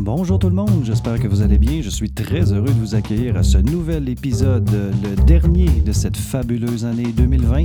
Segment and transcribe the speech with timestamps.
[0.00, 1.82] Bonjour tout le monde, j'espère que vous allez bien.
[1.82, 4.70] Je suis très heureux de vous accueillir à ce nouvel épisode,
[5.02, 7.64] le dernier de cette fabuleuse année 2020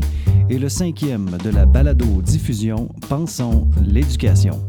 [0.49, 4.60] et le cinquième de la balado-diffusion Pensons l'éducation.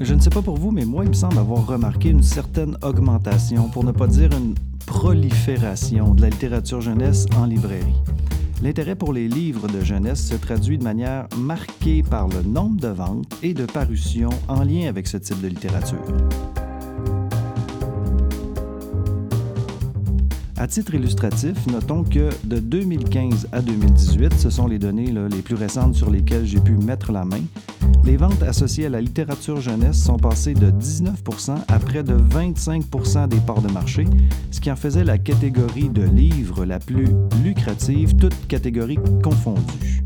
[0.00, 2.76] Je ne sais pas pour vous, mais moi, il me semble avoir remarqué une certaine
[2.82, 4.54] augmentation, pour ne pas dire une
[4.86, 7.96] prolifération de la littérature jeunesse en librairie.
[8.62, 12.88] L'intérêt pour les livres de jeunesse se traduit de manière marquée par le nombre de
[12.88, 15.98] ventes et de parutions en lien avec ce type de littérature.
[20.62, 25.56] À titre illustratif, notons que de 2015 à 2018, ce sont les données les plus
[25.56, 27.40] récentes sur lesquelles j'ai pu mettre la main,
[28.04, 33.26] les ventes associées à la littérature jeunesse sont passées de 19% à près de 25%
[33.26, 34.04] des parts de marché,
[34.52, 37.08] ce qui en faisait la catégorie de livres la plus
[37.42, 40.04] lucrative, toutes catégories confondues.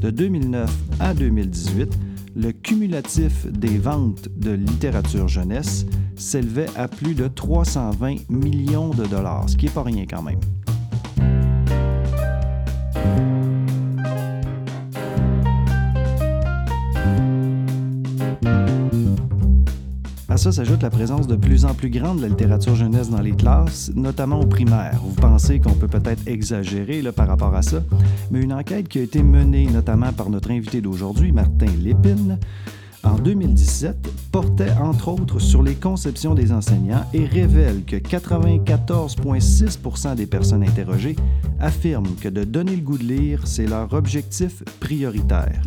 [0.00, 1.92] De 2009 à 2018,
[2.38, 9.48] le cumulatif des ventes de littérature jeunesse s'élevait à plus de 320 millions de dollars,
[9.48, 10.38] ce qui n'est pas rien quand même.
[20.38, 23.32] Ça s'ajoute la présence de plus en plus grande de la littérature jeunesse dans les
[23.32, 25.00] classes, notamment au primaire.
[25.02, 27.82] Vous pensez qu'on peut peut-être exagérer là, par rapport à ça,
[28.30, 32.38] mais une enquête qui a été menée notamment par notre invité d'aujourd'hui, Martin Lépine,
[33.02, 33.96] en 2017,
[34.30, 41.16] portait entre autres sur les conceptions des enseignants et révèle que 94,6% des personnes interrogées
[41.58, 45.62] affirment que de donner le goût de lire, c'est leur objectif prioritaire.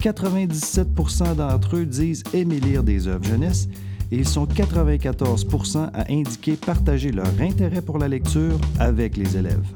[0.00, 0.88] 97
[1.36, 3.70] d'entre eux disent aimer lire des œuvres jeunesse
[4.12, 9.66] et ils sont 94% à indiquer partager leur intérêt pour la lecture avec les élèves.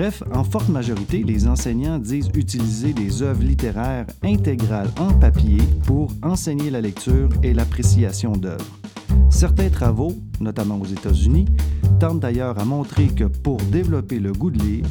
[0.00, 6.10] Bref, en forte majorité, les enseignants disent utiliser des œuvres littéraires intégrales en papier pour
[6.22, 8.79] enseigner la lecture et l'appréciation d'œuvres.
[9.30, 11.46] Certains travaux, notamment aux États-Unis,
[11.98, 14.84] tentent d'ailleurs à montrer que pour développer le goût de lire,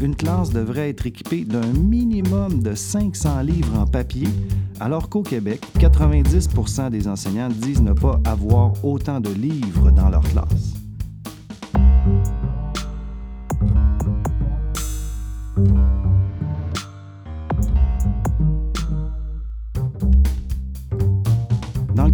[0.00, 4.28] une classe devrait être équipée d'un minimum de 500 livres en papier,
[4.78, 10.22] alors qu'au Québec, 90% des enseignants disent ne pas avoir autant de livres dans leur
[10.22, 10.85] classe.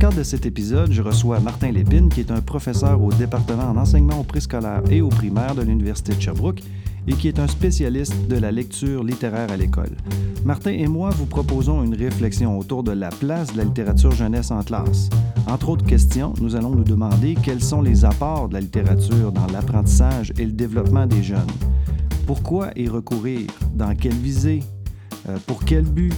[0.02, 3.76] Cadre de cet épisode, je reçois Martin Lépine, qui est un professeur au département en
[3.76, 6.60] enseignement au préscolaire et au primaire de l'Université de Sherbrooke
[7.06, 9.92] et qui est un spécialiste de la lecture littéraire à l'école.
[10.44, 14.50] Martin et moi vous proposons une réflexion autour de la place de la littérature jeunesse
[14.50, 15.08] en classe.
[15.46, 19.46] Entre autres questions, nous allons nous demander quels sont les apports de la littérature dans
[19.52, 21.46] l'apprentissage et le développement des jeunes.
[22.26, 23.46] Pourquoi y recourir?
[23.72, 24.64] Dans quelle visée?
[25.28, 26.12] Euh, pour quel but?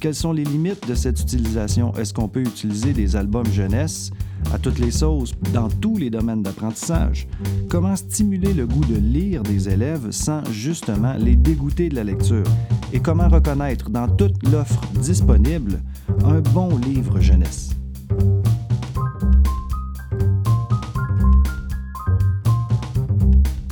[0.00, 1.94] Quelles sont les limites de cette utilisation?
[1.94, 4.10] Est-ce qu'on peut utiliser des albums jeunesse
[4.52, 7.26] à toutes les sauces dans tous les domaines d'apprentissage?
[7.68, 12.44] Comment stimuler le goût de lire des élèves sans justement les dégoûter de la lecture?
[12.92, 15.80] Et comment reconnaître dans toute l'offre disponible
[16.24, 17.70] un bon livre jeunesse?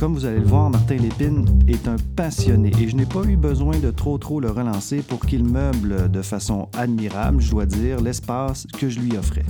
[0.04, 3.36] Comme vous allez le voir, Martin Lépine est un passionné et je n'ai pas eu
[3.36, 8.02] besoin de trop trop le relancer pour qu'il meuble de façon admirable, je dois dire,
[8.02, 9.46] l'espace que je lui offrais.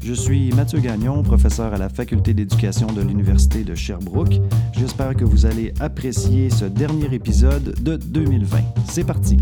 [0.00, 4.40] Je suis Mathieu Gagnon, professeur à la faculté d'éducation de l'Université de Sherbrooke.
[4.78, 8.58] J'espère que vous allez apprécier ce dernier épisode de 2020.
[8.86, 9.38] C'est parti!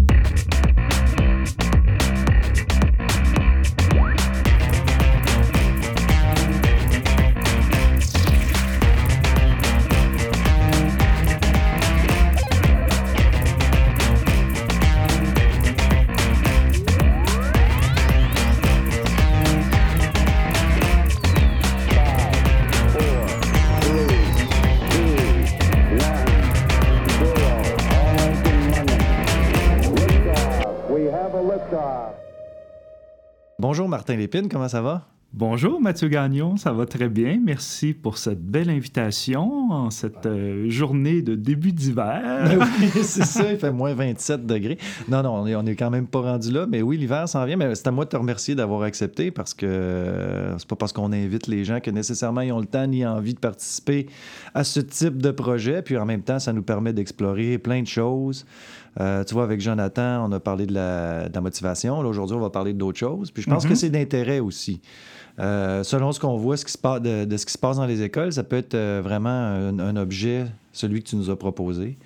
[34.11, 35.07] Martin Lépine, comment ça va?
[35.33, 37.39] Bonjour Mathieu Gagnon, ça va très bien.
[37.41, 42.21] Merci pour cette belle invitation en cette euh, journée de début d'hiver.
[42.25, 44.79] Ben oui, c'est ça, il fait moins 27 degrés.
[45.09, 47.45] Non, non, on est, on est quand même pas rendu là, mais oui, l'hiver s'en
[47.45, 47.57] vient.
[47.57, 50.93] Mais c'est à moi de te remercier d'avoir accepté parce que euh, c'est pas parce
[50.93, 54.09] qu'on invite les gens que nécessairement ils ont le temps ni envie de participer
[54.55, 55.83] à ce type de projet.
[55.83, 58.45] Puis en même temps, ça nous permet d'explorer plein de choses.
[58.99, 62.03] Euh, tu vois, avec Jonathan, on a parlé de la, de la motivation.
[62.03, 63.31] Là, aujourd'hui, on va parler d'autres choses.
[63.31, 64.81] Puis je pense que c'est d'intérêt aussi.
[65.39, 67.77] Euh, selon ce qu'on voit ce qui se passe, de, de, ce qui se passe
[67.77, 71.31] dans les écoles, ça peut être euh, vraiment un, un, objet, celui que tu nous
[71.31, 71.97] as proposé,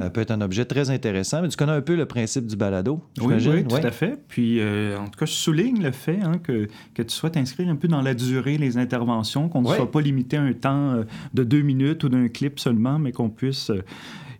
[0.00, 1.42] euh, peut être un objet très intéressant.
[1.42, 4.20] Mais tu connais un peu le principe du balado, oui, oui, tout à fait.
[4.28, 7.68] Puis, euh, en tout cas, je souligne le fait hein, que, que tu souhaites inscrire
[7.68, 11.04] un peu dans la durée les interventions, qu'on ne soit pas limité à un temps
[11.34, 13.72] de deux minutes ou d'un clip seulement, mais qu'on puisse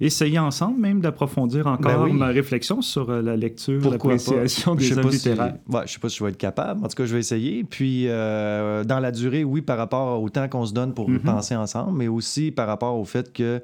[0.01, 2.13] essayer ensemble même d'approfondir encore ben oui.
[2.13, 5.57] ma réflexion sur euh, la lecture, l'appréciation des œuvres littéraires.
[5.69, 5.75] Si...
[5.75, 6.85] Ouais, je sais pas si je vais être capable.
[6.85, 7.65] En tout cas, je vais essayer.
[7.65, 11.17] Puis, euh, dans la durée, oui, par rapport au temps qu'on se donne pour mm
[11.17, 11.23] -hmm.
[11.23, 13.61] penser ensemble, mais aussi par rapport au fait que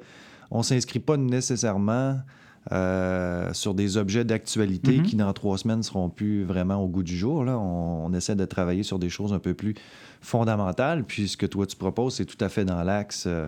[0.51, 2.17] on s'inscrit pas nécessairement
[2.71, 5.03] euh, sur des objets d'actualité mm -hmm.
[5.03, 7.43] qui, dans trois semaines, seront plus vraiment au goût du jour.
[7.45, 7.57] Là.
[7.57, 9.75] On, on, essaie de travailler sur des choses un peu plus
[10.25, 11.03] fondamentales.
[11.03, 13.25] Puis ce que toi, tu proposes, c'est tout à fait dans l'axe.
[13.27, 13.47] Euh,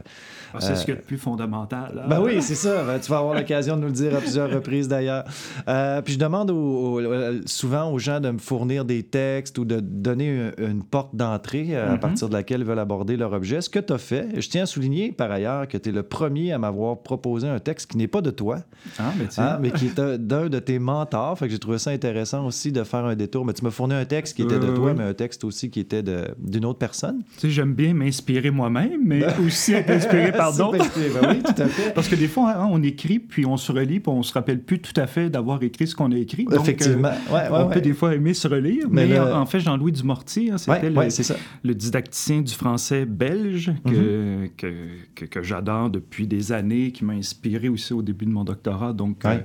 [0.54, 1.94] ah, c'est euh, ce qu'il y a de plus fondamental.
[1.96, 2.08] Là.
[2.08, 2.84] Ben oui, c'est ça.
[2.84, 5.26] Ben, tu vas avoir l'occasion de nous le dire à plusieurs reprises, d'ailleurs.
[5.68, 7.02] Euh, puis je demande au, au,
[7.46, 10.28] souvent aux gens de me fournir des textes ou de donner
[10.58, 12.00] une, une porte d'entrée à mm -hmm.
[12.00, 13.62] partir de laquelle ils veulent aborder leur objet.
[13.62, 16.04] Ce que tu as fait, je tiens à souligner par ailleurs que tu es le
[16.04, 18.58] premier à m'avoir proposé un texte qui n'est pas de toi.
[19.00, 21.38] Ah, mais, hein, mais qui est d'un de tes mentors.
[21.38, 23.46] Fait que j'ai trouvé ça intéressant aussi de faire un détour.
[23.46, 25.70] Mais tu m'as fourni un texte qui était euh, de toi, mais un texte aussi
[25.70, 26.04] qui était
[26.38, 27.24] d'une autre personne.
[27.36, 30.78] Tu sais, j'aime bien m'inspirer moi-même, mais aussi être inspiré par d'autres.
[30.78, 31.94] ben oui, tout à fait.
[31.94, 34.62] Parce que des fois, hein, on écrit, puis on se relit, puis on se rappelle
[34.62, 36.46] plus tout à fait d'avoir écrit ce qu'on a écrit.
[36.46, 37.10] Donc, Effectivement.
[37.10, 38.88] Euh, ouais, ouais, on peut des fois aimer se relire.
[38.90, 39.34] Mais, mais le...
[39.34, 41.08] en fait, Jean-Louis Dumortier, hein, c'était le,
[41.64, 44.50] le, didacticien du français belge que, mm -hmm.
[44.58, 44.74] que,
[45.16, 48.94] que, que j'adore depuis des années, qui m'a inspiré aussi au début de mon doctorat.
[48.94, 49.38] Donc, euh,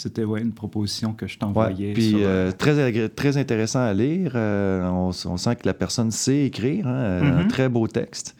[0.00, 1.88] c'était ouais, une proposition que je t'envoyais.
[1.88, 4.32] Ouais, puis sur, euh, très, très intéressant à lire.
[4.34, 6.86] Euh, on, on, sent que la personne sait écrire.
[6.86, 7.44] Hein, mm -hmm.
[7.44, 8.34] Un très beau texte.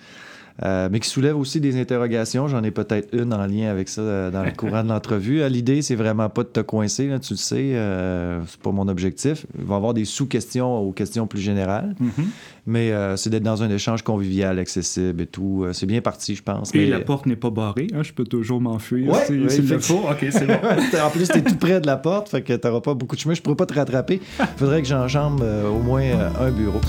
[0.63, 2.49] Euh, mais qui soulève aussi des interrogations.
[2.49, 5.49] J'en ai peut-être une en lien avec ça euh, dans le courant de l'entrevue.
[5.49, 7.73] L'idée, c'est vraiment pas de te coincer, là, tu le sais.
[7.75, 9.47] Euh, c'est pas mon objectif.
[9.59, 11.95] Il va y avoir des sous-questions aux questions plus générales.
[11.99, 12.25] Mm -hmm.
[12.67, 15.67] Mais euh, c'est d'être dans un échange convivial, accessible et tout.
[15.73, 16.75] c'est bien parti, je pense.
[16.75, 16.87] Et mais...
[16.87, 17.89] la porte n'est pas barrée.
[17.95, 18.03] Hein?
[18.03, 20.03] Je peux toujours m'enfuir ouais, si, ouais, si le faut.
[20.11, 20.61] OK, c'est bon.
[21.07, 23.17] en plus, tu es tout près de la porte, fait que tu n'auras pas beaucoup
[23.17, 23.35] de chemin.
[23.35, 24.21] Je pourrais pas te rattraper.
[24.39, 25.43] Il faudrait que j'enjambe
[25.77, 26.05] au moins
[26.39, 26.81] un bureau.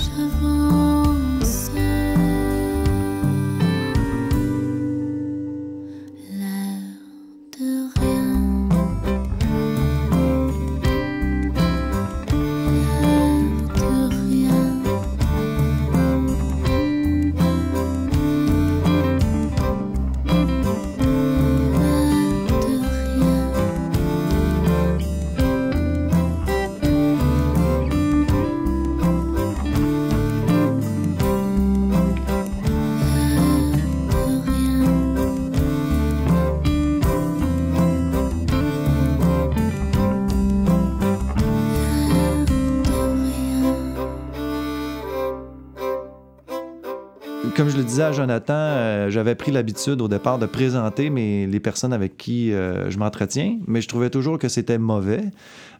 [48.12, 52.52] À Jonathan, euh, j'avais pris l'habitude au départ de présenter mes, les personnes avec qui
[52.52, 55.22] euh, je m'entretiens, mais je trouvais toujours que c'était mauvais.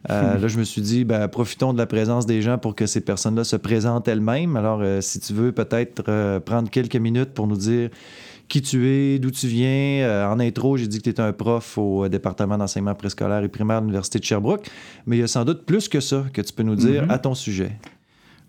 [0.09, 2.87] Euh, là, je me suis dit, ben, profitons de la présence des gens pour que
[2.87, 4.55] ces personnes-là se présentent elles-mêmes.
[4.55, 7.89] Alors, si tu veux peut-être prendre quelques minutes pour nous dire
[8.49, 10.29] qui tu es, d'où tu viens.
[10.29, 13.79] en intro, j'ai dit que tu étais un prof au département d'enseignement préscolaire et primaire
[13.79, 14.69] de l'Université de Sherbrooke,
[15.05, 17.07] mais il y a sans doute plus que ça que tu peux nous dire mm
[17.07, 17.13] -hmm.
[17.13, 17.71] à ton sujet.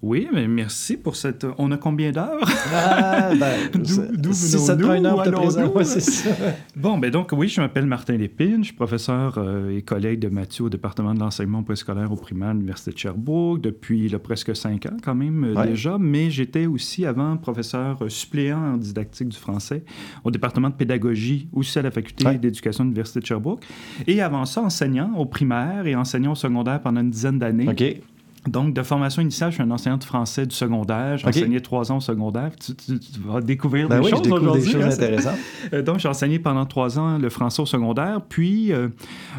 [0.04, 1.46] Oui, mais merci pour cette.
[1.56, 2.46] On a combien d'heures?
[2.74, 3.54] Ah, ben,
[4.12, 6.28] D'où si ça te une heure de présent, ouais, c'est ça.
[6.76, 8.58] Bon, ben donc, oui, je m'appelle Martin Lépine.
[8.58, 12.50] Je suis professeur euh, et collègue de Mathieu au département de l'enseignement préscolaire au primaire
[12.50, 15.68] de l'Université de Sherbrooke depuis là, presque cinq ans, quand même, euh, ouais.
[15.68, 15.96] déjà.
[15.98, 19.84] Mais j'étais aussi avant professeur suppléant en didactique du français
[20.22, 22.36] au département de pédagogie, aussi à la faculté ouais.
[22.36, 23.64] d'éducation de l'Université de Sherbrooke.
[24.06, 27.70] Et avant ça, enseignant au primaire et enseignant au secondaire pendant une dizaine d'années.
[27.70, 28.02] OK.
[28.46, 31.16] Donc, de formation initiale, je suis un enseignant de français du secondaire.
[31.16, 31.38] J'ai okay.
[31.40, 32.50] enseigné trois ans au secondaire.
[32.60, 34.62] Tu, tu, tu vas découvrir ben des oui, choses aujourd'hui.
[34.62, 35.38] des choses hein, intéressantes.
[35.84, 38.20] Donc, j'ai enseigné pendant trois ans le français au secondaire.
[38.28, 38.88] Puis, euh,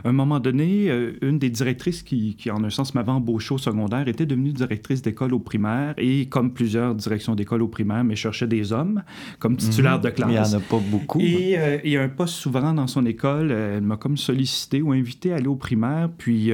[0.04, 3.54] à un moment donné, euh, une des directrices qui, qui en un sens, m'avait embauché
[3.54, 5.94] au secondaire était devenue directrice d'école au primaire.
[5.98, 9.04] Et comme plusieurs directions d'école au primaire, mais cherchait des hommes
[9.38, 10.30] comme titulaire mmh, de classe.
[10.30, 11.20] Il n'y en a pas beaucoup.
[11.20, 13.52] Et euh, il y a un poste souverain dans son école.
[13.52, 16.10] Elle m'a comme sollicité ou invité à aller au primaire.
[16.18, 16.52] Puis,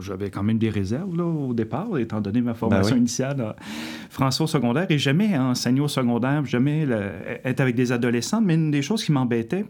[0.00, 3.00] j'avais quand même des réserves là, au départ étant donné ma formation Ben oui.
[3.00, 3.54] initiale
[4.10, 4.86] français au secondaire.
[4.90, 7.10] Et jamais enseigner au secondaire, jamais le-
[7.44, 8.40] être avec des adolescents.
[8.40, 9.64] Mais une des choses qui m'embêtait,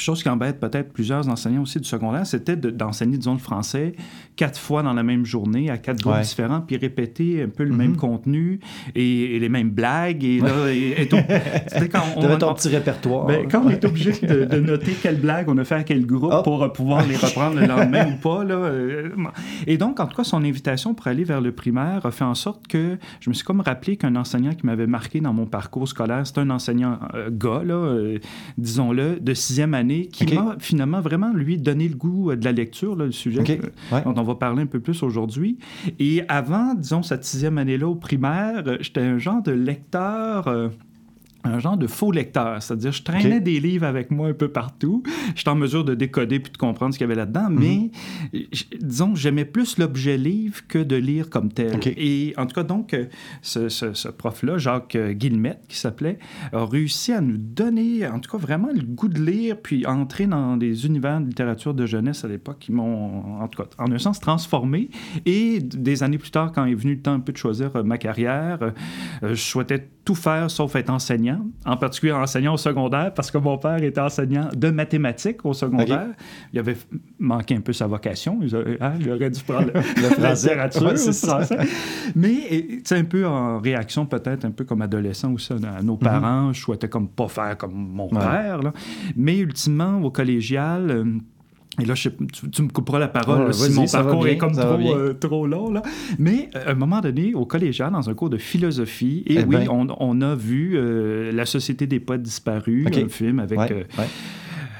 [0.00, 3.94] chose qui embête peut-être plusieurs enseignants aussi du secondaire, c'était de- d'enseigner, disons, le français
[4.36, 6.22] quatre fois dans la même journée à quatre groupes Ouais.
[6.22, 7.76] différents, puis répéter un peu le Mhm.
[7.76, 8.60] même contenu
[8.94, 10.24] et, et les mêmes blagues.
[10.24, 11.16] Et là, et- et tout.
[11.68, 13.26] C'était quand on, T'avais ton on- petit répertoire.
[13.26, 16.06] ben, quand on est obligé de, de noter quelle blague on a fait à quel
[16.06, 16.42] groupe Oh.
[16.42, 18.44] pour euh, pouvoir les reprendre le lendemain ou pas.
[18.44, 19.10] Là, euh,
[19.66, 22.34] et donc, en tout cas, son invitation pour aller vers le primaire a fait en
[22.34, 25.86] sorte que je me suis comme rappelé qu'un enseignant qui m'avait marqué dans mon parcours
[25.88, 28.18] scolaire, c'est un enseignant euh, gars, là, euh,
[28.58, 29.81] disons-le, de sixième année,
[30.12, 30.32] qui Ok.
[30.34, 33.94] m'a finalement vraiment, lui, donné le goût euh, de la lecture, là, le sujet euh,
[33.96, 34.02] Ouais.
[34.04, 35.58] dont on va parler un peu plus aujourd'hui.
[35.98, 40.48] Et avant, disons, cette sixième année-là au primaire, euh, j'étais un genre de lecteur...
[40.48, 40.68] euh,
[41.44, 45.02] un genre de faux lecteur, c'est-à-dire je traînais des livres avec moi un peu partout.
[45.34, 47.58] J'étais en mesure de décoder puis de comprendre ce qu'il y avait là-dedans, Mhm.
[47.58, 47.90] mais
[48.52, 51.78] j- disons j'aimais plus l'objet livre que de lire comme tel.
[51.96, 52.96] Et en tout cas donc
[53.42, 56.18] ce, ce- ce prof-là, Jacques euh, Guillemette qui s'appelait,
[56.52, 60.26] a réussi à nous donner en tout cas vraiment le goût de lire puis entrer
[60.26, 63.90] dans des univers de littérature de jeunesse à l'époque qui m'ont en tout cas en
[63.90, 64.90] un sens transformé.
[65.26, 67.82] Et des années plus tard, quand est venu le temps un peu de choisir euh,
[67.82, 68.70] ma carrière, euh,
[69.22, 71.31] je souhaitais tout faire sauf être enseignant,
[71.64, 76.06] en particulier enseignant au secondaire, parce que mon père était enseignant de mathématiques au secondaire.
[76.52, 76.76] Il avait
[77.18, 78.38] manqué un peu sa vocation.
[78.42, 79.72] Il, a- hein, il aurait dû prendre le,
[80.02, 80.48] la français.
[80.50, 81.26] littérature, Ouais, c'est le ça.
[81.44, 81.58] français.
[82.14, 86.52] Mais sais, un peu en réaction, peut-être un peu comme adolescent aussi à nos parents,
[86.52, 88.16] je souhaitais comme pas faire comme mon Mhm.
[88.18, 88.24] Ouais.
[88.24, 88.62] père.
[88.62, 88.72] là.
[89.16, 91.04] Mais ultimement, au collégial...
[91.80, 94.36] et là, je sais- tu, tu me couperas la parole si mon parcours bien, est
[94.36, 95.70] comme trop, euh, trop long.
[95.72, 95.82] Là.
[96.18, 99.44] Mais euh, à un moment donné, au collégial, dans un cours de philosophie, et Eh
[99.44, 99.68] oui, ben.
[99.70, 102.96] on, on a vu euh, La Société des poètes disparus, OK.
[102.98, 104.04] un film avec, Ouais, ouais.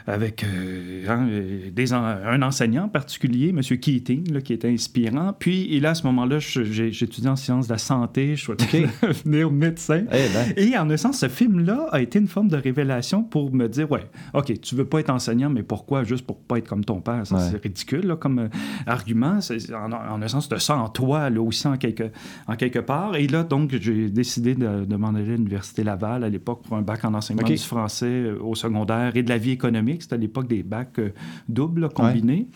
[0.07, 3.61] Avec euh, hein, euh, des en- un enseignant particulier, M.
[3.63, 5.33] Keating, là, qui était inspirant.
[5.39, 9.51] Puis, et là, à ce moment-là, j'étudiais en sciences de la santé, je souhaitais devenir
[9.51, 10.05] médecin.
[10.13, 10.53] Eh ben.
[10.57, 13.91] Et en un sens, ce film-là a été une forme de révélation pour me dire,
[13.91, 16.05] ouais, OK, tu veux pas être enseignant, mais pourquoi?
[16.05, 17.23] Juste pour pas être comme ton père?
[17.31, 17.39] Ouais.
[17.51, 18.49] c'est ridicule là, comme euh,
[18.87, 19.39] argument.
[19.75, 22.05] En, en un sens, de ça en toi, là aussi, en quelque,
[22.49, 23.17] en quelque part.
[23.17, 26.77] Et là, donc, j'ai décidé de, de m'en aller à l'Université Laval à l'époque pour
[26.77, 27.53] un bac en enseignement OK.
[27.53, 29.92] du français euh, au secondaire et de la vie économique.
[30.01, 31.11] C'était à l'époque des bacs euh,
[31.49, 32.47] doubles, là, combinés.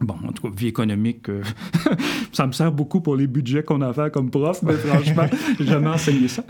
[0.00, 1.42] Bon, en tout cas, vie économique, euh,
[2.32, 5.26] ça me sert beaucoup pour les budgets qu'on a à faire comme prof, mais franchement,
[5.60, 6.44] j'ai jamais enseigné ça.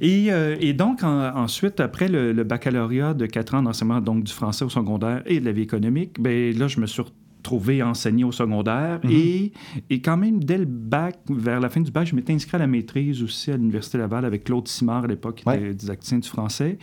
[0.00, 4.24] Et, euh, et donc, en- ensuite, après le, le baccalauréat de quatre ans d'enseignement donc
[4.24, 7.02] du français au secondaire et de la vie économique, ben là, je me suis
[7.38, 9.00] retrouvé à enseigner au secondaire.
[9.04, 9.10] Mhm.
[9.10, 9.52] et,
[9.90, 12.58] et quand même, dès le bac, vers la fin du bac, je m'étais inscrit à
[12.58, 15.56] la maîtrise aussi à l'Université Laval avec Claude Simard à l'époque, qui Ouais.
[15.58, 16.78] était didacticien du français.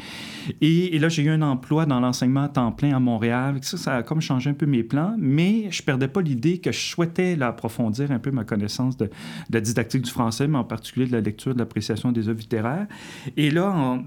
[0.61, 3.57] Et, et là, j'ai eu un emploi dans l'enseignement à temps plein à Montréal.
[3.61, 6.71] Ça, ça a comme changé un peu mes plans, mais je perdais pas l'idée que
[6.71, 9.11] je souhaitais là, approfondir un peu ma connaissance de, de
[9.53, 12.87] la didactique du français, mais en particulier de la lecture, de l'appréciation des œuvres littéraires.
[13.37, 13.99] Et là,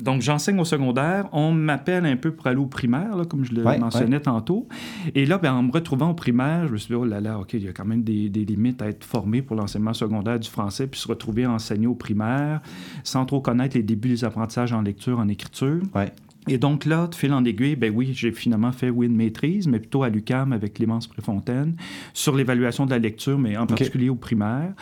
[0.00, 1.28] donc j'enseigne au secondaire.
[1.32, 4.68] On m'appelle un peu pour aller au primaire, là, comme je le Ouais, mentionnais tantôt.
[5.14, 7.38] Et là, ben, en me retrouvant au primaire, je me suis dit, oh là là,
[7.38, 10.38] OK, il y a quand même des, des limites à être formé pour l'enseignement secondaire
[10.38, 12.60] du français, puis se retrouver à enseigner au primaire
[13.02, 15.80] sans trop connaître les débuts des apprentissages en lecture, en écriture.
[15.94, 16.12] Ouais.
[16.46, 19.66] Et donc là, de fil en aiguille, ben oui, j'ai finalement fait, oui, une maîtrise,
[19.66, 21.74] mais plutôt à l'UCAM avec Clémence Préfontaine,
[22.12, 24.74] sur l'évaluation de la lecture, mais en particulier au primaire.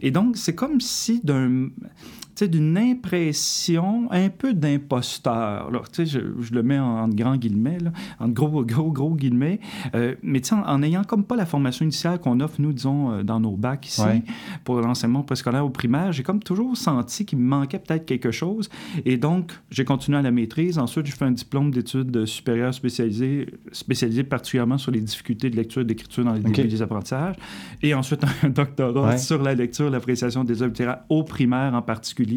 [0.00, 1.68] Et donc, c'est comme si d'un
[2.48, 5.70] d'une impression un peu d'imposteur.
[5.70, 5.80] là.
[5.92, 9.14] Tu sais, Je, je le mets en, en grands guillemets, là, en gros, gros, gros
[9.14, 9.60] guillemets.
[9.94, 12.72] Euh, mais tu sais, en, en ayant comme pas la formation initiale qu'on offre, nous,
[12.72, 14.22] disons, euh, dans nos bacs ici, Ouais.
[14.64, 18.68] pour l'enseignement préscolaire au primaire, j'ai comme toujours senti qu'il me manquait peut-être quelque chose.
[19.04, 20.78] Et donc, j'ai continué à la maîtrise.
[20.78, 25.82] Ensuite, j'ai fait un diplôme d'études supérieures spécialisées, spécialisé particulièrement sur les difficultés de lecture
[25.82, 26.52] et d'écriture dans les OK.
[26.52, 27.36] débuts des apprentissages.
[27.82, 29.18] Et ensuite, un doctorat Ouais.
[29.18, 32.29] sur la lecture, l'appréciation des œuvres littéraires au primaire en particulier.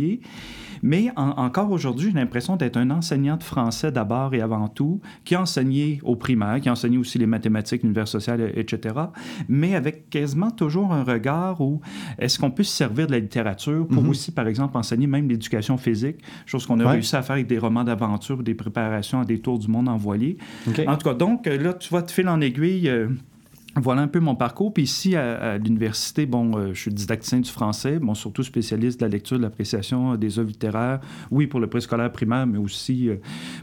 [0.85, 4.99] Mais en- encore aujourd'hui, j'ai l'impression d'être un enseignant de français d'abord et avant tout,
[5.23, 8.95] qui a enseigné au primaire, qui a enseigné aussi les mathématiques, l'univers social, etc.,
[9.47, 11.79] mais avec quasiment toujours un regard où
[12.19, 14.09] est-ce qu'on peut se servir de la littérature pour Mhm.
[14.09, 16.91] aussi, par exemple, enseigner même l'éducation physique, chose qu'on a Ouais.
[16.91, 19.95] réussi à faire avec des romans d'aventure, des préparations à des tours du monde en
[19.97, 20.37] voilier.
[20.87, 23.07] En tout cas, donc, là, tu vois, de fil en aiguille, euh,
[23.75, 24.73] voilà un peu mon parcours.
[24.73, 28.99] Puis ici, à, à l'université, bon, euh, je suis didacticien du français, bon, surtout spécialiste
[28.99, 30.99] de la lecture, de l'appréciation des œuvres littéraires,
[31.31, 33.15] oui, pour le préscolaire primaire, mais aussi euh,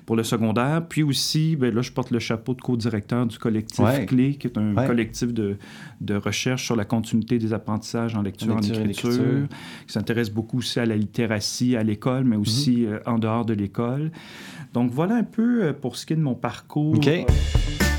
[0.07, 0.85] pour le secondaire.
[0.89, 4.07] Puis aussi, ben, là, je porte le chapeau de co-directeur du collectif Ouais.
[4.07, 4.87] CLÉ, qui est un Ouais.
[4.87, 5.57] collectif de,
[6.01, 9.49] de recherche sur la continuité des apprentissages en lecture, En en, lecture et écriture,
[9.87, 13.55] qui s'intéresse beaucoup aussi à la littératie à l'école, mais aussi euh, en dehors de
[13.55, 14.11] l'école.
[14.75, 16.95] Donc, voilà un peu pour ce qui est de mon parcours.
[16.97, 17.90] OK.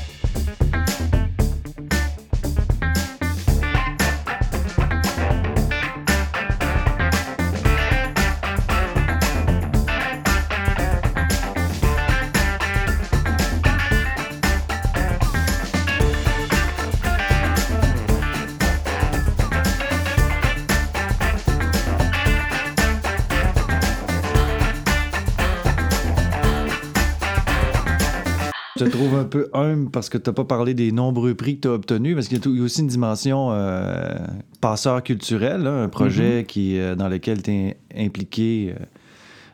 [28.84, 31.68] Trouve un peu humble parce que tu n'as pas parlé des nombreux prix que tu
[31.68, 34.16] as obtenus, parce qu'il y a aussi une dimension euh,
[34.60, 36.46] passeur culturel, un projet mm-hmm.
[36.46, 38.84] qui, euh, dans lequel tu es impliqué euh,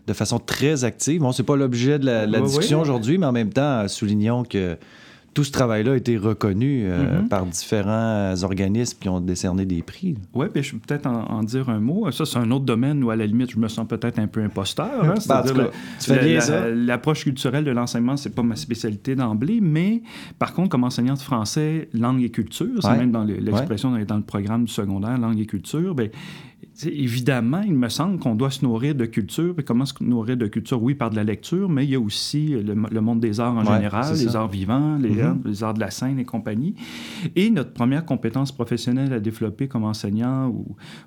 [0.06, 1.20] de façon très active.
[1.20, 4.76] Bon, c'est pas l'objet de la, discussion aujourd'hui, mais en même temps, soulignons que
[5.38, 7.28] tout ce travail-là a été reconnu euh, mm-hmm.
[7.28, 10.16] par différents organismes qui ont décerné des prix.
[10.34, 12.10] Oui, puis je peux peut-être en, dire un mot.
[12.10, 14.42] Ça, c'est un autre domaine où, à la limite, je me sens peut-être un peu
[14.42, 15.04] imposteur.
[15.04, 15.14] Hein?
[16.08, 20.02] Ben, l'approche culturelle de l'enseignement, c'est pas ma spécialité d'emblée, mais
[20.40, 24.22] par contre, comme enseignant de français, langue et culture, c'est même dans l'expression dans le
[24.22, 26.08] programme du secondaire, langue et culture, bien,
[26.86, 29.54] évidemment, il me semble qu'on doit se nourrir de culture.
[29.58, 30.82] Et comment se nourrir de culture?
[30.82, 33.64] Oui, par de la lecture, mais il y a aussi le, monde des arts en
[33.64, 35.44] général, les arts vivants, mm-hmm.
[35.44, 36.74] les, arts de la scène et compagnie.
[37.36, 40.52] Et notre première compétence professionnelle à développer comme enseignant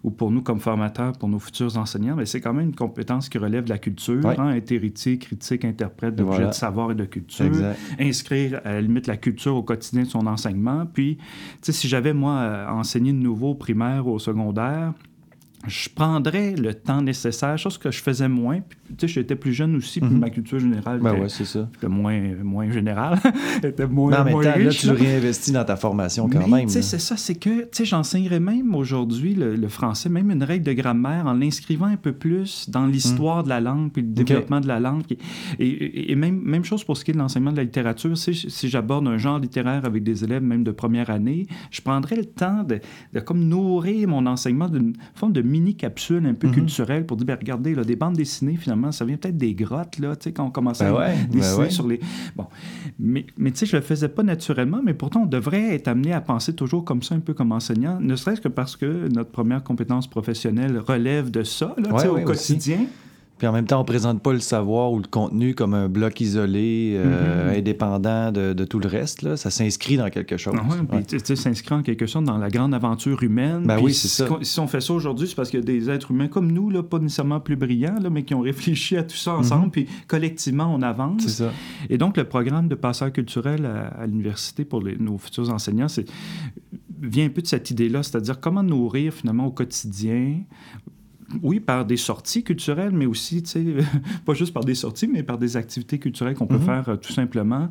[0.04, 3.30] ou, pour nous comme formateurs, pour nos futurs enseignants, mais c'est quand même une compétence
[3.30, 7.06] qui relève de la culture, hein, être héritier, critique, interprète d'objets de savoir et de
[7.06, 7.52] culture,
[8.00, 10.86] inscrire à la limite la culture au quotidien de son enseignement.
[10.86, 11.18] Puis,
[11.62, 14.94] si j'avais, moi, enseigné de nouveau au primaire ou au secondaire,
[15.68, 18.62] je prendrais le temps nécessaire, chose que je faisais moins.
[18.90, 20.20] Tu sais, j'étais plus jeune aussi, puis mhm.
[20.20, 21.70] ma culture générale ben ouais, c'est ça.
[21.88, 23.20] moins, moins générale,
[23.64, 24.84] était moins, non, mais moins riche.
[24.84, 26.66] Là, tu réinvestis dans ta formation quand même.
[26.66, 30.44] tu sais, c'est ça, c'est que, tu sais, j'enseignerais même aujourd'hui le, français, même une
[30.44, 33.44] règle de grammaire, en l'inscrivant un peu plus dans l'histoire mhm.
[33.44, 35.04] de la langue, puis le développement de la langue.
[35.60, 38.18] Et, et, même, même chose pour ce qui est de l'enseignement de la littérature.
[38.18, 42.16] Si, si j'aborde un genre littéraire avec des élèves même de première année, je prendrais
[42.16, 42.80] le temps de,
[43.14, 46.54] de comme nourrir mon enseignement d'une forme de mini-capsule un peu mhm.
[46.54, 50.00] culturelle pour dire, ben, regardez, là, des bandes dessinées, finalement, ça vient peut-être des grottes,
[50.00, 52.00] là, tu sais, quand on commençait ben à ben dessiner sur les...
[52.36, 52.48] Bon,
[53.00, 56.14] mais, mais tu sais, je le faisais pas naturellement, mais pourtant, on devrait être amené
[56.14, 59.32] à penser toujours comme ça, un peu comme enseignant, ne serait-ce que parce que notre
[59.32, 62.86] première compétence professionnelle relève de ça, là, tu sais, au quotidien.
[63.42, 66.22] Puis en même temps, on présente pas le savoir ou le contenu comme un bloc
[66.22, 67.58] isolé, euh, mm-hmm.
[67.58, 69.24] indépendant de, tout le reste.
[69.24, 69.36] Là.
[69.36, 70.54] Ça s'inscrit dans quelque chose.
[70.56, 73.64] Ah ouais, Puis s'inscrit en quelque sorte dans la grande aventure humaine.
[73.66, 74.28] Ben oui, c'est ça.
[74.44, 77.00] Si on fait ça aujourd'hui, c'est parce a des êtres humains comme nous, là, pas
[77.00, 79.72] nécessairement plus brillants, là, mais qui ont réfléchi à tout ça ensemble, mm-hmm.
[79.72, 81.24] puis collectivement, on avance.
[81.24, 81.52] C'est ça.
[81.90, 86.06] Et donc, le programme de passeur culturel à, l'université pour nos futurs enseignants, c'est
[87.02, 90.42] vient un peu de cette idée-là, c'est-à-dire comment nourrir finalement au quotidien,
[91.42, 93.66] oui, par des sorties culturelles, mais aussi, tu sais,
[94.26, 96.66] pas juste par des sorties, mais par des activités culturelles qu'on peut mhm.
[96.66, 97.70] faire euh, tout simplement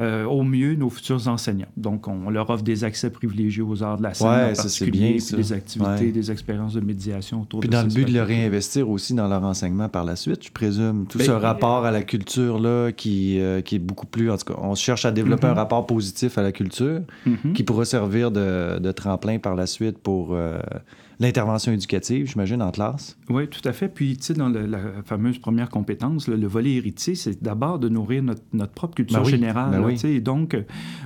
[0.00, 1.68] euh, au mieux nos futurs enseignants.
[1.76, 5.26] Donc, on leur offre des accès privilégiés aux arts de la scène en particulier, bien,
[5.26, 8.22] puis des activités, des expériences de médiation autour puis de dans le but de le
[8.22, 11.06] réinvestir aussi dans leur enseignement par la suite, je présume.
[11.08, 14.30] Tout ben, ce rapport à la culture-là qui, euh, qui est beaucoup plus...
[14.30, 15.56] En tout cas, on cherche à développer un mhm.
[15.56, 17.52] rapport positif à la culture mhm.
[17.54, 20.36] qui pourra servir de, de, tremplin par la suite pour
[21.22, 23.16] l'intervention éducative, j'imagine, en classe?
[23.30, 23.88] Oui, tout à fait.
[23.88, 28.22] Puis, tu sais, dans la fameuse première compétence, le volet héritier, c'est d'abord de nourrir
[28.22, 29.70] notre, notre propre culture ben générale.
[29.70, 30.00] Ben oui.
[30.04, 30.62] Et donc, euh,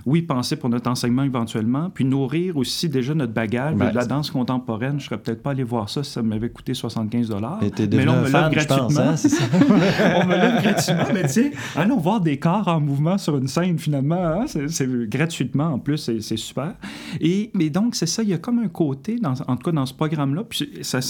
[0.06, 3.76] oui, penser pour notre enseignement éventuellement, puis nourrir aussi déjà notre bagage.
[3.76, 6.48] Ben, la danse contemporaine, je ne serais peut-être pas allé voir ça si ça m'avait
[6.48, 9.00] coûté 75 Mais là, on me l'a gratuitement.
[9.00, 9.28] Hein, ça?
[10.22, 11.04] on me l'a gratuitement.
[11.12, 14.16] Mais tu sais, allons voir des corps en mouvement sur une scène, finalement.
[14.16, 16.74] Hein, c'est gratuitement, en plus, c'est super.
[17.20, 19.72] Et, mais donc, c'est ça, il y a comme un côté, dans, en tout cas
[19.72, 21.00] dans ce programme-là, puis ça,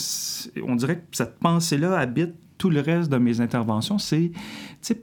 [0.63, 4.33] on dirait que cette pensée-là habite tout le reste de mes interventions, c'est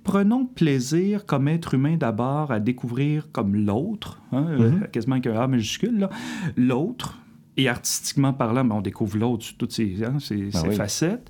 [0.04, 4.92] prenons plaisir comme être humain d'abord à découvrir comme l'autre, hein, euh, mm-hmm.
[4.92, 6.10] quasiment avec un A majuscule,
[6.58, 7.20] l'autre.
[7.56, 11.30] Et artistiquement parlant, ben, on découvre l'autre sous toutes ses, hein, ben facettes.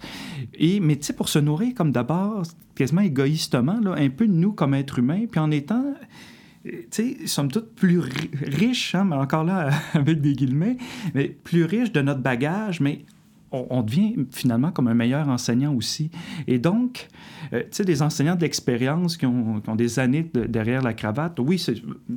[0.54, 2.44] Et, mais pour se nourrir comme d'abord,
[2.76, 5.84] quasiment égoïstement, là, un peu de nous comme être humain, puis en étant
[6.64, 10.78] tu sais, somme toute plus riches, hein, mais encore là, avec des guillemets,
[11.14, 13.06] mais plus riches de notre bagage, mais
[13.54, 16.10] on, devient finalement comme un meilleur enseignant aussi.
[16.48, 17.08] Et donc,
[17.54, 21.64] euh, tu sais, des enseignants de l'expérience qui ont, des années derrière la cravate, oui,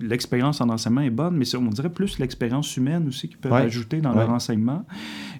[0.00, 4.00] l'expérience en enseignement est bonne, mais on dirait plus l'expérience humaine aussi qu'ils peuvent ajouter
[4.00, 4.84] dans leur enseignement.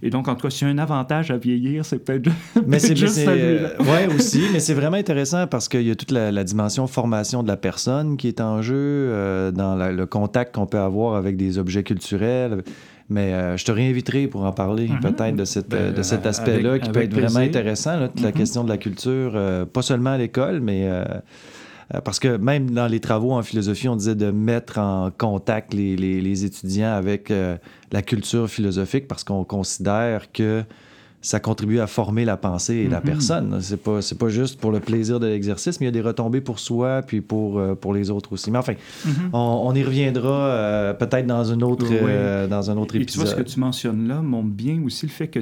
[0.03, 2.31] Et donc, en tout cas, s'il y a un avantage à vieillir, c'est peut-être
[2.67, 6.11] mais c'est juste euh, Oui, aussi, mais c'est vraiment intéressant parce qu'il y a toute
[6.11, 10.67] la, dimension formation de la personne qui est en jeu, euh, dans le contact qu'on
[10.67, 12.63] peut avoir avec des objets culturels.
[13.09, 15.01] Mais euh, je te réinviterai pour en parler mhm.
[15.01, 18.33] peut-être de, cette, ben, de cet aspect-là qui peut être vraiment intéressant, la mhm.
[18.33, 21.05] question de la culture, euh, pas seulement à l'école, mais euh,
[22.05, 25.95] parce que même dans les travaux en philosophie, on disait de mettre en contact les,
[25.95, 27.33] les, les étudiants avec
[27.93, 30.65] la culture philosophique parce qu'on considère que
[31.23, 33.05] ça contribue à former la pensée et la mm-hmm.
[33.05, 33.59] personne.
[33.61, 36.41] C'est pas, pas juste pour le plaisir de l'exercice, mais il y a des retombées
[36.41, 38.51] pour soi puis pour, euh, pour les autres aussi.
[38.51, 39.31] Mais enfin, mm-hmm.
[39.33, 43.25] on, y reviendra euh, peut-être dans, une autre, euh, dans un autre et épisode.
[43.25, 45.41] tu vois, ce que tu mentionnes là montre bien aussi le fait que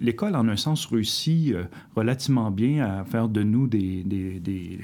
[0.00, 1.54] l'école, en un sens, réussit
[1.96, 4.78] relativement bien à faire de nous des, des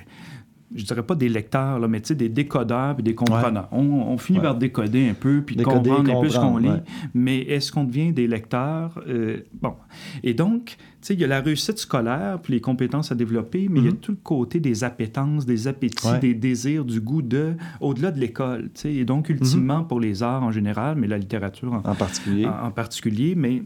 [0.74, 3.68] je dirais pas des lecteurs, là, mais des décodeurs et des compreneurs.
[3.72, 6.68] On, finit par décoder un peu puis comprendre un peu ce qu'on lit,
[7.14, 9.00] mais est-ce qu'on devient des lecteurs?
[9.08, 9.74] Euh, bon.
[10.22, 10.76] Et donc,
[11.08, 13.92] il y a la réussite scolaire puis les compétences à développer, mais il y a
[13.92, 13.98] mhm.
[13.98, 18.70] tout le côté des appétences, des appétits, des désirs, du goût de, au-delà de l'école.
[18.84, 19.36] Et donc, mhm.
[19.36, 22.46] ultimement, pour les arts en général, mais la littérature en, particulier.
[22.46, 23.62] en particulier, mais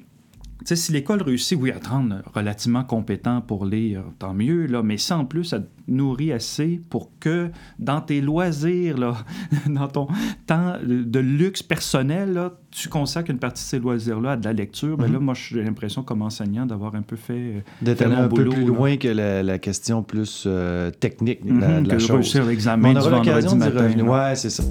[0.64, 4.96] si l'école réussit, oui, à te rendre relativement compétent pour lire, tant mieux, là, mais
[4.96, 9.16] si en plus, ça te nourrit assez pour que dans tes loisirs, là,
[9.66, 10.08] dans ton
[10.46, 14.52] temps de luxe personnel, là, tu consacres une partie de ces loisirs-là à de la
[14.52, 15.24] lecture, mais ben là, mhm.
[15.24, 17.32] moi, j'ai l'impression, comme enseignant, d'avoir un peu fait.
[17.32, 21.88] Euh, D'être un peu plus loin que la, question plus euh, technique de la, mhm,
[21.88, 22.10] que chose.
[22.10, 24.00] réussir l'examen du vendredi matin.
[24.00, 24.64] Ouais, c'est ça.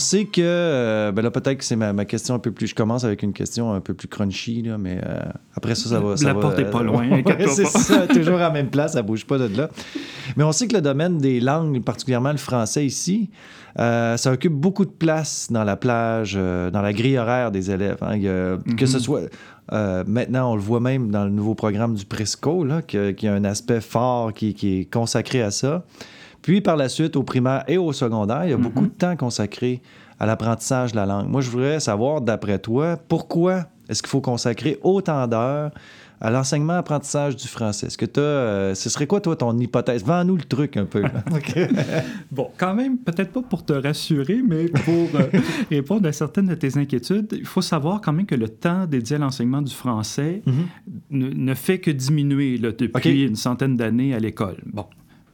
[0.00, 2.66] Sait que, euh, ben là, peut-être que c'est ma, question un peu plus.
[2.66, 5.20] Je commence avec une question un peu plus crunchy, là, mais euh,
[5.54, 6.14] après ça, ça va.
[6.20, 7.08] la porte n'est pas loin,
[7.46, 9.68] C'est ça, toujours à la même place, ça bouge pas de là.
[10.36, 13.30] Mais on sait que le domaine des langues, particulièrement le français ici,
[13.78, 17.98] euh, ça occupe beaucoup de place dans la plage, dans la grille horaire des élèves.
[18.02, 18.18] Hein.
[18.76, 19.02] Que ce mhm.
[19.02, 19.20] soit.
[20.06, 23.44] maintenant, on le voit même dans le nouveau programme du Presco, qu'il y a un
[23.44, 25.84] aspect fort qui, qui est consacré à ça.
[26.42, 28.88] Puis par la suite, au primaire et au secondaire, il y a beaucoup mhm.
[28.88, 29.82] de temps consacré
[30.18, 31.28] à l'apprentissage de la langue.
[31.28, 35.72] Moi, je voudrais savoir, d'après toi, pourquoi est-ce qu'il faut consacrer autant d'heures
[36.20, 37.86] à l'enseignement apprentissage du français?
[37.86, 40.04] Est-ce que tu euh, ce serait quoi, toi, ton hypothèse?
[40.04, 41.02] Vends-nous le truc un peu.
[42.30, 45.28] bon, quand même, peut-être pas pour te rassurer, mais pour euh,
[45.70, 49.16] répondre à certaines de tes inquiétudes, il faut savoir quand même que le temps dédié
[49.16, 51.34] à l'enseignement du français mhm.
[51.34, 54.58] ne, fait que diminuer depuis une centaine d'années à l'école.
[54.66, 54.84] Bon,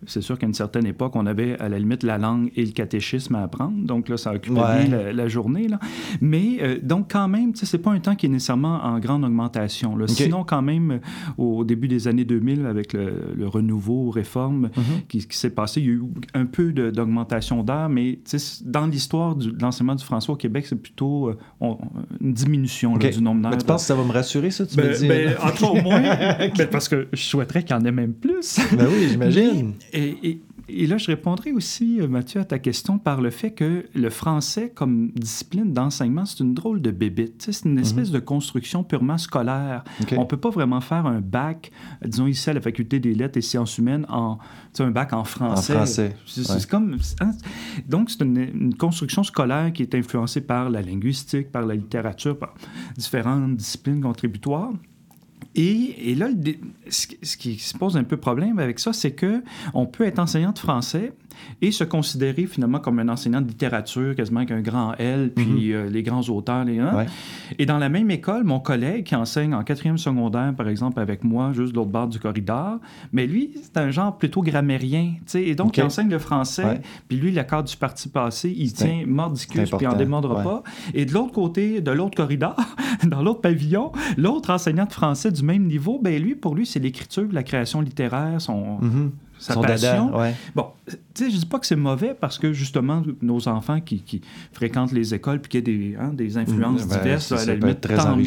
[0.07, 2.73] c'est sûr qu'à une certaine époque, on avait à la limite la langue et le
[2.73, 3.77] catéchisme à apprendre.
[3.85, 5.69] Donc là, ça occupait bien la, journée.
[5.69, 5.79] Là.
[6.21, 9.97] Mais euh, donc, quand même, c'est pas un temps qui est nécessairement en grande augmentation.
[10.07, 11.01] Sinon, quand même,
[11.39, 15.03] au début des années 2000, avec le, renouveau, réforme mhm.
[15.09, 16.03] qui, s'est passé, il y a eu
[16.35, 17.89] un peu d'augmentation d'heures.
[17.89, 18.19] Mais
[18.65, 21.75] dans l'histoire de l'enseignement du français au Québec, c'est plutôt euh,
[22.21, 23.59] une diminution du nombre d'heures.
[23.59, 25.09] tu penses que ça va me rassurer, ça, tu ben, me dis?
[25.09, 26.01] Ben, au moins,
[26.57, 28.59] ben, parce que je souhaiterais qu'il y en ait même plus.
[28.77, 29.75] Ben oui, j'imagine.
[29.93, 33.87] Et, et, là, je répondrai aussi, euh, Mathieu, à ta question par le fait que
[33.95, 37.43] le français, comme discipline d'enseignement, c'est une drôle de bébite.
[37.51, 37.79] C'est une mhm.
[37.79, 39.85] espèce de construction purement scolaire.
[40.13, 41.71] On ne peut pas vraiment faire un bac,
[42.05, 44.39] disons ici à la Faculté des lettres et sciences humaines, en,
[44.79, 45.73] un bac en français.
[45.73, 46.17] En français.
[46.27, 47.33] C'est comme, hein?
[47.89, 52.39] Donc, c'est une, une, construction scolaire qui est influencée par la linguistique, par la littérature,
[52.39, 52.55] par
[52.97, 54.73] différentes disciplines contributoires.
[55.59, 56.29] Et, là,
[56.91, 59.43] ce qui se pose un peu problème avec ça, c'est que
[59.73, 61.13] on peut être enseignant de français
[61.63, 65.45] et se considérer finalement comme un enseignant de littérature, quasiment avec un grand L, puis
[65.45, 65.73] mhm.
[65.73, 66.81] euh, les grands auteurs, les
[67.59, 71.25] Et dans la même école, mon collègue qui enseigne en quatrième secondaire, par exemple, avec
[71.25, 72.79] moi, juste de l'autre bord du corridor,
[73.13, 76.81] mais lui, c'est un genre plutôt grammairien, tu sais, et donc il enseigne le français,
[77.09, 80.63] puis lui, l'accord du parti passé, il tient mordicus, puis il n'en demandera pas.
[80.95, 82.57] Et de l'autre côté, de l'autre corridor,
[83.05, 86.81] dans l'autre pavillon, l'autre enseignant de français du même niveau, ben lui, pour lui, c'est
[86.81, 90.13] l'écriture, la création littéraire, son, mhm sa Son passion.
[90.55, 94.01] Bon, tu sais, je dis pas que c'est mauvais parce que justement, nos enfants qui,
[94.01, 94.21] qui
[94.53, 97.45] fréquentent les écoles puis qu'il y a des, hein, des influences mmh, ben, diverses, à
[97.45, 98.25] la limite, très tant mieux.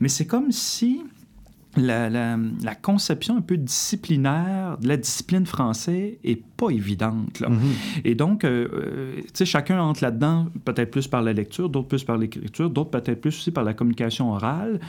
[0.00, 1.02] Mais c'est comme si
[1.76, 7.40] la, la, la, conception un peu disciplinaire de la discipline française est pas évidente.
[7.40, 7.48] Là.
[7.48, 8.00] Mm-hmm.
[8.04, 11.88] Et donc, euh, euh, tu sais, chacun entre là-dedans, peut-être plus par la lecture, d'autres
[11.88, 14.80] plus par l'écriture, d'autres peut-être plus aussi par la communication orale,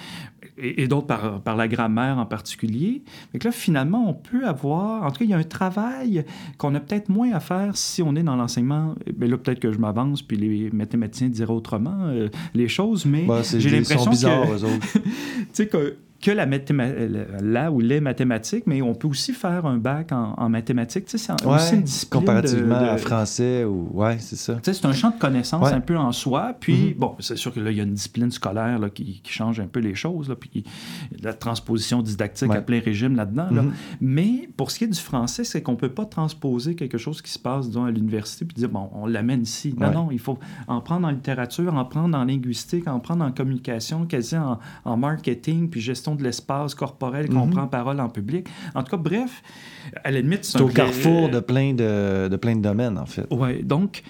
[0.58, 3.04] et, d'autres par, par, la grammaire en particulier.
[3.34, 5.04] Donc là, finalement, on peut avoir...
[5.04, 6.26] En tout cas, il y a un travail
[6.58, 8.96] qu'on a peut-être moins à faire si on est dans l'enseignement.
[9.18, 13.26] Mais là, peut-être que je m'avance, puis les mathématiciens diraient autrement euh, les choses, mais
[13.26, 14.78] bah, j'ai l'impression que...
[14.98, 15.02] tu
[15.54, 16.48] sais, que que la,
[17.42, 21.06] la ou les mathématiques, mais on peut aussi faire un bac en, mathématiques.
[21.06, 22.20] Tu sais, c'est aussi une discipline.
[22.22, 23.90] Comparativement à français, ou...
[23.94, 24.56] ouais, c'est ça.
[24.56, 26.56] Tu sais, c'est un champ de connaissances un peu en soi.
[26.60, 26.98] Puis, mm-hmm.
[26.98, 29.68] bon, c'est sûr que là, il y a une discipline scolaire là, qui, change un
[29.68, 30.64] peu les choses, là, puis
[31.22, 33.50] la transposition didactique à plein régime là-dedans.
[33.52, 33.62] Là.
[33.62, 33.72] Mm-hmm.
[34.02, 37.22] Mais pour ce qui est du français, c'est qu'on ne peut pas transposer quelque chose
[37.22, 39.76] qui se passe, disons, à l'université, puis dire, bon, on l'amène ici.
[39.78, 43.32] Non, non, il faut en prendre en littérature, en prendre en linguistique, en prendre en
[43.32, 48.48] communication, quasi en, en marketing, puis gestion de l'espace corporel qu'on prend parole en public.
[48.76, 49.42] En tout cas, bref,
[50.04, 53.26] à la limite, c'est au carrefour de plein de, de plein de domaines, en fait.
[53.32, 54.04] Oui, donc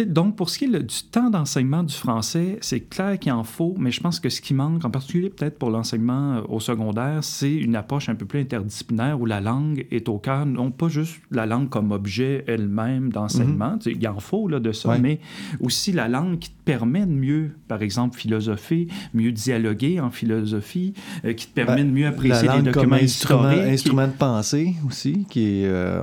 [0.00, 3.74] donc, pour ce qui est du temps d'enseignement du français, c'est clair qu'il en faut,
[3.78, 7.18] mais je pense que ce qui manque, en particulier peut-être pour l'enseignement euh, au secondaire,
[7.22, 10.88] c'est une approche un peu plus interdisciplinaire où la langue est au cœur, non pas
[10.88, 13.96] juste la langue comme objet elle-même d'enseignement, mm-hmm.
[14.00, 15.20] il en faut là, de ça, mais
[15.60, 20.94] aussi la langue qui te permet de mieux, par exemple, philosopher, mieux dialoguer en philosophie,
[21.24, 23.72] euh, qui te permet ben, de mieux apprécier les documents comme instrument, historiques.
[23.72, 26.00] Instrument de pensée aussi, qui est euh,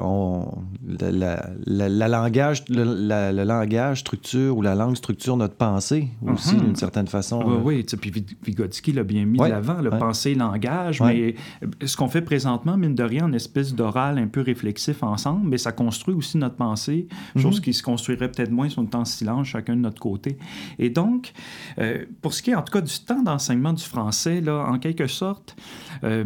[0.87, 6.61] la, langage, le langage structure ou la langue structure notre pensée aussi, mhm.
[6.61, 7.43] d'une certaine façon.
[7.45, 7.97] Oui, oui.
[7.99, 11.01] Puis Vygotsky l'a bien mis de l'avant, le pensée-langage.
[11.01, 15.03] Mais euh, ce qu'on fait présentement, mine de rien, une espèce d'oral un peu réflexif
[15.03, 17.63] ensemble, mais ça construit aussi notre pensée, chose mhm.
[17.63, 20.37] qui se construirait peut-être moins sur le temps silence, chacun de notre côté.
[20.77, 21.33] Et donc,
[21.79, 24.79] euh, pour ce qui est en tout cas du temps d'enseignement du français, là, en
[24.79, 25.55] quelque sorte,
[26.03, 26.23] euh,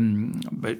[0.51, 0.77] ben,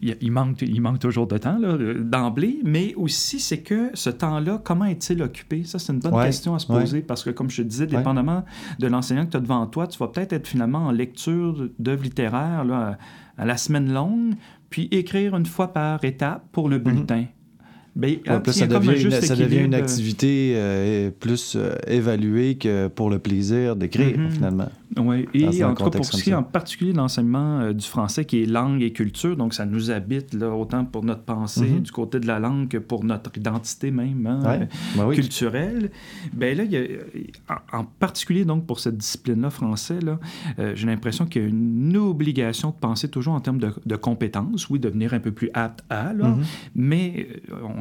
[0.00, 4.84] il, manque, il manque toujours de temps d'emblée, mais aussi c'est que ce temps-là, comment
[4.86, 5.47] est-il occupé?
[5.64, 8.44] Ça, c'est une bonne question à se poser parce que, comme je te disais, dépendamment
[8.78, 12.04] de l'enseignant que tu as devant toi, tu vas peut-être être finalement en lecture d'œuvres
[12.04, 12.98] littéraires là,
[13.36, 14.34] à, la semaine longue,
[14.70, 16.84] puis écrire une fois par étape pour le mhm.
[16.84, 17.24] bulletin.
[17.96, 23.18] Ben, ça, devient une, ça devient une, activité euh, plus euh, évaluée que pour le
[23.18, 24.30] plaisir d'écrire, mhm.
[24.30, 24.68] finalement.
[24.96, 28.42] Oui, et en tout pour ce qui est en particulier l'enseignement euh, du français qui
[28.42, 31.80] est langue et culture, donc ça nous habite là, autant pour notre pensée mhm.
[31.80, 35.90] du côté de la langue que pour notre identité même hein, ben culturelle.
[36.32, 40.18] Ben là, y a, en particulier donc pour cette discipline-là français, là,
[40.74, 44.78] j'ai l'impression qu'il y a une obligation de penser toujours en termes de, compétences, oui,
[44.78, 46.36] devenir un peu plus apte à, là,
[46.74, 47.28] mais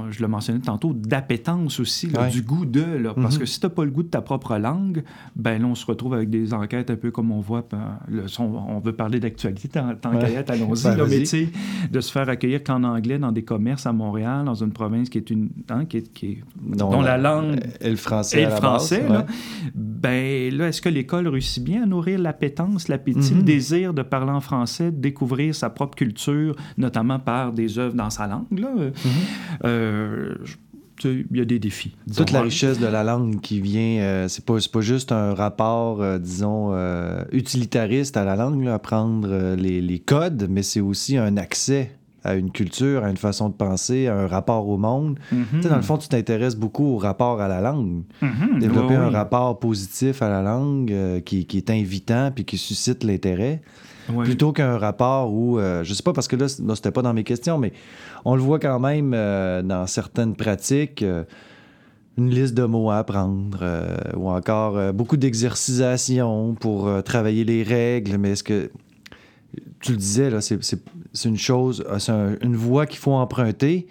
[0.10, 2.82] je le mentionnais tantôt, d'appétence aussi, du goût de.
[2.82, 3.42] Là, Parce mhm.
[3.42, 5.04] que si tu n'as pas le goût de ta propre langue,
[5.36, 7.68] ben là, on se retrouve avec des enquêtes peu comme on voit.
[8.08, 10.44] Le, on, veut parler d'actualité, tant, tant ouais.
[10.48, 10.84] allons-y.
[10.84, 11.50] Ben, mais tu sais,
[11.92, 15.18] de se faire accueillir qu'en anglais dans des commerces à Montréal, dans une province qui
[15.18, 15.50] est une.
[15.70, 17.60] Hein, qui, qui dont, la, langue.
[17.82, 18.42] Et le français.
[18.42, 19.26] Et le français, là,
[19.74, 23.44] ben là, est-ce que l'école réussit bien à nourrir l'appétence, l'appétit, le mhm.
[23.44, 28.10] désir de parler en français, de découvrir sa propre culture, notamment par des œuvres dans
[28.10, 28.60] sa langue?
[28.60, 28.70] Là?
[28.74, 28.92] Mhm.
[29.64, 30.36] Euh, euh,
[31.04, 31.96] il y a des défis.
[32.16, 36.02] Toute la richesse de la langue qui vient, euh, c'est pas, pas juste un rapport,
[36.02, 36.74] euh, disons,
[37.32, 41.92] utilitariste à la langue, apprendre les, codes, mais c'est aussi un accès
[42.24, 45.18] à une culture, à une façon de penser, à un rapport au monde.
[45.34, 45.68] Mm-hmm.
[45.70, 48.04] Dans le fond, tu t'intéresses beaucoup au rapport à la langue.
[48.22, 48.60] Mm-hmm.
[48.60, 53.62] Développer un rapport positif à la langue qui, qui, est invitant puis qui suscite l'intérêt.
[54.24, 57.14] Plutôt qu'un rapport où, euh, je sais pas parce que là, là c'était pas dans
[57.14, 57.74] mes questions, mais
[58.26, 61.24] on le voit quand même euh, dans certaines pratiques, euh,
[62.18, 63.60] une liste de mots à apprendre
[64.16, 68.18] ou encore beaucoup d'exercisation pour travailler les règles.
[68.18, 68.72] Mais est-ce que,
[69.82, 70.60] tu le disais, là, c'est
[71.26, 73.86] une chose, c'est une voie qu'il faut emprunter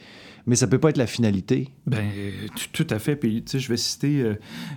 [0.47, 1.69] mais ça peut pas être la finalité.
[1.87, 2.05] Ben,
[2.73, 3.17] tout, à fait.
[3.17, 4.35] Puis, tu sais, je vais citer euh,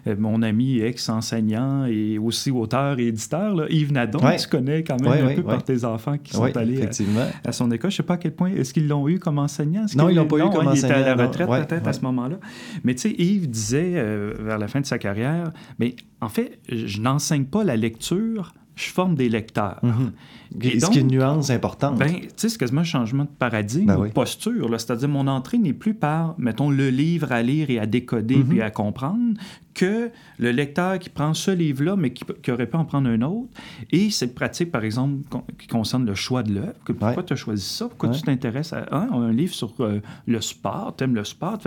[0.08, 4.84] euh, mon ami ex-enseignant et aussi auteur et éditeur, là, Yves Nadon, que tu connais
[4.84, 6.82] quand même un peu par tes enfants qui sont allés
[7.46, 7.92] à, son école.
[7.92, 9.86] Je sais pas à quel point, est-ce qu'ils l'ont eu comme enseignant?
[9.96, 10.74] Non, ils l'ont pas eu comme enseignant.
[10.74, 12.40] Il était à la retraite peut-être à ce moment-là.
[12.84, 16.60] Mais tu sais, Yves disait euh, vers la fin de sa carrière, mais en fait,
[16.68, 19.80] je n'enseigne pas la lecture, je forme des lecteurs.
[19.84, 20.12] Mhm.
[20.62, 21.98] Et ce qui est une nuance importante?
[21.98, 24.68] Ben, tu sais, c'est quasiment un changement de paradigme ben de posture.
[24.80, 28.44] C'est-à-dire, mon entrée n'est plus par, mettons, le livre à lire et à décoder et
[28.44, 28.62] mhm.
[28.62, 29.40] à comprendre,
[29.74, 33.50] que le lecteur qui prend ce livre-là, mais qui, aurait pu en prendre un autre.
[33.92, 35.24] Et cette pratique, par exemple,
[35.58, 36.74] qui concerne le choix de l'œuvre.
[36.86, 37.88] Pourquoi tu as choisi ça?
[37.88, 40.96] Pourquoi tu t'intéresses à un livre sur euh, le sport?
[40.98, 41.60] Tu aimes le sport?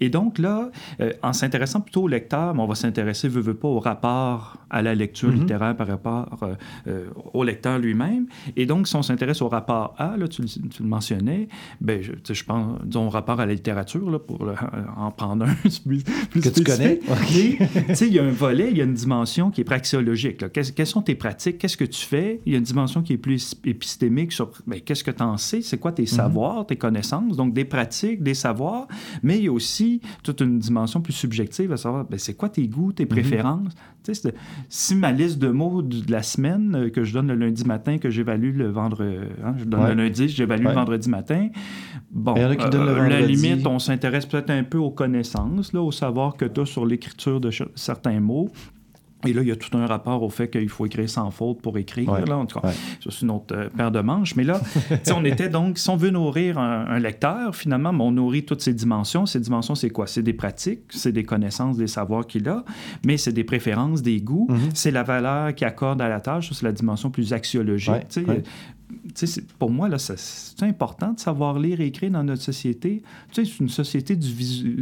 [0.00, 3.68] Et donc là, euh, en s'intéressant plutôt au lecteur, on va s'intéresser, veut, veut pas,
[3.68, 5.40] au rapport à la lecture mm-hmm.
[5.40, 6.38] littéraire par rapport
[6.86, 8.26] euh, au lecteur lui-même.
[8.56, 11.48] Et donc, si on s'intéresse au rapport à, là, tu, le mentionnais,
[11.80, 14.40] ben, je, je pense, disons, au rapport à la littérature, là, pour
[14.96, 15.54] en prendre un
[15.86, 16.02] plus,
[16.40, 17.00] que tu connais
[17.94, 20.44] sais, il y a un volet, il y a une dimension qui est praxiologique.
[20.52, 21.58] quelles sont tes pratiques?
[21.58, 22.40] Qu'est-ce que tu fais?
[22.46, 25.36] Il y a une dimension qui est plus épistémique sur ben, qu'est-ce que tu en
[25.36, 25.62] sais?
[25.62, 26.08] C'est quoi tes mhm.
[26.08, 27.36] savoirs, tes connaissances?
[27.36, 28.86] Donc, des pratiques, des savoirs.
[29.22, 32.48] Mais il y a aussi toute une dimension plus subjective à savoir, ben, c'est quoi
[32.48, 33.08] tes goûts, tes mhm.
[33.08, 33.74] préférences?
[34.68, 37.98] si ma liste de mots de la semaine euh, que je donne le lundi matin,
[37.98, 41.48] que j'évalue le vendredi, hein, je donne le lundi, j'évalue le vendredi matin,
[42.10, 43.14] bon, il y en a qui donnent le vendredi.
[43.14, 46.60] Euh, la limite, on s'intéresse peut-être un peu aux connaissances, là, au savoir que tu
[46.60, 48.50] as sur l'écriture de certains mots.
[49.26, 51.60] Et là, il y a tout un rapport au fait qu'il faut écrire sans faute
[51.60, 52.10] pour écrire.
[52.26, 54.34] Là, en tout cas, ça, c'est une autre euh, paire de manches.
[54.34, 54.60] Mais là,
[55.14, 59.26] on était donc, si on veut nourrir un, lecteur, finalement, on nourrit toutes ces dimensions.
[59.26, 60.06] Ces dimensions, c'est quoi?
[60.06, 62.64] C'est des pratiques, c'est des connaissances, des savoirs qu'il a,
[63.04, 64.70] mais c'est des préférences, des goûts, mm-hmm.
[64.74, 68.18] c'est la valeur qu'il accorde à la tâche, c'est la dimension plus axiologique
[69.58, 73.02] pour moi, là, c'est important de savoir lire et écrire dans notre société.
[73.32, 74.32] C'est une société du,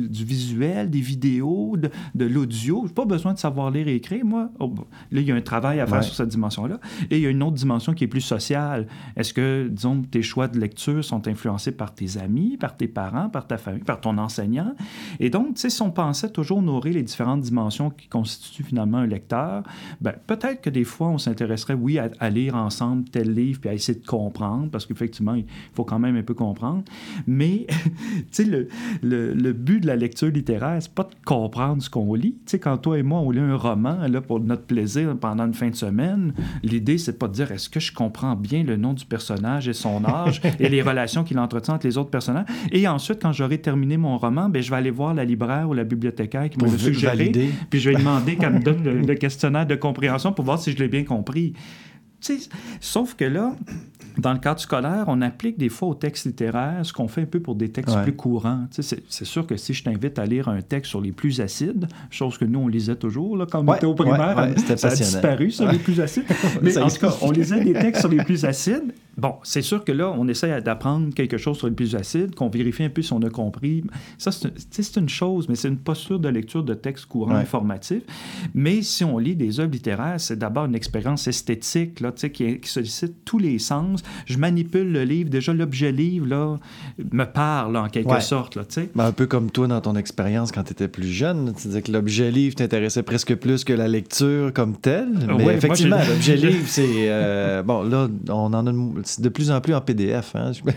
[0.08, 2.84] du, visuel, des vidéos, de, de l'audio.
[2.86, 4.50] J'ai pas besoin de savoir lire et écrire, moi.
[4.58, 4.74] Oh,
[5.10, 6.80] là, il y a un travail à faire sur cette dimension-là.
[7.10, 8.86] Et il y a une autre dimension qui est plus sociale.
[9.16, 13.28] Est-ce que, disons, tes choix de lecture sont influencés par tes amis, par tes parents,
[13.28, 14.74] par ta famille, par ton enseignant?
[15.20, 18.98] Et donc, tu sais, si on pensait toujours nourrir les différentes dimensions qui constituent finalement
[18.98, 19.62] un lecteur,
[20.00, 23.70] ben, peut-être que des fois, on s'intéresserait, oui, à, à, lire ensemble tel livre, puis
[23.70, 26.82] à essayer de comprendre, parce qu'effectivement, il faut quand même un peu comprendre.
[27.26, 27.66] Mais,
[28.32, 28.68] tu sais, le,
[29.02, 32.32] le, but de la lecture littéraire, c'est pas de comprendre ce qu'on lit.
[32.32, 35.46] Tu sais, quand toi et moi, on lit un roman, là, pour notre plaisir pendant
[35.46, 36.32] une fin de semaine,
[36.62, 39.72] l'idée, c'est pas de dire est-ce que je comprends bien le nom du personnage et
[39.72, 42.46] son âge et les relations qu'il entretient entre les autres personnages?
[42.72, 45.74] Et ensuite, quand j'aurai terminé mon roman, ben, je vais aller voir la libraire ou
[45.74, 47.32] la bibliothécaire qui m'a suggéré,
[47.70, 50.72] puis je vais demander qu'elle me donne le, le questionnaire de compréhension pour voir si
[50.72, 51.54] je l'ai bien compris.
[52.80, 53.54] Sauf que là,
[54.18, 57.26] dans le cadre scolaire, on applique des fois au texte littéraire ce qu'on fait un
[57.26, 58.66] peu pour des textes plus courants.
[58.70, 62.36] C'est sûr que si je t'invite à lire un texte sur les plus acides, chose
[62.36, 65.70] que nous, on lisait toujours là, quand on était au primaire, ça a disparu sur
[65.70, 66.24] les plus acides.
[66.62, 69.84] Mais en tout cas, on lisait des textes sur les plus acides Bon, c'est sûr
[69.84, 73.02] que là, on essaie d'apprendre quelque chose sur le plus acide, qu'on vérifie un peu
[73.02, 73.82] si on a compris.
[74.16, 78.04] Ça, c'est une chose, mais c'est une posture de lecture de texte courant informatif.
[78.54, 82.70] Mais si on lit des œuvres littéraires, c'est d'abord une expérience esthétique là, qui, qui
[82.70, 84.04] sollicite tous les sens.
[84.26, 85.30] Je manipule le livre.
[85.30, 86.56] Déjà, l'objet livre là,
[87.12, 88.56] me parle en quelque sorte.
[88.56, 88.62] Là,
[88.94, 91.52] ben, un peu comme toi dans ton expérience quand tu étais plus jeune.
[91.56, 95.08] Tu disais que l'objet livre t'intéressait presque plus que la lecture comme telle.
[95.36, 97.08] Mais effectivement, l'objet livre, c'est...
[97.08, 100.34] Euh, bon, là, on en a de plus en plus en PDF.
[100.34, 100.52] Hein?
[100.64, 100.72] Oui,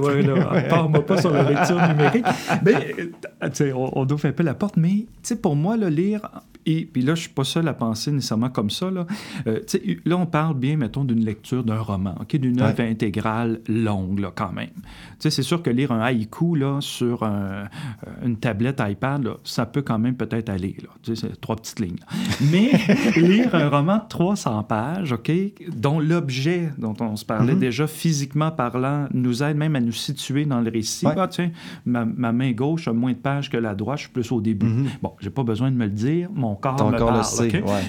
[0.00, 0.62] oui, là.
[0.68, 2.24] Parle-moi pas sur la lecture numérique.
[2.64, 5.06] Mais, euh, on, on ouvre un peu la porte, mais
[5.42, 6.20] pour moi, le lire
[6.66, 8.90] et puis là, je ne suis pas seul à penser nécessairement comme ça.
[8.90, 9.06] Là,
[9.46, 9.60] euh,
[10.04, 14.32] là on parle bien, mettons, d'une lecture d'un roman, ok, d'une œuvre intégrale longue, là,
[14.34, 14.70] quand même.
[15.18, 17.66] C'est sûr que lire un haïku là, sur un, euh,
[18.24, 20.76] une tablette iPad, là, ça peut quand même peut-être aller.
[21.02, 21.98] C'est trois petites lignes.
[22.50, 22.72] Mais
[23.16, 25.30] lire un roman de 300 pages, OK,
[25.74, 27.58] dont l'objet dont on se parlait mm-hmm.
[27.58, 31.06] déjà physiquement parlant nous aide même à nous situer dans le récit.
[31.06, 31.50] Ah, tiens,
[31.84, 34.40] ma, ma, main gauche a moins de pages que la droite, je suis plus au
[34.40, 34.66] début.
[34.66, 35.00] Mm-hmm.
[35.02, 36.30] Bon, j'ai pas besoin de me le dire.
[36.32, 37.22] Mon mon corps me parle.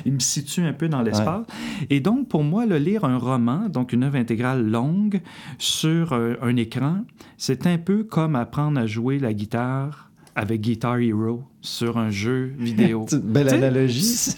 [0.05, 1.45] Il me situe un peu dans l'espace.
[1.89, 5.21] Et donc, pour moi, le lire un roman, donc une œuvre intégrale longue,
[5.57, 6.97] sur euh, un écran,
[7.37, 12.53] c'est un peu comme apprendre à jouer la guitare avec Guitar Hero sur un jeu
[12.57, 13.05] vidéo.
[13.23, 14.35] belle analogie.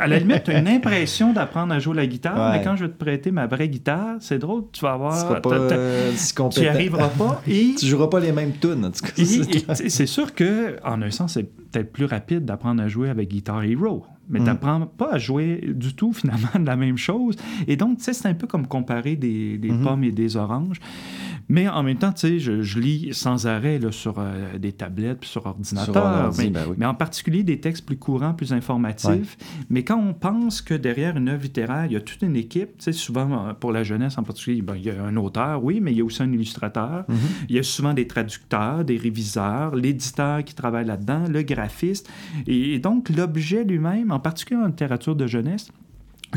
[0.00, 2.84] à la limite, tu as une impression d'apprendre à jouer la guitare, mais quand je
[2.84, 5.40] vais te prêter ma vraie guitare, c'est drôle, tu vas avoir.
[5.40, 6.12] Tu euh,
[6.50, 7.42] Tu n'y arriveras pas.
[7.48, 9.74] Et, tu joueras pas les mêmes tunes, en tout cas.
[9.74, 13.62] c'est sûr que, en un sens, c'est peut-être plus rapide d'apprendre à jouer avec Guitar
[13.62, 14.04] Hero.
[14.28, 14.42] Mais mm.
[14.42, 17.36] tu n'apprends pas à jouer du tout, finalement, de la même chose.
[17.68, 19.82] Et donc, tu sais, c'est un peu comme comparer des, des mm-hmm.
[19.82, 20.80] pommes et des oranges.
[21.48, 24.72] Mais en même temps, tu sais, je, je, lis sans arrêt là, sur euh, des
[24.72, 26.32] tablettes puis sur ordinateur.
[26.38, 29.36] mais, ben mais, en particulier des textes plus courants, plus informatifs.
[29.70, 32.78] Mais quand on pense que derrière une œuvre littéraire, il y a toute une équipe,
[32.78, 35.62] tu sais, souvent euh, pour la jeunesse en particulier, ben, il y a un auteur,
[35.62, 37.04] oui, mais il y a aussi un illustrateur.
[37.08, 37.46] Mm-hmm.
[37.48, 42.10] Il y a souvent des traducteurs, des réviseurs, l'éditeur qui travaille là-dedans, le graphiste.
[42.46, 45.70] et donc, l'objet lui-même, en particulier en littérature de jeunesse,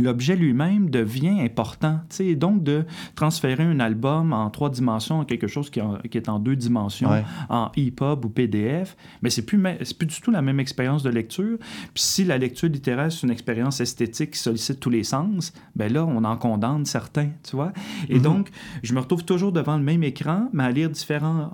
[0.02, 2.00] l'objet lui-même devient important.
[2.20, 2.86] Et donc, de
[3.16, 7.10] transférer un album en trois dimensions à quelque chose qui, est en deux dimensions,
[7.50, 9.62] en EPUB ou PDF, mais c'est plus,
[9.98, 11.58] plus du tout la même expérience de lecture.
[11.94, 15.92] Puis si la lecture littéraire, c'est une expérience esthétique qui sollicite tous les sens, ben
[15.92, 17.72] là, on en condamne certains, tu vois.
[18.08, 18.22] Et mm-hmm.
[18.22, 18.50] donc,
[18.84, 21.52] je me retrouve toujours devant le même écran, mais à lire différents,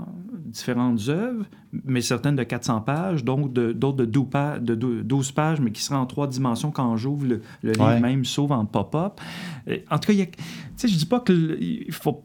[0.55, 1.45] différentes œuvres,
[1.83, 6.05] mais certaines de 400 pages, donc d'autres de, de, 12 pages, mais qui seraient en
[6.05, 9.19] trois dimensions quand j'ouvre le, livre même, sauf en pop-up.
[9.91, 10.23] En tout cas,
[10.81, 12.23] je dis pas qu'il faut,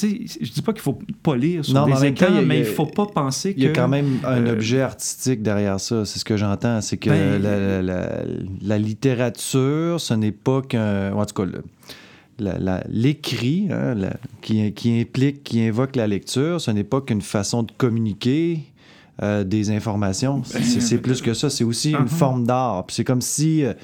[0.00, 3.54] je dis pas qu'il faut pas lire sur des écrans, mais il faut pas penser
[3.54, 3.60] que...
[3.60, 6.80] Il y a quand même un euh, objet artistique derrière ça, c'est ce que j'entends,
[6.80, 11.12] c'est que ben, la, littérature, ce n'est pas qu'un...
[11.12, 11.48] En tout cas,
[12.38, 13.94] l'écrit hein,
[14.40, 18.60] qui, qui, implique, qui invoque la lecture, ce n'est pas qu'une façon de communiquer
[19.22, 20.42] euh, des informations.
[20.52, 21.50] Ben, c'est plus que ça.
[21.50, 22.08] C'est aussi une uh-huh.
[22.08, 22.84] forme d'art.
[22.88, 23.74] C'est comme si, euh,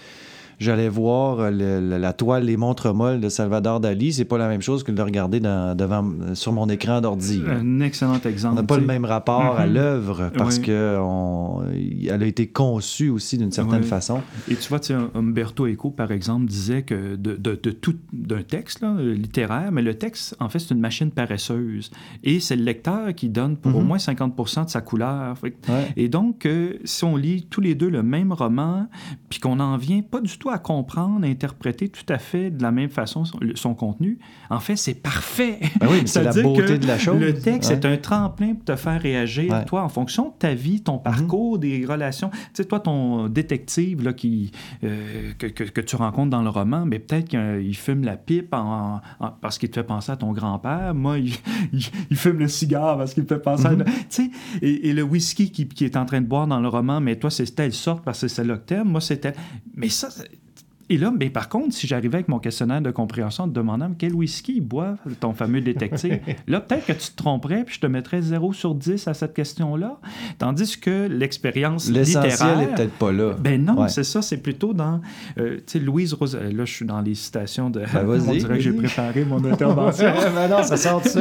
[0.58, 4.12] j'allais voir la toile Les Montres molles de Salvador Dali.
[4.12, 7.42] C'est pas la même chose que de le regarder devant, sur mon écran d'ordi.
[7.48, 8.52] Un excellent exemple.
[8.52, 9.72] On n'a pas le même rapport à mm-hmm.
[9.72, 14.20] l'œuvre parce qu'elle que a été conçue aussi d'une certaine façon.
[14.48, 14.80] Et tu vois,
[15.14, 20.36] Umberto Eco, par exemple, disait que de, de, tout d'un texte littéraire, mais le texte,
[20.40, 21.90] en fait, c'est une machine paresseuse.
[22.22, 23.84] Et c'est le lecteur qui donne pour au mm-hmm.
[23.84, 25.36] moins 50% de sa couleur.
[25.96, 28.88] Et donc, euh, si on lit tous les deux le même roman,
[29.28, 32.62] puis qu'on n'en vient pas du tout à comprendre, à interpréter tout à fait de
[32.62, 33.24] la même façon
[33.54, 34.18] son, contenu,
[34.50, 35.58] en fait, c'est parfait.
[35.80, 37.20] Ben oui, c'est la beauté de la chose.
[37.20, 40.80] Le texte est un tremplin pour te faire réagir, toi, en fonction de ta vie,
[40.80, 41.02] ton mhm.
[41.02, 42.30] parcours, des relations.
[42.30, 44.52] Tu sais, toi, ton détective là, qui,
[44.84, 49.00] euh, que, que, tu rencontres dans le roman, mais peut-être qu'il fume la pipe en,
[49.40, 50.94] parce qu'il te fait penser à ton grand-père.
[50.94, 51.34] Moi, il,
[52.10, 53.70] il, fume le cigare parce qu'il te fait penser à...
[53.70, 53.84] Mhm.
[53.84, 54.30] Tu sais,
[54.62, 57.16] et, et, le whisky qui, qui, est en train de boire dans le roman, mais
[57.16, 58.88] toi, c'est telle sorte parce que c'est celle-là que t'aimes.
[58.88, 59.34] Moi, c'était.
[59.76, 60.08] Mais ça,
[60.90, 63.90] et là, mais par contre, si j'arrivais avec mon questionnaire de compréhension en te demandant
[63.96, 67.86] quel whisky boit ton fameux détective, là, peut-être que tu te tromperais puis je te
[67.86, 69.98] mettrais 0 sur 10 à cette question-là.
[70.38, 72.58] Tandis que l'expérience littéraire...
[72.58, 73.34] N'est peut-être pas là.
[73.40, 74.20] Ben non, c'est ça.
[74.20, 75.00] C'est plutôt dans...
[75.38, 76.36] Euh, tu sais, Louise Rose...
[76.40, 77.80] Euh, là, je suis dans les citations de...
[77.80, 80.12] Ben on dirait que j'ai préparé mon intervention.
[80.34, 81.20] ben non, ça sort de ça.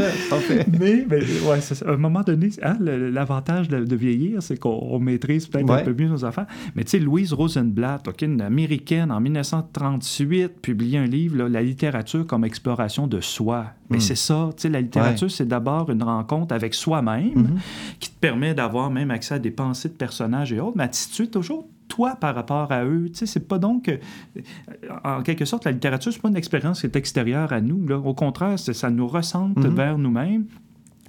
[0.79, 5.69] mais, ben, ouais, à un moment donné, hein, l'avantage de, vieillir, c'est qu'on maîtrise peut-être
[5.69, 6.47] un peu mieux nos affaires.
[6.75, 12.25] Mais tu sais, Louise Rosenblatt, une américaine en 1900 1938 publié un livre, La littérature
[12.25, 13.67] comme exploration de soi.
[13.89, 14.01] Mais hmm.
[14.01, 17.59] c'est ça, tu sais, la littérature, c'est d'abord une rencontre avec soi-même mhm.
[17.99, 21.31] qui te permet d'avoir même accès à des pensées de personnages et autres, mais attitude
[21.31, 23.09] toujours toi par rapport à eux.
[23.09, 23.89] Tu sais, c'est pas donc...
[23.89, 23.97] Euh,
[25.03, 27.85] en quelque sorte, la littérature, c'est pas une expérience qui est extérieure à nous.
[27.87, 27.97] Là.
[27.97, 29.75] Au contraire, ça nous ressente mhm.
[29.75, 30.45] vers nous-mêmes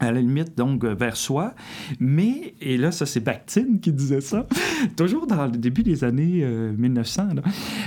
[0.05, 1.55] à la limite, donc, euh, vers soi.
[1.99, 4.47] Mais, et là, ça, c'est Bakhtin qui disait ça,
[4.97, 7.41] toujours dans le début des années 1900, euh,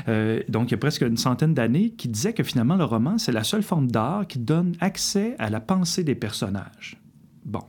[0.07, 3.17] euh, donc il y a presque une centaine d'années, qui disait que finalement, le roman,
[3.17, 6.97] c'est la seule forme d'art qui donne accès à la pensée des personnages.
[7.45, 7.61] Bon,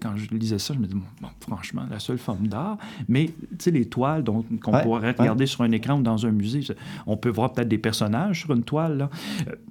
[0.00, 2.76] quand je lisais ça, je me disais, bon, franchement, la seule forme d'art,
[3.08, 4.42] mais tu sais, les toiles qu'on
[4.82, 6.60] pourrait regarder sur un écran ou dans un musée,
[7.06, 9.10] on peut voir peut-être des personnages sur une toile, là,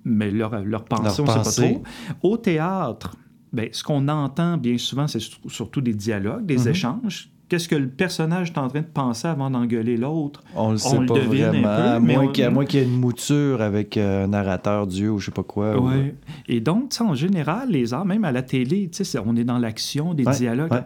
[0.06, 1.84] mais leur, leur pensée, on ne sait pas trop.
[2.24, 3.16] Au théâtre,
[3.52, 6.68] Bien, ce qu'on entend bien souvent, c'est surtout des dialogues, des mhm.
[6.68, 7.30] échanges.
[7.50, 10.44] Qu'est-ce que le personnage est en train de penser avant d'engueuler l'autre?
[10.56, 14.28] On le sait pas vraiment, à moins qu'il y, ait une mouture avec euh, un
[14.28, 15.82] narrateur Dieu ou je sais pas quoi.
[15.82, 16.14] Oui.
[16.48, 18.92] Et donc, en général, les arts, même à la télé,
[19.26, 20.84] on est dans l'action, des dialogues.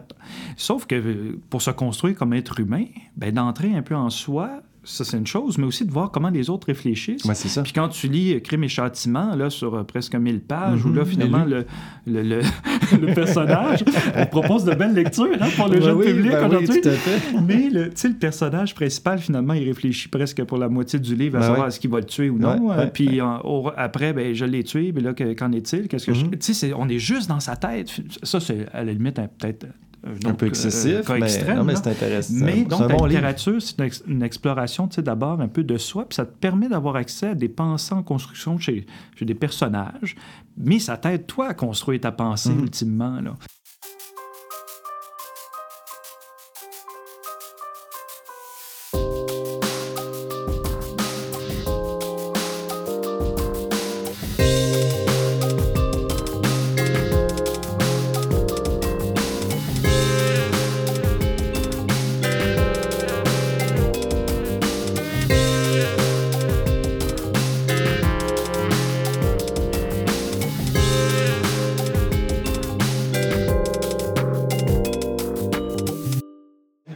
[0.56, 5.04] Sauf que pour se construire comme être humain, ben, d'entrer un peu en soi, ça
[5.04, 7.24] c'est une chose, mais aussi de voir comment les autres réfléchissent.
[7.24, 7.62] Ouais, c'est ça.
[7.62, 11.04] Puis quand tu lis Crime et châtiment, là, sur euh, presque 1000 pages, où là,
[11.04, 11.66] finalement, le,
[12.06, 13.84] le, le, personnage,
[14.16, 16.80] on propose de belles lectures hein, pour le jeune public ben aujourd'hui.
[17.46, 21.40] mais le, le personnage principal, finalement, il réfléchit presque pour la moitié du livre à
[21.40, 22.70] ben savoir est-ce qu'il va le tuer ou non.
[22.72, 23.20] Euh, puis
[23.76, 25.88] après, ben, je l'ai tué, mais là, qu'en est-il?
[25.88, 26.24] Qu'est-ce que je...
[26.24, 26.38] Mhm.
[26.38, 27.90] Tu sais, on est juste dans sa tête.
[28.22, 29.66] Ça, c'est à la limite peut-être
[30.24, 32.34] un peu excessif, mais, mais c'est intéressant.
[32.44, 33.76] Mais donc, la littérature, c'est
[34.06, 37.28] une, exploration, tu sais, d'abord un peu de soi, puis ça te permet d'avoir accès
[37.28, 38.86] à des pensées en construction chez,
[39.16, 40.16] chez des personnages,
[40.56, 42.62] mais ça t'aide, toi, à construire ta pensée, mm-hmm.
[42.62, 43.34] ultimement, là.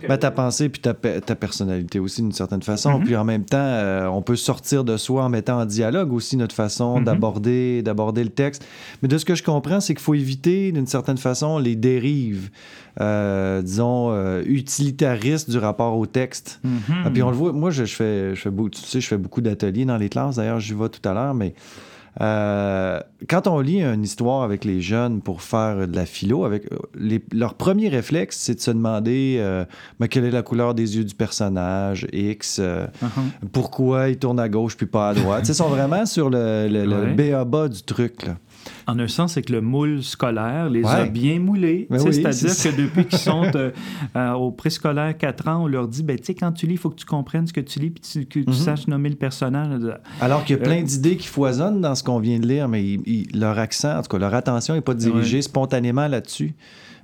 [0.08, 2.98] Ben, ta pensée puis ta, ta personnalité aussi d'une certaine façon.
[2.98, 3.04] Mm-hmm.
[3.04, 6.36] Puis en même temps, euh, on peut sortir de soi en mettant en dialogue aussi
[6.36, 7.04] notre façon mm-hmm.
[7.04, 8.64] d'aborder d'aborder le texte.
[9.02, 12.50] Mais de ce que je comprends, c'est qu'il faut éviter d'une certaine façon les dérives,
[13.00, 16.60] euh, disons, euh, utilitaristes du rapport au texte.
[16.64, 17.12] Mm-hmm.
[17.12, 19.40] Puis on le voit, moi je, je fais, je fais, tu sais, je fais beaucoup
[19.40, 21.54] d'ateliers dans les classes, d'ailleurs j'y vais tout à l'heure, mais
[22.20, 26.64] euh, quand on lit une histoire avec les jeunes pour faire de la philo, avec
[26.72, 29.64] euh, leur premier réflexe, c'est de se demander euh,
[30.00, 33.48] ben, quelle est la couleur des yeux du personnage, X, uh-huh.
[33.52, 35.44] pourquoi il tourne à gauche puis pas à droite?
[35.48, 38.26] Ils sont vraiment sur le, le, bas du truc.
[38.26, 38.36] Là.
[38.86, 41.86] En un sens, c'est que le moule scolaire les a bien moulés.
[41.90, 43.70] Ben c'est-à-dire que depuis qu'ils sont euh,
[44.16, 46.78] euh, au préscolaire 4 ans, on leur dit, ben, tu sais, quand tu lis, il
[46.78, 48.52] faut que tu comprennes ce que tu lis, puis que tu mhm.
[48.52, 49.82] saches nommer le personnage.
[50.20, 52.68] Alors qu'il y a plein euh, d'idées qui foisonnent dans ce qu'on vient de lire,
[52.68, 52.98] mais
[53.34, 56.54] leur accent, en tout cas, leur attention n'est pas dirigée spontanément là-dessus.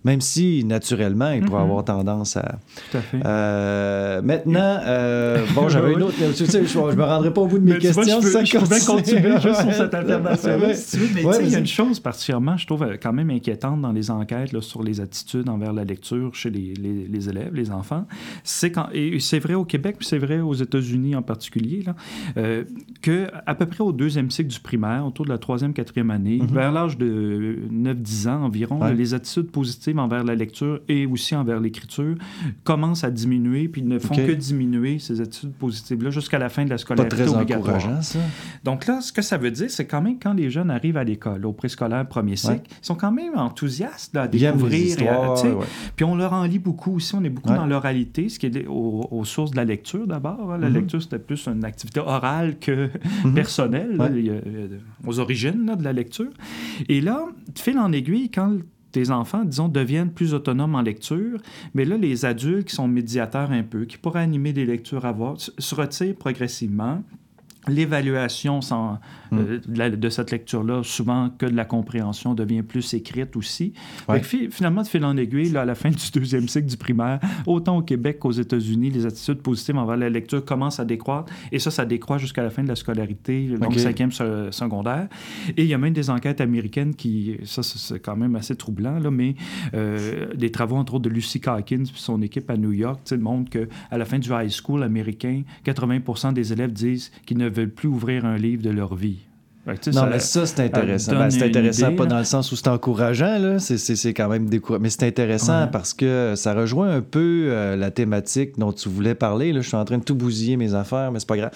[0.05, 1.65] Même si naturellement, il pourrait mm-hmm.
[1.65, 2.59] avoir tendance à.
[2.91, 3.21] Tout à fait.
[3.25, 6.15] Euh, maintenant, euh, bon, j'avais une autre.
[6.37, 8.21] Tu sais, je, ne me rendrai pas au bout de mes questions.
[8.21, 11.15] je, peux, je peux bien continuer juste sur cette intervention si tu veux.
[11.15, 13.93] Mais tu sais, il y a une chose particulièrement, je trouve, quand même inquiétante dans
[13.93, 17.71] les enquêtes là, sur les attitudes envers la lecture chez les, les, les élèves, les
[17.71, 18.07] enfants.
[18.43, 21.95] C'est quand, et c'est vrai au Québec, puis c'est vrai aux États-Unis en particulier, là,
[22.37, 22.65] euh,
[23.01, 26.39] que à peu près au deuxième cycle du primaire, autour de la troisième, quatrième année,
[26.39, 26.53] mm-hmm.
[26.53, 31.61] vers l'âge de 9-10 ans environ, les attitudes positives envers la lecture et aussi envers
[31.61, 32.17] l'écriture
[32.65, 36.71] commencent à diminuer, puis ne font que diminuer ces attitudes positives-là jusqu'à la fin de
[36.71, 37.77] la scolarité Pas très obligatoire.
[37.77, 38.19] encourageant, ça.
[38.65, 41.05] Donc là, ce que ça veut dire, c'est quand même quand les jeunes arrivent à
[41.05, 44.97] l'école, au préscolaire premier cycle, ils sont quand même enthousiastes à découvrir.
[45.97, 48.67] Puis on leur en lit beaucoup aussi, on est beaucoup dans l'oralité, ce qui est
[48.67, 50.53] aux, sources de la lecture d'abord.
[50.53, 50.59] Hein.
[50.59, 50.73] La mm-hmm.
[50.73, 53.35] lecture, c'était plus une activité orale que mm-hmm.
[53.35, 53.99] personnelle,
[55.07, 56.31] aux origines de la lecture.
[56.89, 58.59] Et là, fil en aiguille, quand
[58.95, 61.41] tes enfants, disons, deviennent plus autonomes en lecture,
[61.75, 65.11] mais là, les adultes qui sont médiateurs un peu, qui pourraient animer des lectures à
[65.11, 67.03] voix, se retirent progressivement
[67.69, 68.99] l'évaluation sans,
[69.31, 69.39] hmm.
[69.79, 73.73] euh, de, cette lecture-là, souvent que de la compréhension, devient plus écrite aussi.
[74.51, 77.79] finalement, de fil en aiguille, là, à la fin du deuxième cycle du primaire, autant
[77.79, 81.33] au Québec qu'aux États-Unis, les attitudes positives envers la lecture commencent à décroître.
[81.53, 85.09] Et ça, ça décroît jusqu'à la fin de la scolarité, donc cinquième secondaire.
[85.57, 88.99] Et il y a même des enquêtes américaines qui, ça, c'est quand même assez troublant,
[88.99, 89.35] là, mais
[89.75, 93.51] euh, des travaux, entre autres, de Lucy Calkins et son équipe à New York, montrent
[93.51, 97.89] qu'à la fin du high school américain, 80 des élèves disent qu'ils ne veulent plus
[97.89, 99.19] ouvrir un livre de leur vie.
[99.67, 101.13] non, mais ça, c'est intéressant.
[101.13, 103.59] Ben, c'est intéressant, pas dans le sens où c'est encourageant, là.
[103.59, 104.83] C'est, quand même décourageant.
[104.83, 109.15] Mais c'est intéressant parce que ça rejoint un peu euh, la thématique dont tu voulais
[109.15, 109.53] parler.
[109.53, 109.61] Là.
[109.61, 111.53] Je suis en train de tout bousiller mes affaires, mais c'est pas grave.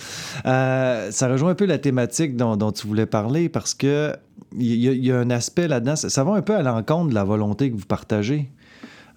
[0.46, 4.14] Euh, ça rejoint un peu la thématique dont, dont tu voulais parler parce que
[4.56, 5.96] il y, a un aspect là-dedans.
[5.96, 8.48] Ça, va un peu à l'encontre de la volonté que vous partagez.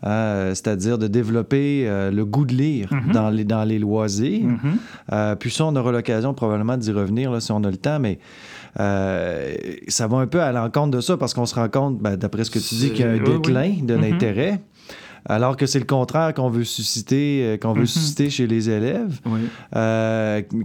[0.03, 3.11] Euh, c'est-à-dire de développer euh, le goût de lire mhm.
[3.11, 4.45] dans, les, dans les loisirs.
[4.45, 4.77] Mhm.
[5.11, 7.99] Euh, puis ça, on aura l'occasion probablement d'y revenir là, si on a le temps,
[7.99, 8.17] mais
[8.75, 12.45] ça va un peu à l'encontre de ça parce qu'on se rend compte, ben, d'après
[12.45, 14.01] ce que tu dis, qu'il y a un déclin de mhm.
[14.01, 14.61] l'intérêt.
[15.25, 19.19] Alors que c'est le contraire qu'on veut susciter, qu'on veut susciter chez les élèves.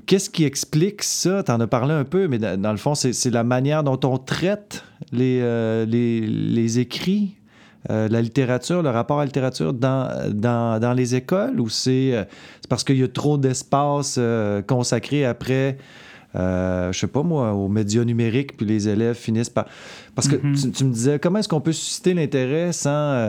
[0.07, 1.43] Qu'est-ce qui explique ça?
[1.43, 4.17] Tu en as parlé un peu, mais dans, le fond, c'est la manière dont on
[4.17, 4.83] traite
[5.13, 5.41] les,
[5.85, 7.37] les, les écrits
[7.91, 12.15] euh, la littérature, le rapport à la littérature dans, dans, dans les écoles ou c'est
[12.15, 12.25] euh,
[12.69, 15.79] parce qu'il y a trop d'espace euh, consacré après,
[16.35, 19.67] je sais pas moi, aux médias numériques, puis les élèves finissent par...
[20.15, 20.71] Parce que mm-hmm.
[20.73, 23.27] tu, me disais, comment est-ce qu'on peut susciter l'intérêt sans,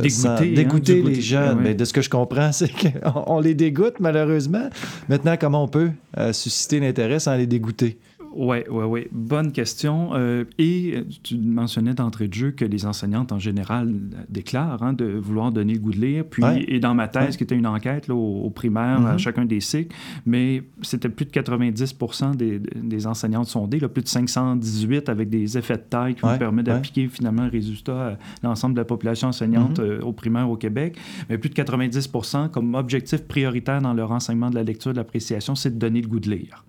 [0.00, 1.58] dégoûter, hein, les jeunes?
[1.60, 4.70] Mais de ce que je comprends, c'est qu'on les dégoûte malheureusement.
[5.10, 5.90] Maintenant, comment on peut
[6.32, 7.98] susciter l'intérêt sans les dégoûter?
[8.32, 9.06] Oui, oui, oui.
[9.10, 10.10] Bonne question.
[10.14, 13.92] Euh, et tu mentionnais d'entrée de jeu que les enseignantes, en général,
[14.28, 16.24] déclarent hein, de vouloir donner le goût de lire.
[16.24, 19.18] Puis, et dans ma thèse, qui était une enquête là, au, primaire, à mm-hmm.
[19.18, 19.94] chacun des cycles,
[20.26, 25.58] mais c'était plus de 90% des, des enseignantes sondées, là, plus de 518 avec des
[25.58, 29.28] effets de taille qui nous permettent d'appliquer finalement le résultat à l'ensemble de la population
[29.28, 30.00] enseignante mm-hmm.
[30.00, 30.96] euh, au primaire au Québec.
[31.28, 35.54] Mais plus de 90% comme objectif prioritaire dans leur enseignement de la lecture, de l'appréciation,
[35.54, 36.64] c'est de donner le goût de lire.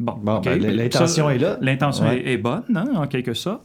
[0.00, 1.56] Bon, ben, l'intention est là.
[1.60, 3.64] L'intention est, bonne, hein, en quelque sorte.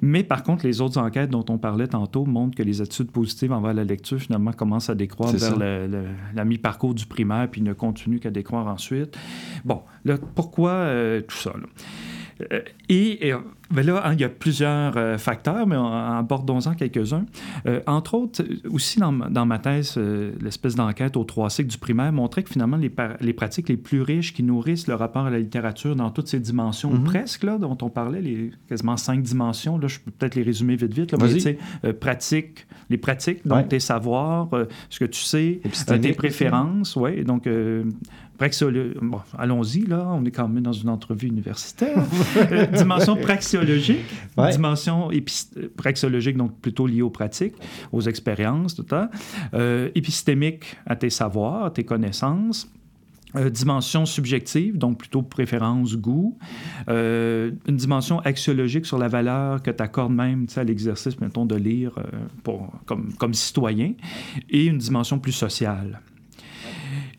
[0.00, 3.52] Mais par contre, les autres enquêtes dont on parlait tantôt montrent que les attitudes positives
[3.52, 5.58] envers la lecture, finalement, commencent à décroître vers
[6.34, 9.18] la mi-parcours du primaire, puis ne continuent qu'à décroître ensuite.
[9.64, 11.52] Bon, là, pourquoi euh, tout ça?
[12.88, 13.32] Et,
[13.70, 17.24] ben là, hein, il y a plusieurs euh, facteurs, mais abordons-en quelques-uns.
[17.66, 19.98] Euh, entre autres, aussi dans, dans ma thèse,
[20.40, 24.02] l'espèce d'enquête aux trois cycles du primaire montrait que finalement, les, les, pratiques les plus
[24.02, 27.04] riches qui nourrissent le rapport à la littérature dans toutes ces dimensions, mhm.
[27.04, 30.76] presque, là, dont on parlait, les quasiment cinq dimensions, là, je peux peut-être les résumer
[30.76, 31.12] vite, vite.
[31.12, 31.18] Là,
[31.82, 34.48] mais, pratique, les pratiques, donc tes savoirs,
[34.90, 35.60] ce que tu sais,
[36.00, 37.48] tes préférences, ouais, donc
[39.00, 42.02] Bon, allons-y, là, on est quand même dans une entrevue universitaire.
[42.36, 44.04] Euh, dimension praxiologique,
[44.52, 45.08] dimension
[45.76, 47.54] praxiologique, donc plutôt liée aux pratiques,
[47.92, 49.10] aux expériences, tout ça.
[49.54, 52.70] Euh, épistémique à tes savoirs, à tes connaissances.
[53.36, 56.36] Euh, dimension subjective, donc plutôt préférence, goût.
[56.88, 61.92] une dimension axiologique sur la valeur que tu accordes même à l'exercice, mettons, de lire
[62.42, 63.92] pour, comme, comme citoyen.
[64.50, 66.00] Et une dimension plus sociale.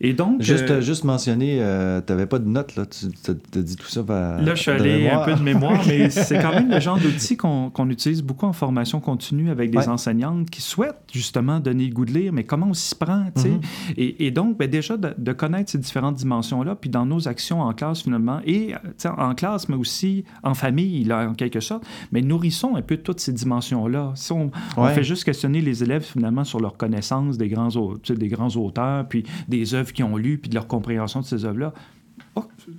[0.00, 0.42] Et donc.
[0.42, 2.84] Juste, euh, juste mentionner, euh, tu n'avais pas de notes, là.
[2.86, 4.02] Tu as dit tout ça.
[4.08, 7.36] là, je suis allé un peu de mémoire, mais c'est quand même le genre d'outil
[7.36, 12.04] qu'on utilise beaucoup en formation continue avec des enseignantes qui souhaitent justement donner le goût
[12.04, 13.48] de lire, mais comment on s'y prend, tu sais?
[13.48, 13.94] Mm-hmm.
[13.96, 17.72] et, et, donc, ben, déjà, de, connaître ces différentes dimensions-là, puis dans nos actions en
[17.72, 18.74] classe, finalement, et
[19.04, 23.20] en classe, mais aussi en famille, là, en quelque sorte, mais nourrissons un peu toutes
[23.20, 24.12] ces dimensions-là.
[24.14, 27.68] Si on, on, fait juste questionner les élèves, finalement, sur leur connaissance des grands,
[28.08, 31.44] des grands auteurs, puis des œuvres qu'ils ont lues, puis de leur compréhension de ces
[31.44, 31.72] œuvres-là,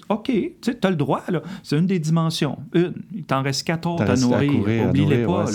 [0.09, 0.31] OK,
[0.61, 1.41] tu as le droit, là.
[1.63, 2.59] C'est une des dimensions.
[2.73, 2.93] Une.
[3.13, 4.87] Il t'en reste 14 à nourrir.
[4.89, 5.45] Oublie-les pas.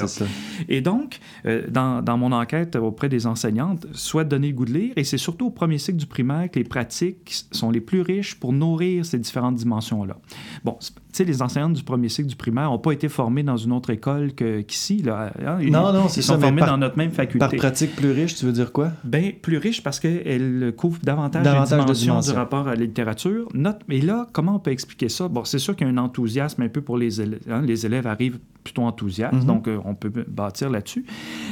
[0.68, 4.72] Et donc, euh, dans, dans, mon enquête auprès des enseignantes, soit donner le goût de
[4.72, 8.02] lire, et c'est surtout au premier cycle du primaire que les pratiques sont les plus
[8.02, 10.16] riches pour nourrir ces différentes dimensions-là.
[10.64, 13.56] Bon, tu sais, les enseignantes du premier cycle du primaire n'ont pas été formées dans
[13.56, 15.02] une autre école qu'ici.
[15.02, 15.32] Là.
[15.44, 15.58] Hein.
[15.62, 16.34] non, non, c'est ça.
[16.34, 17.38] Ils sont formés dans notre même faculté.
[17.38, 18.92] Par pratique plus riche, tu veux dire quoi?
[19.04, 23.48] Bien, plus riche parce qu'elle couvre davantage, davantage les dimensions, du rapport à la littérature.
[23.54, 25.28] Note, mais là, comment on peut expliquer ça?
[25.28, 27.42] Bon, c'est sûr qu'il y a un enthousiasme un peu pour les élèves.
[27.50, 27.60] Hein.
[27.60, 29.44] Les élèves arrivent plutôt enthousiastes, mm-hmm.
[29.44, 31.04] donc euh, on peut bâtir là-dessus.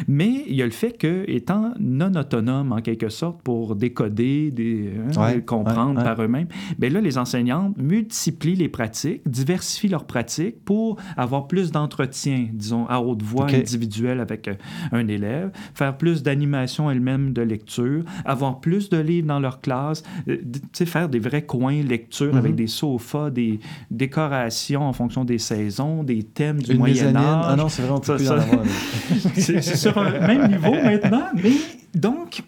[0.08, 4.50] Mais il y a le fait que, étant non autonome en quelque sorte pour décoder,
[4.52, 6.46] des, hein, comprendre par eux-mêmes,
[6.78, 12.86] bien là, les enseignantes multiplient les pratiques, diversifient leurs pratiques pour avoir plus d'entretien, disons,
[12.86, 14.54] à haute voix individuelle avec euh,
[14.92, 20.04] un élève, faire plus d'animation elle-même de lecture, avoir plus de livres dans leur classe,
[20.28, 20.38] euh,
[20.72, 22.56] faire des vrais coins lecture avec mm-hmm.
[22.56, 23.60] des sofas, des
[23.90, 27.44] décorations en fonction des saisons, des thèmes du Moyen Âge.
[27.48, 28.38] Ah non, c'est vraiment ça, ça...
[29.34, 31.52] C'est sur un même niveau maintenant, mais
[31.94, 32.42] donc,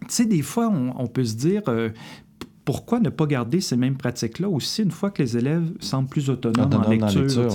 [0.00, 1.90] tu sais, des fois, on, peut se dire, euh,
[2.64, 6.30] pourquoi ne pas garder ces mêmes pratiques-là aussi une fois que les élèves semblent plus
[6.30, 7.48] autonomes en lecture?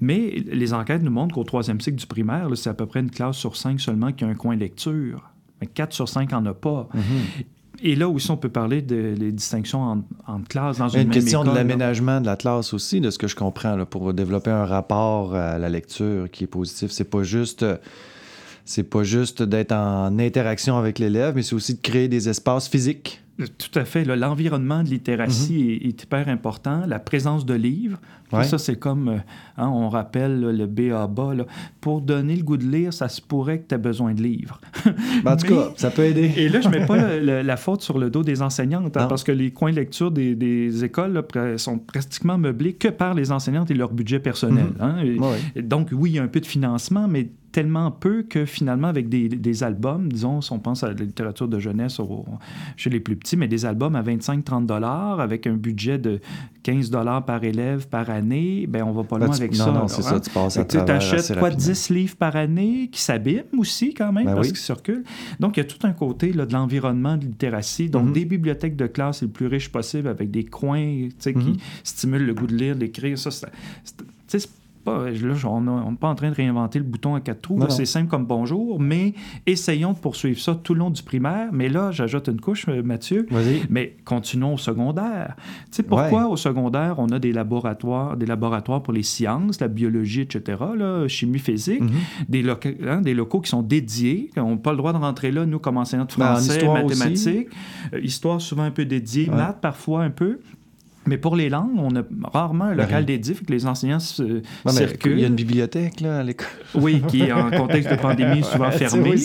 [0.00, 3.10] Mais les enquêtes nous montrent qu'au troisième cycle du primaire, c'est à peu près une
[3.10, 5.30] classe sur cinq seulement qui a un coin lecture.
[5.72, 6.88] Quatre sur cinq n'en a pas.
[6.94, 7.44] Mm-hmm.
[7.86, 11.44] Et là aussi, on peut parler des distinctions entre en classes dans une, une question
[11.44, 14.64] de l'aménagement de la classe aussi, de ce que je comprends, là, pour développer un
[14.64, 16.90] rapport à la lecture qui est positif.
[16.90, 17.64] C'est pas juste
[18.64, 22.68] c'est pas juste d'être en interaction avec l'élève, mais c'est aussi de créer des espaces
[22.68, 24.04] physiques tout à fait.
[24.04, 25.88] L'environnement de littératie mhm.
[25.88, 26.84] est, hyper important.
[26.86, 27.98] La présence de livres.
[28.42, 29.16] Ça, c'est comme, euh,
[29.56, 31.34] hein, on rappelle le BABA.
[31.34, 31.46] Là.
[31.80, 34.60] Pour donner le goût de lire, ça se pourrait que tu aies besoin de livres.
[35.22, 36.32] Ben, en tout cas, ça peut aider.
[36.36, 39.22] et là, je ne mets pas la faute sur le dos des enseignantes, hein, parce
[39.22, 41.22] que les coins de lecture des, écoles
[41.58, 44.72] sont pratiquement meublés que par les enseignantes et leur budget personnel.
[44.80, 45.22] Mhm.
[45.22, 45.62] Hein.
[45.62, 49.08] Donc, oui, il y a un peu de financement, mais tellement peu que finalement, avec
[49.08, 52.00] des, albums, disons, si on pense à la littérature de jeunesse
[52.76, 56.20] chez les plus petits, mais des albums à 25-30 dollars avec un budget de
[56.64, 59.66] 15 dollars par élève par année, ben on va pas loin avec ça.
[59.66, 63.00] Non, non, c'est ça, tu passes à Tu achètes quoi, 10 livres par année qui
[63.00, 65.04] s'abîment aussi quand même ben parce qu'ils circulent.
[65.38, 67.88] Donc, il y a tout un côté là, de l'environnement de littératie.
[67.88, 68.12] Donc, mm-hmm.
[68.14, 71.58] des bibliothèques de classe les plus riches possibles avec des coins qui mm-hmm.
[71.84, 73.16] stimulent le goût de lire, d'écrire.
[73.16, 73.30] Ça,
[74.26, 74.48] c'est
[74.84, 77.60] pas, là, on n'est pas en train de réinventer le bouton à quatre trous.
[77.68, 79.14] C'est simple comme bonjour, mais
[79.46, 81.48] essayons de poursuivre ça tout le long du primaire.
[81.52, 83.26] Mais là, j'ajoute une couche, euh, Mathieu.
[83.70, 85.36] Mais continuons au secondaire.
[85.36, 89.68] Tu sais, pourquoi au secondaire, on a des laboratoires, des laboratoires pour les sciences, la
[89.68, 91.90] biologie, etc., là, chimie physique, mhm.
[92.28, 92.44] des,
[92.86, 94.30] hein, des locaux qui sont dédiés.
[94.36, 97.48] On n'a pas le droit de rentrer là, nous, comme enseignants de ben, français, mathématiques.
[97.92, 100.40] Euh, histoire souvent un peu dédiée, maths parfois un peu.
[101.06, 102.02] Mais pour les langues, on a
[102.32, 105.12] rarement un local dédié, que les enseignants se circulent.
[105.12, 106.46] Il y a une bibliothèque là, à l'école.
[106.74, 109.16] Oui, qui est en contexte de pandémie souvent fermée.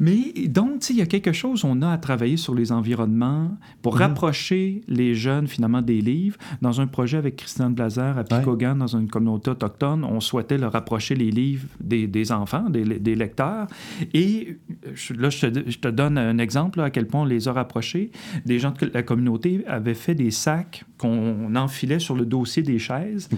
[0.00, 3.94] Mais donc, il y a quelque chose, on a à travailler sur les environnements pour
[3.94, 4.00] mhm.
[4.00, 6.36] rapprocher les jeunes finalement des livres.
[6.62, 10.72] Dans un projet avec Christian Blazer à Picogan, dans une communauté autochtone, on souhaitait leur
[10.72, 13.66] rapprocher les livres des, enfants, des, lecteurs.
[14.14, 14.58] Et
[15.16, 18.10] là, je te, je te, donne un exemple à quel point on les a rapprochés.
[18.44, 22.78] Des gens de la communauté avaient fait des sacs qu'on enfilait sur le dossier des
[22.78, 23.28] chaises.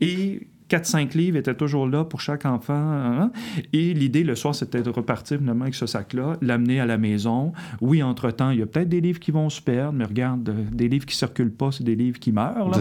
[0.00, 2.74] Et 4-5 livres étaient toujours là pour chaque enfant.
[2.74, 3.30] Hein.
[3.72, 7.52] Et l'idée, le soir, c'était de repartir finalement avec ce sac-là, l'amener à la maison.
[7.80, 10.64] Oui, entre-temps, il y a peut-être des livres qui vont se perdre, mais regarde, euh,
[10.72, 12.74] des livres qui ne circulent pas, c'est des livres qui meurent.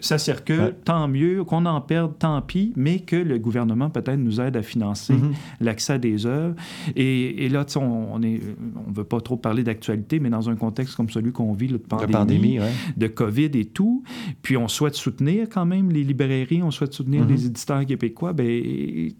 [0.00, 0.18] Ça.
[0.18, 1.44] circule, tant mieux.
[1.44, 5.32] Qu'on en perde, tant pis, mais que le gouvernement peut-être nous aide à financer mm-hmm.
[5.60, 6.54] l'accès à des œuvres.
[6.96, 8.38] Et, là, on ne
[8.86, 11.76] on veut pas trop parler d'actualité, mais dans un contexte comme celui qu'on vit, de
[11.76, 12.58] pandémie,
[12.96, 14.02] de COVID et tout,
[14.42, 19.10] puis on souhaite soutenir quand même les librairies, on souhaite soutenir les éditeurs québécois, ben,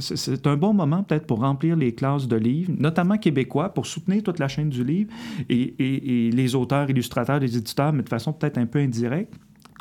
[0.00, 4.22] c'est un bon moment peut-être pour remplir les classes de livres, notamment québécois, pour soutenir
[4.22, 5.10] toute la chaîne du livre
[5.48, 9.34] et, et les auteurs, illustrateurs, les éditeurs, mais de façon peut-être un peu indirecte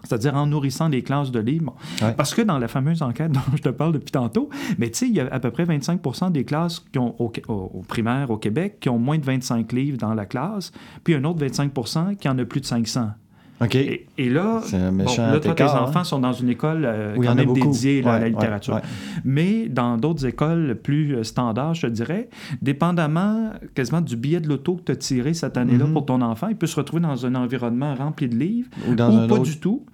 [0.03, 1.75] c'est-à-dire en nourrissant les classes de livres.
[2.15, 5.07] Parce que dans la fameuse enquête dont je te parle depuis tantôt, mais tu sais,
[5.07, 8.77] il y a à peu près 25% des classes qui ont, au, primaire au Québec
[8.79, 10.71] qui ont moins de 25 livres dans la classe,
[11.03, 13.11] puis un autre 25% qui en a plus de 500.
[13.59, 15.79] Et, là, là toi, tes hein?
[15.81, 18.79] enfants sont dans une école euh, quand même dédiée à la littérature.
[19.25, 22.29] Mais dans d'autres écoles plus euh, standards, je te dirais,
[22.61, 25.93] dépendamment quasiment du billet de l'auto que tu as tiré cette année-là mm-hmm.
[25.93, 29.39] pour ton enfant, il peut se retrouver dans un environnement rempli de livres ou, pas
[29.39, 29.85] du tout.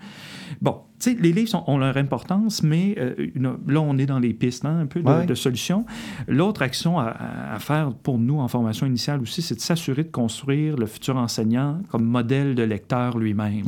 [0.62, 4.66] Bon, sais, les livres ont leur importance, mais euh, là, on est dans les pistes,
[4.66, 5.86] hein, un peu de, solutions.
[6.28, 10.78] L'autre action à, faire pour nous en formation initiale aussi, c'est de s'assurer de construire
[10.78, 13.66] le futur enseignant comme modèle de lecteur lui-même.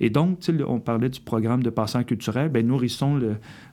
[0.00, 3.20] Et donc, on parlait du programme de passant culturel, bien, nourrissons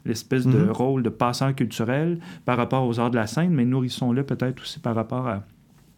[0.05, 0.71] l'espèce de mm-hmm.
[0.71, 4.79] rôle de passant culturel par rapport aux arts de la scène, mais nourrissons-le peut-être aussi
[4.79, 5.43] par rapport à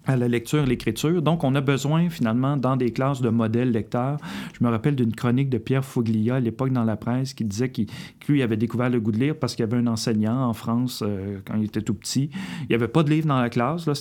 [0.06, 1.22] à la lecture, l'écriture.
[1.22, 4.18] Donc, on a besoin finalement dans des classes de modèles lecteurs.
[4.60, 7.70] Je me rappelle d'une chronique de Pierre Foglia à l'époque dans la presse qui disait
[7.70, 7.88] qu'il
[8.28, 11.04] lui avait découvert le goût de lire parce qu'il y avait un enseignant en France
[11.06, 12.30] euh, quand il était tout petit.
[12.62, 13.94] Il n'y avait pas de livre dans la classe, là,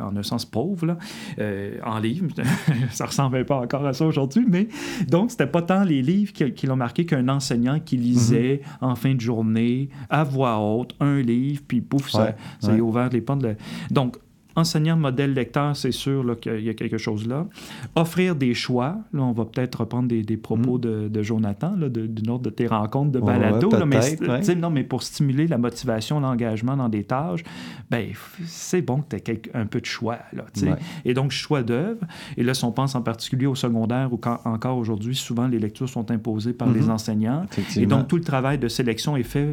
[0.00, 0.98] en un sens pauvre, là,
[1.38, 2.28] euh, en livre.
[2.90, 4.68] ça ressemblait pas encore à ça aujourd'hui, mais
[5.08, 8.84] donc c'était pas tant les livres qui, l'ont marqué qu'un enseignant qui lisait mm-hmm.
[8.84, 13.08] en fin de journée à voix haute un livre, puis pouf, ça, ça a ouvert
[13.10, 13.42] les portes.
[13.42, 13.56] De...
[13.90, 14.16] Donc,
[14.58, 17.46] enseignant modèle lecteur, c'est sûr qu'il y a quelque chose là.
[17.94, 18.98] Offrir des choix.
[19.12, 21.08] Là, on va peut-être reprendre des, propos mm.
[21.08, 23.70] de, Jonathan, d'une autre de tes rencontres de balado.
[23.86, 27.42] mais, non, mais pour stimuler la motivation, l'engagement dans des tâches,
[27.90, 28.08] ben,
[28.44, 30.18] c'est bon que tu aies un peu de choix.
[30.32, 30.44] Là,
[31.04, 32.00] Et donc, choix d'œuvre.
[32.36, 35.88] Et là, si on pense en particulier au secondaire, où encore aujourd'hui, souvent les lectures
[35.88, 36.90] sont imposées par les mm-hmm.
[36.90, 37.46] enseignants.
[37.76, 39.52] Et donc, tout le travail de sélection est fait.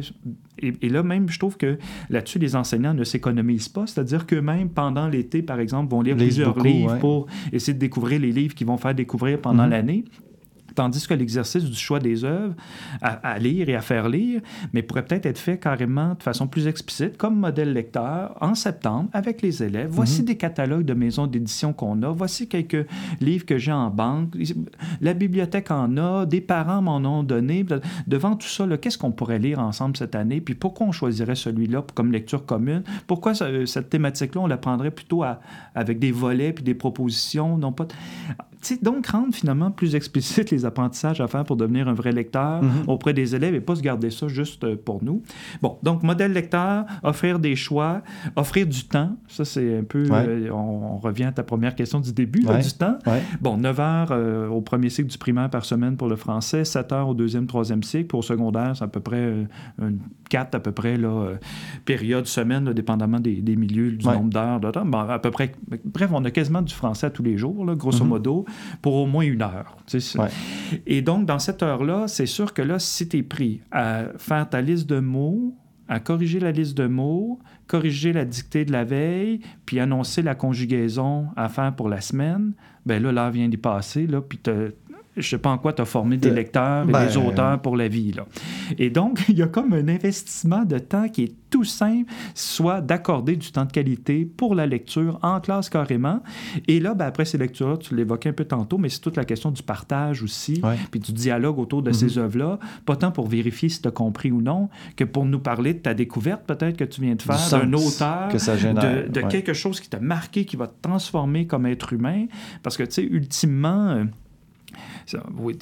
[0.58, 1.78] Et, et là, même, je trouve que
[2.10, 3.86] là-dessus, les enseignants ne s'économisent pas.
[3.86, 8.20] C'est-à-dire que même pendant l'été, par exemple, vont lire plusieurs livres pour essayer de découvrir
[8.20, 9.70] les livres qu'ils vont faire découvrir pendant mhm.
[9.70, 10.04] l'année.
[10.76, 12.54] Tandis que l'exercice du choix des œuvres
[13.00, 14.42] à, lire et à faire lire,
[14.74, 19.08] mais pourrait peut-être être fait carrément de façon plus explicite, comme modèle lecteur, en septembre,
[19.14, 19.88] avec les élèves.
[19.90, 20.26] Voici mhm.
[20.26, 22.10] des catalogues de maisons d'édition qu'on a.
[22.10, 22.86] Voici quelques
[23.22, 24.36] livres que j'ai en banque.
[25.00, 26.26] La bibliothèque en a.
[26.26, 27.64] Des parents m'en ont donné.
[28.06, 30.42] Devant tout ça, qu'est-ce qu'on pourrait lire ensemble cette année?
[30.42, 32.82] Puis pourquoi on choisirait celui-là comme lecture commune?
[33.06, 35.24] Pourquoi cette thématique-là, on la prendrait plutôt
[35.74, 37.56] avec des volets puis des propositions?
[37.56, 37.86] Non pas
[38.82, 42.84] donc, rendre finalement plus explicite les apprentissages à faire pour devenir un vrai lecteur mhm.
[42.88, 45.22] auprès des élèves et pas se garder ça juste euh, pour nous.
[45.62, 48.02] Bon, donc, modèle lecteur, offrir des choix,
[48.36, 49.16] offrir du temps.
[49.28, 50.06] Ça, c'est un peu.
[50.10, 52.98] Euh, on, revient à ta première question du début, du temps.
[53.40, 56.92] Bon, 9 heures euh, au premier cycle du primaire par semaine pour le français, 7
[56.92, 58.06] heures au deuxième, troisième cycle.
[58.06, 59.46] Pour au secondaire, c'est à peu près
[60.30, 61.34] 4 à peu près, là,
[61.84, 64.60] période, semaine, dépendamment des, milieux, du nombre d'heures.
[64.60, 65.52] Bon, à peu près.
[65.84, 68.10] Bref, on a quasiment du français à tous les jours, là, grosso mhm.
[68.10, 68.44] modo
[68.82, 69.76] pour au moins une heure.
[70.86, 74.48] Et donc, dans cette heure-là, c'est sûr que là, si tu es pris à faire
[74.48, 75.54] ta liste de mots,
[75.88, 80.34] à corriger la liste de mots, corriger la dictée de la veille, puis annoncer la
[80.34, 82.52] conjugaison à faire pour la semaine,
[82.84, 84.40] ben là, l'heure vient d'y passer, là, puis
[85.16, 87.76] je sais pas en quoi tu as formé des lecteurs et des ben, auteurs pour
[87.76, 88.12] la vie.
[88.12, 88.26] Là.
[88.78, 92.80] Et donc, il y a comme un investissement de temps qui est tout simple, soit
[92.80, 96.22] d'accorder du temps de qualité pour la lecture en classe carrément.
[96.68, 99.24] Et là, ben, après ces lectures-là, tu l'évoquais un peu tantôt, mais c'est toute la
[99.24, 100.60] question du partage aussi,
[100.90, 102.24] puis du dialogue autour de ces mhm.
[102.24, 105.74] œuvres-là, pas tant pour vérifier si tu as compris ou non, que pour nous parler
[105.74, 109.20] de ta découverte peut-être que tu viens de faire, d'un auteur, que ça de, de
[109.22, 112.26] quelque chose qui t'a marqué, qui va te transformer comme être humain.
[112.62, 114.04] Parce que, tu sais, ultimement...
[115.14, 115.18] Euh,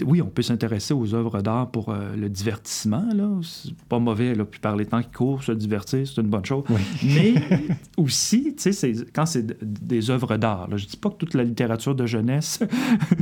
[0.06, 3.06] oui, on peut s'intéresser aux œuvres d'art pour euh, le divertissement.
[3.14, 3.28] Là.
[3.42, 4.44] C'est pas mauvais, là.
[4.44, 6.64] Puis par les temps qui courent, se divertir, c'est une bonne chose.
[7.02, 7.34] Mais
[7.96, 11.94] aussi, tu sais, quand c'est des œuvres d'art, je dis pas que toute la littérature
[11.94, 12.60] de jeunesse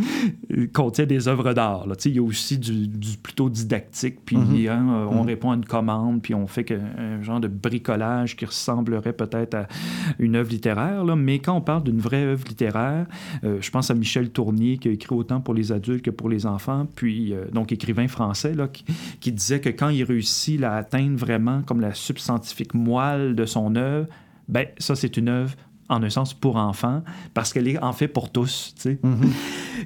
[0.72, 1.86] contient des œuvres d'art.
[2.04, 2.88] Il y a aussi du,
[3.22, 4.68] plutôt didactique, puis mm-hmm.
[4.68, 5.26] hein, on mm-hmm.
[5.26, 9.68] répond à une commande, puis on fait un genre de bricolage qui ressemblerait peut-être à
[10.18, 11.04] une œuvre littéraire.
[11.04, 11.16] Là.
[11.16, 13.06] Mais quand on parle d'une vraie œuvre littéraire,
[13.44, 16.28] euh, je pense à Michel Tournier qui a écrit autant pour les adultes que pour
[16.28, 20.74] les enfants, puis euh, donc écrivain français, là, qui, disait que quand il réussit à
[20.74, 24.08] atteindre vraiment comme la substantifique moelle de son œuvre,
[24.48, 25.54] ben ça c'est une œuvre
[25.88, 27.02] en un sens pour enfants,
[27.34, 28.74] parce qu'elle est en fait pour tous.
[28.84, 28.98] Mm-hmm.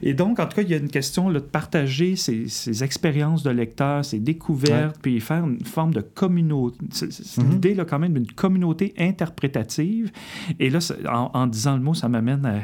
[0.03, 3.43] Et donc, en tout cas, il y a une question là, de partager ses, expériences
[3.43, 6.79] de lecteur, ses découvertes, puis faire une forme de communauté.
[6.91, 10.13] C'est l'idée là, quand même d'une communauté interprétative.
[10.61, 12.61] Et là, en, en disant le mot, ça m'amène à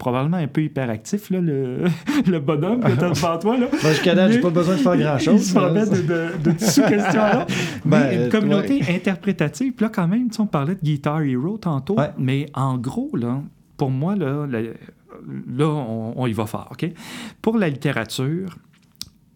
[0.00, 1.84] probablement un peu hyperactif, là, le,
[2.26, 3.58] le bonhomme que tu as devant toi.
[3.58, 3.66] Là.
[3.70, 5.42] Ben, jusqu'à date, j'ai pas besoin de faire grand-chose.
[5.42, 7.46] Il se promet de, de, de sous-questions-là.
[7.84, 9.72] Ben, une communauté interprétative.
[9.72, 13.42] Puis là, quand même, on parlait de Guitar Hero tantôt, mais en gros, là,
[13.76, 16.68] pour moi, là, là on, y va fort.
[16.72, 16.90] OK?
[17.42, 18.56] Pour la littérature,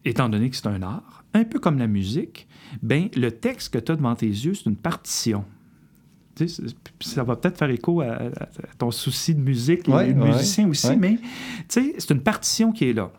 [0.05, 2.47] étant donné que c'est un art, un peu comme la musique,
[2.83, 5.45] ben le texte que tu as devant tes yeux, c'est une partition.
[7.01, 8.19] Ça va peut-être faire écho à,
[8.79, 11.19] ton souci de musique et de musicien aussi, mais
[11.69, 13.11] c'est une partition qui est là.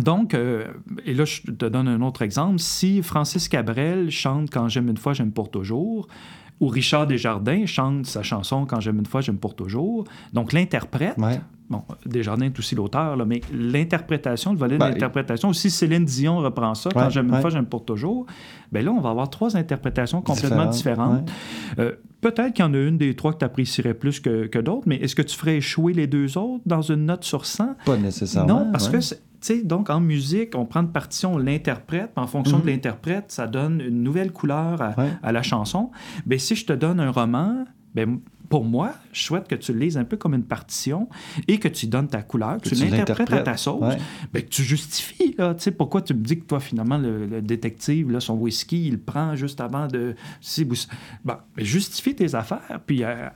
[0.00, 0.66] Donc, euh,
[1.04, 2.58] et là, je te donne un autre exemple.
[2.58, 6.08] Si Francis Cabrel chante Quand j'aime une fois, j'aime pour toujours,
[6.60, 10.04] ou Richard Desjardins chante sa chanson Quand j'aime une fois, j'aime pour toujours.
[10.32, 11.16] Donc, l'interprète,
[11.68, 16.38] bon, Desjardins est aussi l'auteur, mais l'interprétation, le volet de ben, l'interprétation, si Céline Dion
[16.38, 18.26] reprend ça, Quand j'aime une fois, j'aime pour toujours,
[18.72, 21.30] bien là, on va avoir trois interprétations complètement différentes.
[21.78, 24.58] Euh, peut-être qu'il y en a une des trois que tu apprécierais plus que, que
[24.58, 27.76] d'autres, mais est-ce que tu ferais échouer les deux autres dans une note sur 100?
[27.84, 28.64] Pas nécessairement.
[28.64, 28.98] Non, parce que
[29.64, 32.70] donc en musique, on prend une partition, on l'interprète, en fonction de mhm.
[32.70, 34.80] l'interprète, ça donne une nouvelle couleur
[35.22, 35.90] à, la chanson.
[36.26, 37.64] Mais si je te donne un roman,
[37.94, 41.08] ben, pour moi, je souhaite que tu le lises un peu comme une partition
[41.48, 43.94] et que tu donnes ta couleur, que, tu, l'interprètes à ta sauce,
[44.32, 45.34] ben, que tu justifies.
[45.38, 48.98] Là, pourquoi tu me dis que toi, finalement, le, détective, là, son whisky, il le
[48.98, 50.14] prend juste avant de...
[51.24, 53.28] Ben, justifie tes affaires, puis euh,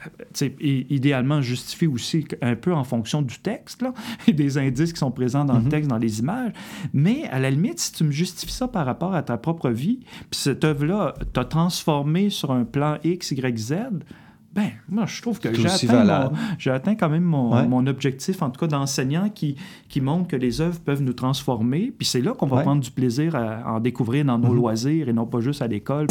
[0.60, 3.92] idéalement, justifie aussi un peu en fonction du texte, là,
[4.26, 5.68] et des indices qui sont présents dans le mm-hmm.
[5.68, 6.52] texte, dans les images.
[6.92, 10.00] Mais à la limite, si tu me justifies ça par rapport à ta propre vie,
[10.30, 13.74] puis cette œuvre-là t'a transformé sur un plan X, Y, Z,
[14.52, 16.32] ben, moi, je trouve que j'ai atteint,
[16.66, 19.54] atteint, quand même mon, mon, objectif, en tout cas d'enseignant, qui,
[19.88, 21.92] qui montre que les œuvres peuvent nous transformer.
[21.96, 24.56] Puis c'est là qu'on va prendre du plaisir à, en découvrir dans nos mm-hmm.
[24.56, 26.08] loisirs et non pas juste à l'école.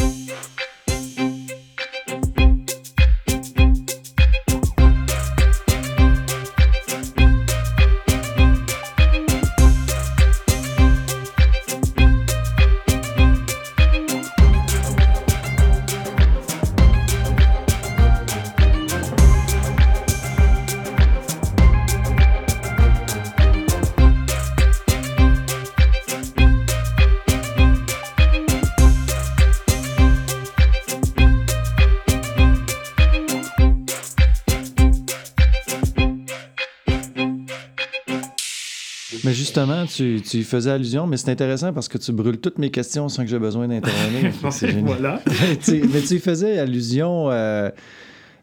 [39.99, 43.23] Tu, tu, faisais allusion, mais c'est intéressant parce que tu brûles toutes mes questions sans
[43.23, 44.31] que j'ai besoin d'intervenir.
[44.85, 45.21] voilà.
[45.67, 47.69] mais tu faisais allusion euh,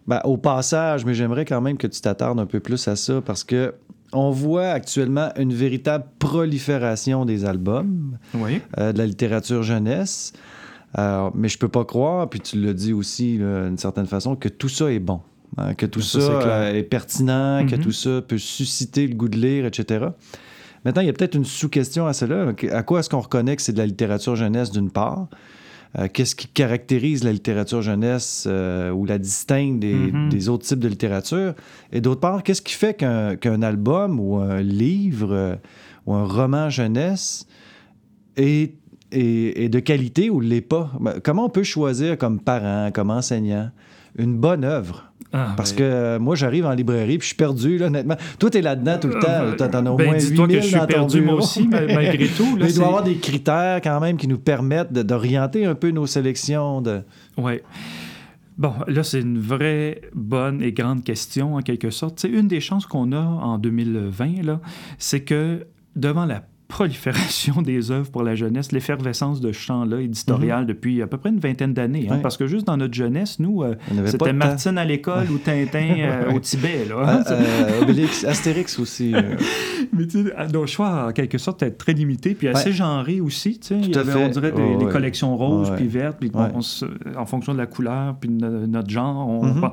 [0.07, 3.23] ben, au passage, mais j'aimerais quand même que tu t'attardes un peu plus à ça
[3.23, 3.75] parce que
[4.13, 8.19] on voit actuellement une véritable prolifération des albums
[8.79, 10.33] euh, de la littérature jeunesse.
[10.97, 14.69] mais je peux pas croire, puis tu l'as dit aussi d'une certaine façon, que tout
[14.69, 15.21] ça est bon.
[15.59, 17.81] Hein, que tout ça, est, pertinent, que mm-hmm.
[17.81, 20.09] tout ça peut susciter le goût de lire, etc.
[20.87, 22.53] Maintenant, il y a peut-être une sous-question à cela.
[22.71, 25.27] À quoi est-ce qu'on reconnaît que c'est de la littérature jeunesse d'une part?
[25.99, 30.29] Euh, qu'est-ce qui caractérise la littérature jeunesse euh, ou la distingue mm-hmm.
[30.29, 31.55] des, autres types de littérature?
[31.91, 35.57] Et d'autre part, qu'est-ce qui fait qu'un album ou un livre euh,
[36.07, 37.49] ou un roman jeunesse
[38.37, 38.77] est,
[39.11, 40.93] est de qualité ou l'est pas?
[41.01, 43.73] Ben, comment on peut choisir comme parent, comme enseignant,
[44.17, 45.11] une bonne œuvre?
[45.33, 48.17] Ah, Parce que euh, moi, j'arrive en librairie puis je suis perdu, là, honnêtement.
[48.39, 49.69] Toi, t'es là-dedans tout le temps.
[49.69, 52.57] T'en as au ben, moins 8000 que je suis perdu, moi aussi, malgré tout.
[52.59, 55.91] Mais il doit y avoir des critères quand même qui nous permettent d'orienter un peu
[55.91, 56.81] nos sélections.
[56.81, 57.03] De...
[57.37, 57.61] Oui.
[58.59, 62.21] Bon, là, c'est une vraie bonne et grande question, en quelque sorte.
[62.21, 64.61] C'est une des chances qu'on a en 2020, là,
[64.99, 70.63] c'est que devant la prolifération des œuvres pour la jeunesse, l'effervescence de ce champ-là éditorial
[70.63, 70.67] mhm.
[70.67, 72.09] depuis à peu près une vingtaine d'années.
[72.11, 73.75] Hein, parce que juste dans notre jeunesse, nous, euh,
[74.07, 76.87] c'était Martine à l'école ou Tintin euh, au Tibet.
[76.89, 77.25] Là, hein.
[77.31, 79.15] euh, Obélix, Astérix aussi.
[79.93, 83.59] Mais tu sais, nos choix, en quelque sorte, étaient très limités, puis assez genrés aussi.
[83.59, 87.53] Tu sais, il y avait, on dirait, des, collections roses puis vertes, puis en fonction
[87.53, 89.29] de la couleur, puis de notre genre.
[89.29, 89.45] On...
[89.47, 89.71] Mhm.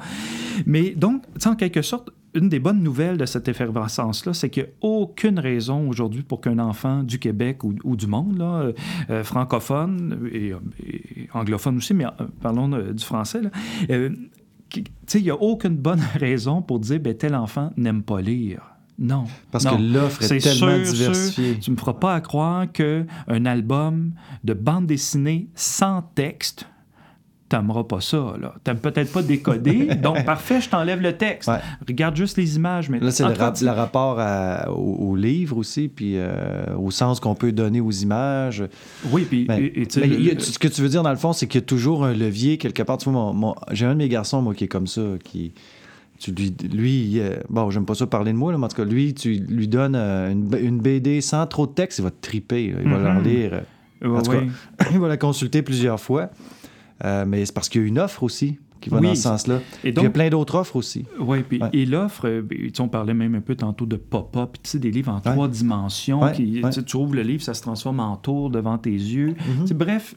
[0.66, 4.70] Mais donc, en quelque sorte, une des bonnes nouvelles de cette effervescence-là, c'est qu'il n'y
[4.70, 8.74] a aucune raison aujourd'hui pour qu'un enfant du Québec ou, du monde, là, euh,
[9.10, 10.54] euh, francophone et,
[11.34, 12.10] anglophone aussi, mais euh,
[12.42, 13.42] parlons du français,
[13.90, 18.62] il n'y a aucune bonne raison pour dire ben, tel enfant n'aime pas lire.
[19.00, 19.26] Non.
[19.52, 21.58] Parce que l'offre est, tellement diversifiée.
[21.60, 24.12] Tu ne me feras pas croire qu'un album
[24.44, 26.68] de bande dessinée sans texte
[27.54, 28.34] t'aimeras pas ça.
[28.42, 28.56] Là.
[28.64, 31.52] T'aimes peut-être pas décoder, donc parfait, je t'enlève le texte.
[31.88, 32.90] Regarde juste les images.
[32.90, 34.20] Mais là, c'est le, rapport
[34.76, 38.64] au, livre aussi, puis euh, au sens qu'on peut donner aux images.
[39.12, 39.48] Oui, puis...
[39.48, 42.58] ce que tu veux dire, dans le fond, c'est qu'il y a toujours un levier
[42.58, 42.98] quelque part.
[42.98, 45.54] Tu vois, j'ai un de mes garçons, moi, qui est comme ça, qui...
[46.20, 48.86] Tu lui, lui bon, j'aime pas ça parler de moi, là, mais en tout cas,
[48.86, 52.66] lui, tu lui donnes euh, une, BD sans trop de texte, il va te triper.
[52.66, 53.04] Il va mm-hmm.
[53.04, 53.62] la lire.
[54.04, 54.42] Euh, en tout cas,
[54.92, 56.30] il va la consulter plusieurs fois.
[57.04, 59.60] Euh, mais c'est parce qu'il y a une offre aussi qui va dans ce sens-là.
[59.84, 61.06] Et donc, il y a plein d'autres offres aussi.
[61.20, 64.72] Oui, puis et l'offre, euh, ben, on parlait même un peu tantôt de pop-up, tu
[64.72, 66.22] sais, des livres en trois dimensions.
[66.34, 69.34] Qui, tu ouvres le livre, ça se transforme en tour devant tes yeux.
[69.34, 69.74] Mm-hmm.
[69.74, 70.16] Bref,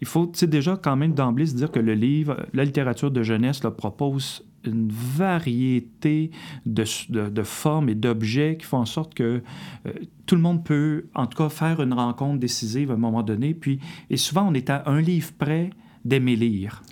[0.00, 3.62] il faut déjà quand même d'emblée se dire que le livre, la littérature de jeunesse,
[3.64, 6.30] là, propose une variété
[6.64, 9.42] de, de, formes et d'objets qui font en sorte que
[9.86, 9.92] euh,
[10.24, 13.52] tout le monde peut, en tout cas, faire une rencontre décisive à un moment donné.
[13.52, 13.78] Puis,
[14.08, 15.70] et souvent, on est à un livre près
[16.04, 16.82] d'aimer lire.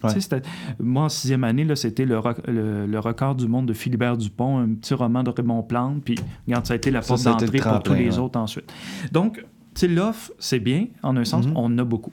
[0.81, 4.95] moi, en sixième année, c'était le, le, record du monde de Philibert Dupont, un petit
[4.95, 8.19] roman de Raymond Plante, puis regarde, ça a été la porte d'entrée pour tous les
[8.19, 8.73] autres ensuite.
[9.11, 9.45] Donc,
[9.83, 11.57] l'offre, c'est bien, en un sens, mhm.
[11.57, 12.13] on en a beaucoup.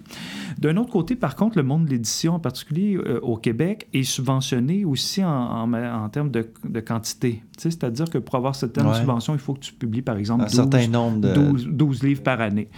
[0.57, 4.03] D'un autre côté, par contre, le monde de l'édition, en particulier euh, au Québec, est
[4.03, 7.43] subventionné aussi en, en, termes de, de quantité.
[7.57, 8.93] C'est-à-dire que pour avoir cette ouais.
[8.93, 11.33] subvention, il faut que tu publies, par exemple, 12, certain nombre de...
[11.69, 12.69] 12, livres par année.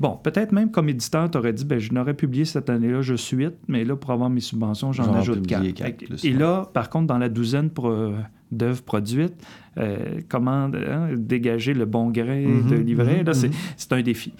[0.00, 3.14] Bon, peut-être même comme éditeur, tu aurais dit, ben, je n'aurais publié cette année-là, je
[3.14, 6.24] suis 8, mais là, pour avoir mes subventions, j'en ajoute 4.
[6.24, 8.14] Et là, par contre, dans la douzaine pour, euh,
[8.54, 9.34] d'œuvres produites,
[9.78, 13.50] euh, comment hein, dégager le bon grain mhm, de livret, mhm, mhm.
[13.76, 14.32] c'est un défi.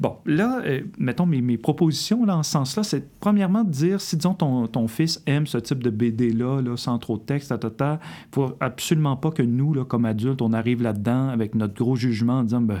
[0.00, 4.00] Bon, là, euh, mettons mes, mes, propositions là, en ce sens-là, c'est premièrement de dire,
[4.00, 7.54] si disons ton, ton fils aime ce type de BD-là, là, sans trop de texte,
[7.62, 7.98] il
[8.32, 12.38] faut absolument pas que nous, là, comme adultes, on arrive là-dedans avec notre gros jugement
[12.38, 12.78] en disant, ben,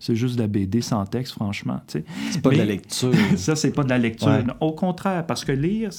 [0.00, 1.80] c'est juste de la BD sans texte, franchement.
[1.86, 2.04] C'est
[2.42, 3.12] pas de la lecture.
[3.36, 4.42] ça, c'est pas de la lecture.
[4.60, 5.90] Au contraire, parce que lire,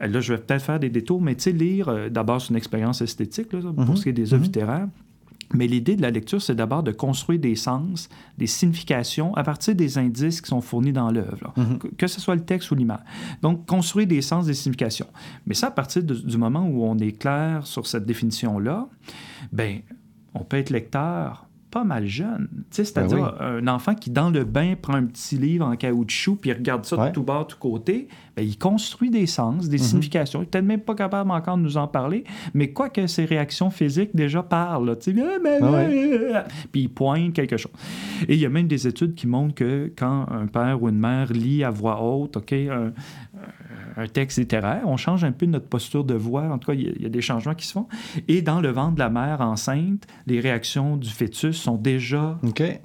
[0.00, 2.56] là, je vais peut-être faire des détours, mais tu sais, lire, euh, d'abord, c'est une
[2.56, 3.96] expérience esthétique, là, pour mhm.
[3.96, 4.52] ce qui est des œuvres mhm.
[4.52, 4.88] littéraires.
[5.52, 9.74] Mais l'idée de la lecture, c'est d'abord de construire des sens, des significations à partir
[9.74, 11.78] des indices qui sont fournis dans l'œuvre, mhm.
[11.96, 13.00] que, ce soit le texte ou l'image.
[13.42, 15.06] Donc, construire des sens, des significations.
[15.46, 18.88] Mais ça, à partir du moment où on est clair sur cette définition-là,
[19.52, 19.80] ben,
[20.34, 22.48] on peut être lecteur, pas mal jeune.
[22.70, 26.52] C'est-à-dire ben un enfant qui, dans le bain, prend un petit livre en caoutchouc puis
[26.52, 29.82] regarde ça de tout bas, de tout côté, ben, il construit des sens, des mhm.
[29.82, 30.40] significations.
[30.40, 33.24] Il n'est peut-être même pas capable encore de nous en parler, mais quoi que ses
[33.24, 34.86] réactions physiques déjà parlent.
[34.86, 34.94] Là,
[35.62, 37.72] ah, Puis il pointe quelque chose.
[38.28, 40.98] Et il y a même des études qui montrent que quand un père ou une
[40.98, 42.92] mère lit à voix haute, OK, un,
[43.96, 46.44] un texte littéraire, on change un peu notre posture de voix.
[46.44, 47.86] En tout cas, il y, a des changements qui se font.
[48.28, 52.38] Et dans le ventre de la mère enceinte, les réactions du fœtus sont déjà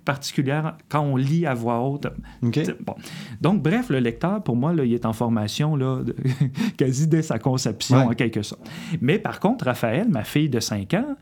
[0.05, 2.07] particulières quand on lit à voix haute.
[2.41, 2.95] Bon.
[3.41, 6.01] Donc, bref, le lecteur, pour moi, là, il est en formation là,
[6.77, 8.67] quasi dès sa conception, en quelque sorte.
[9.01, 11.15] Mais par contre, Raphaël, ma fille de 5 ans,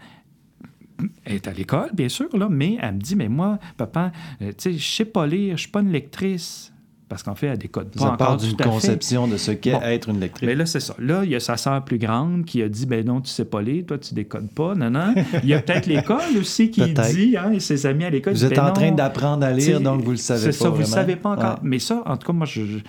[1.26, 4.12] est à l'école, bien sûr, là, mais elle me dit, mais moi, papa,
[4.42, 6.74] euh, tu sais, je sais pas lire, je suis pas une lectrice
[7.10, 10.20] parce qu'en fait, elle décode pas ça part d'une conception de ce qu'est être une
[10.20, 10.46] lectrice.
[10.46, 10.94] Mais là, c'est ça.
[11.00, 13.46] Là, il y a sa sœur plus grande qui a dit ben non, tu sais
[13.46, 14.76] pas lire, toi, tu décodes pas.
[14.76, 15.14] Non, non.
[15.42, 16.82] Il y a peut-être l'école aussi qui
[17.14, 18.34] dit, hein, et ses amis à l'école.
[18.34, 20.52] Vous êtes ben en train d'apprendre à lire, donc vous le savez pas.
[20.52, 21.60] C'est ça, vous le savez pas encore.
[21.64, 22.80] Mais ça, en tout cas, moi, je,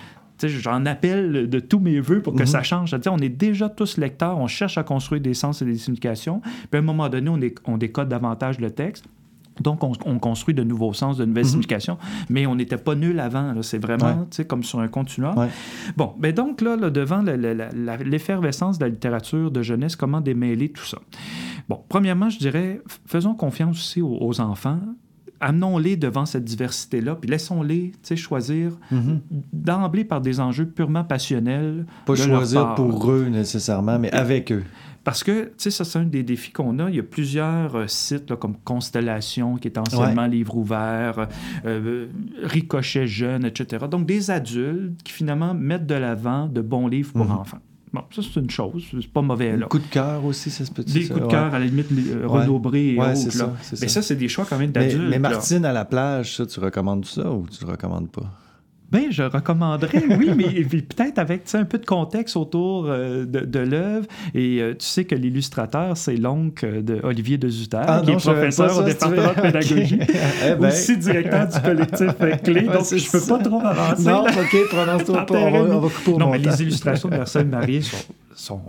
[0.47, 2.63] j'en appelle de tous mes voeux pour que ça mhm.
[2.63, 2.95] change.
[3.07, 6.41] on est déjà tous lecteurs, on cherche à construire des sens et des significations.
[6.41, 7.39] Puis à un moment donné, on,
[7.71, 9.05] on décode davantage le texte.
[9.61, 11.49] Donc, on, construit de nouveaux sens, de nouvelles mhm.
[11.49, 11.97] significations,
[12.29, 13.61] mais on n'était pas nul avant.
[13.61, 15.35] C'est vraiment comme sur un continuum.
[15.97, 17.21] Bon, ben donc là, devant
[18.05, 20.99] l'effervescence de la littérature de jeunesse, comment démêler tout ça?
[21.67, 24.79] Bon, premièrement, je dirais, faisons confiance aussi aux, enfants
[25.41, 29.21] amenons-les devant cette diversité-là, puis laissons-les choisir mhm.
[29.53, 31.85] d'emblée par des enjeux purement passionnels.
[32.05, 34.63] Pas choisir pour eux nécessairement, mais avec eux.
[35.03, 36.89] Parce que, tu sais, ça, c'est un des défis qu'on a.
[36.89, 41.25] Il y a plusieurs euh, sites comme Constellation, qui est anciennement Livre ouvert, euh,
[41.65, 42.07] euh,
[42.43, 43.85] Ricochet Jeune, etc.
[43.89, 47.31] Donc, des adultes qui, finalement, mettent de l'avant de bons livres pour mhm.
[47.31, 47.59] enfants.
[47.91, 48.83] Bon, ça, c'est une chose.
[48.91, 49.57] C'est pas mauvais, là.
[49.57, 51.87] Des coups de cœur aussi, ça se peut Des coups de cœur, à la limite,
[52.23, 53.15] Renaud Bré et autres.
[53.15, 55.01] Ça, mais ça, c'est des choix quand même d'adultes.
[55.03, 58.31] Mais, mais Martine à la plage, ça, tu recommandes ça ou tu le recommandes pas?
[58.91, 64.07] Ben, je recommanderais, oui, mais peut-être avec un peu de contexte autour euh, de, l'œuvre.
[64.33, 68.77] Et euh, tu sais que l'illustrateur, c'est l'oncle d'Olivier de Zutter, ah qui est professeur
[68.77, 70.69] au département de pédagogie, eh ben.
[70.69, 72.07] aussi directeur du collectif
[72.43, 72.61] Clé.
[72.61, 74.03] donc, je ne peux pas trop avancer.
[74.03, 75.35] Non, OK, prononce-toi pas.
[75.35, 77.97] On va, couper au Non, mais les illustrations de Marcel Marie sont
[78.35, 78.61] sont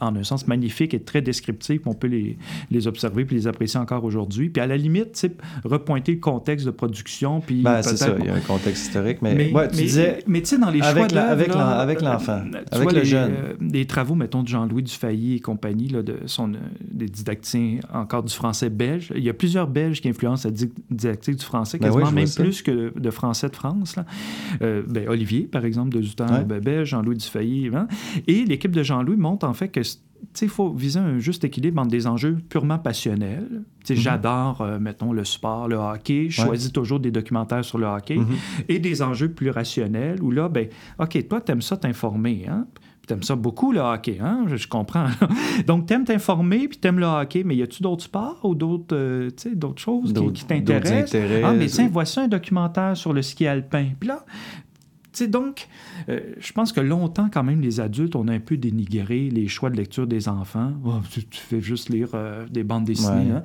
[0.00, 1.82] en un sens magnifiques et très descriptifs.
[1.86, 2.36] On peut les,
[2.70, 4.50] les observer puis les apprécier encore aujourd'hui.
[4.50, 5.26] Puis à la limite,
[5.64, 7.40] repointer le contexte de production.
[7.40, 9.18] Puis ben, c'est ça, il y a un contexte historique.
[9.22, 10.22] Mais, mais, tu disais.
[10.26, 11.54] Mais tu sais, dans les choix de avec,
[12.02, 13.32] l'enfant, avec le les, jeune.
[13.60, 16.52] les travaux, mettons, de Jean-Louis Dufay et compagnie, là, de son,
[16.90, 19.12] des didacticiens encore du français belge.
[19.16, 20.54] Il y a plusieurs Belges qui influencent la
[20.90, 23.96] didactique du français, ben quasiment même plus que de français de France.
[23.96, 24.04] Là.
[24.62, 26.60] Euh, ben, Olivier, par exemple, de Zutan ouais.
[26.60, 27.70] belge, Jean-Louis Dufay.
[27.74, 27.86] Hein.
[28.26, 29.80] Et l'équipe de Jean-Louis montre en fait que
[30.40, 33.62] il faut viser un juste équilibre entre des enjeux purement passionnels.
[33.88, 36.26] Mm J'adore, euh, mettons, le sport, le hockey.
[36.30, 38.16] Je choisis toujours des documentaires sur le hockey.
[38.16, 38.36] Mhm.
[38.68, 40.68] Et des enjeux plus rationnels où là, ben,
[40.98, 42.46] OK, toi, tu aimes ça t'informer.
[42.48, 42.66] Hein?
[43.06, 44.44] T'aimes ça beaucoup, le hockey, hein?
[44.46, 45.06] Je, comprends.
[45.66, 49.30] Donc, t'aimes t'informer, puis t'aimes le hockey, mais y a-tu d'autres sports ou d'autres, euh,
[49.54, 51.16] d'autres choses qui, t'intéressent?
[51.42, 53.86] Ah, mais tiens, voici un documentaire sur le ski alpin.
[53.98, 54.24] Puis là,
[55.12, 55.68] sais, donc,
[56.08, 59.48] euh, je pense que longtemps, quand même, les adultes, on a un peu dénigré les
[59.48, 60.72] choix de lecture des enfants.
[60.84, 63.30] Oh, tu, fais juste lire euh, des bandes dessinées.
[63.30, 63.42] Hein?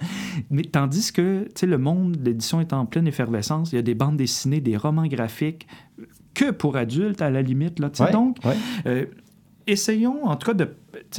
[0.49, 3.71] Mais tandis que, tu sais, le monde, l'édition est en pleine effervescence.
[3.71, 5.67] Il y a des bandes dessinées, des romans graphiques
[6.33, 7.79] que pour adultes, à la limite.
[7.79, 8.37] Là, donc,
[9.67, 10.69] essayons en tout cas de,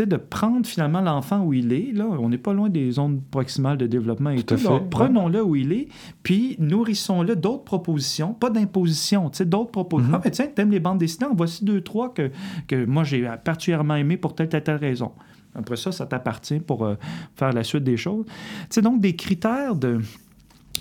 [0.05, 1.93] de prendre finalement l'enfant où il est.
[1.93, 4.57] Là, on n'est pas loin des zones proximales de développement et tout.
[4.91, 5.89] Prenons-le où il est,
[6.23, 10.13] puis nourrissons-le d'autres propositions, pas d'imposition, d'autres propositions.
[10.13, 10.17] Mm-hmm.
[10.17, 12.31] Ah, ben tiens, t'aimes les bandes dessinées, en voici deux, trois que,
[12.67, 15.13] que moi j'ai particulièrement aimé pour telle, telle, telle raison.
[15.55, 16.95] Après ça, ça t'appartient pour euh,
[17.35, 18.27] faire la suite des choses.
[18.71, 20.01] C'est donc des critères de,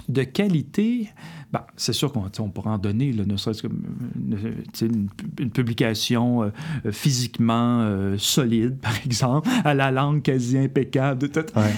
[0.07, 1.09] de qualité
[1.51, 6.51] ben, c'est sûr qu'on on pourra en donner, ne serait-ce qu'une une, publication euh,
[6.91, 11.29] physiquement euh, solide, par exemple, à la langue quasi impeccable.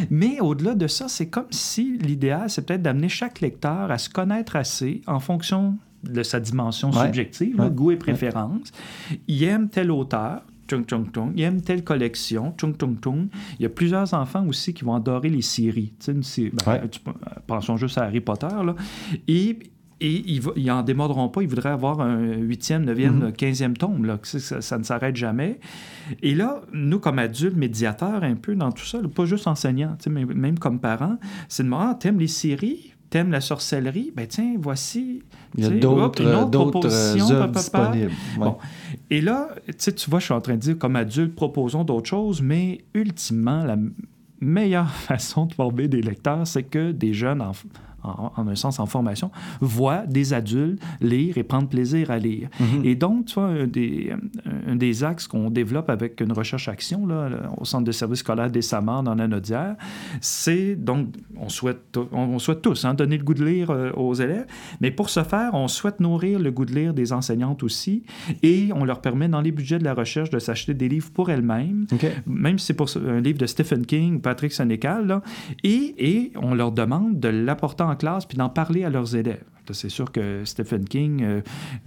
[0.10, 4.10] Mais au-delà de ça, c'est comme si l'idéal, c'est peut-être d'amener chaque lecteur à se
[4.10, 8.72] connaître assez en fonction de sa dimension subjective, goût et préférence.
[9.28, 10.42] Il aime tel auteur,
[11.36, 15.94] il aime telle collection, Il y a plusieurs enfants aussi qui vont adorer les séries.
[16.66, 16.82] Ben,
[17.48, 18.48] pensons juste à Harry Potter.
[18.48, 18.76] Là.
[19.28, 19.58] Et,
[20.02, 21.42] et ils, ils en démordront pas.
[21.42, 24.06] Ils voudraient avoir un huitième, neuvième, mm quinzième tome.
[24.06, 24.20] Là.
[24.24, 25.60] Ça, ça, ne s'arrête jamais.
[26.22, 30.26] Et là, nous, comme adultes, médiateurs, un peu dans tout ça, pas juste enseignants, mais
[30.26, 31.18] même comme parents,
[31.48, 32.94] c'est de moi, ah, t'aimes les séries?
[33.10, 34.12] T'aimes la sorcellerie?
[34.16, 35.24] Ben tiens, voici
[35.58, 38.12] il y a d'autres euh, œuvres disponibles.
[38.38, 38.58] Bon.
[39.10, 42.42] Et là, tu vois, je suis en train de dire, comme adulte, proposons d'autres choses,
[42.42, 43.78] mais ultimement, la
[44.40, 47.68] meilleure façon de former des lecteurs, c'est que des jeunes enfants
[48.10, 49.32] en, un sens en formation,
[49.62, 52.50] voient des adultes lire et prendre plaisir à lire.
[52.60, 52.86] Mhm.
[52.86, 54.14] Et donc, tu vois, un des,
[54.68, 57.08] un des axes qu'on développe avec une recherche-action
[57.58, 59.76] au Centre de services scolaires des Samars dans la Nodière,
[60.22, 61.08] c'est donc,
[61.38, 64.46] on souhaite, on, souhaite tous hein, donner le goût de lire euh, aux élèves,
[64.82, 68.04] mais pour ce faire, on souhaite nourrir le goût de lire des enseignantes aussi,
[68.44, 71.30] et on leur permet dans les budgets de la recherche de s'acheter des livres pour
[71.30, 71.86] elles-mêmes,
[72.26, 75.22] même si c'est pour un livre de Stephen King, Patrick Sénécal,
[75.64, 79.44] et, et on leur demande de l'apporter en classe puis d'en parler à leurs élèves.
[79.72, 81.42] C'est sûr que Stephen King, euh,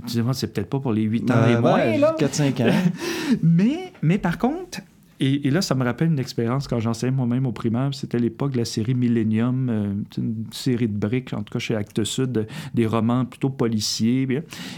[0.06, 1.78] c'est peut-être pas pour les 8 ans et moins.
[2.12, 2.72] 4-5 ans.
[3.42, 4.80] mais, mais par contre,
[5.24, 7.90] et, là, ça me rappelle une expérience quand j'enseignais moi-même au primaire.
[7.92, 11.76] C'était l'époque de la série Millennium, euh, une série de briques, en tout cas chez
[11.76, 14.26] Actes Sud, des romans plutôt policiers.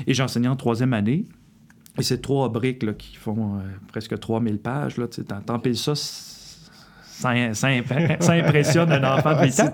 [0.06, 1.24] Et j'enseignais en troisième année.
[1.98, 4.96] Et c'est trois briques là, qui font euh, presque 3000 pages.
[5.46, 5.94] T'en piles ça
[7.14, 7.68] ça,
[8.32, 9.72] impressionne un enfant de 8 ans.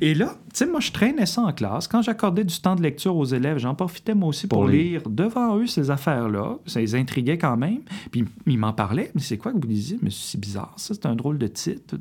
[0.00, 1.88] Et là, tu sais, moi, je traînais ça en classe.
[1.88, 5.56] Quand j'accordais du temps de lecture aux élèves, j'en profitais moi aussi pour, lire devant
[5.56, 6.56] eux ces affaires-là.
[6.66, 7.80] Ça les intriguait quand même.
[8.10, 9.10] Puis ils m'en parlaient.
[9.14, 9.98] Mais c'est quoi que vous disiez?
[10.02, 11.96] Mais c'est bizarre, ça, c'est un drôle de titre.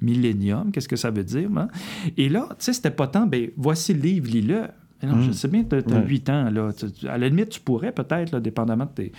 [0.00, 1.48] Millennium, qu'est-ce que ça veut dire?
[1.56, 1.68] Hein?
[2.16, 4.62] Et là, tu sais, c'était pas tant, ben voici le livre, lis-le.
[5.02, 5.32] Non, Je mm.
[5.32, 6.50] sais bien que tu as, 8 ans.
[6.50, 6.70] Là.
[7.08, 9.12] À la limite, tu pourrais peut-être, dépendamment de tes,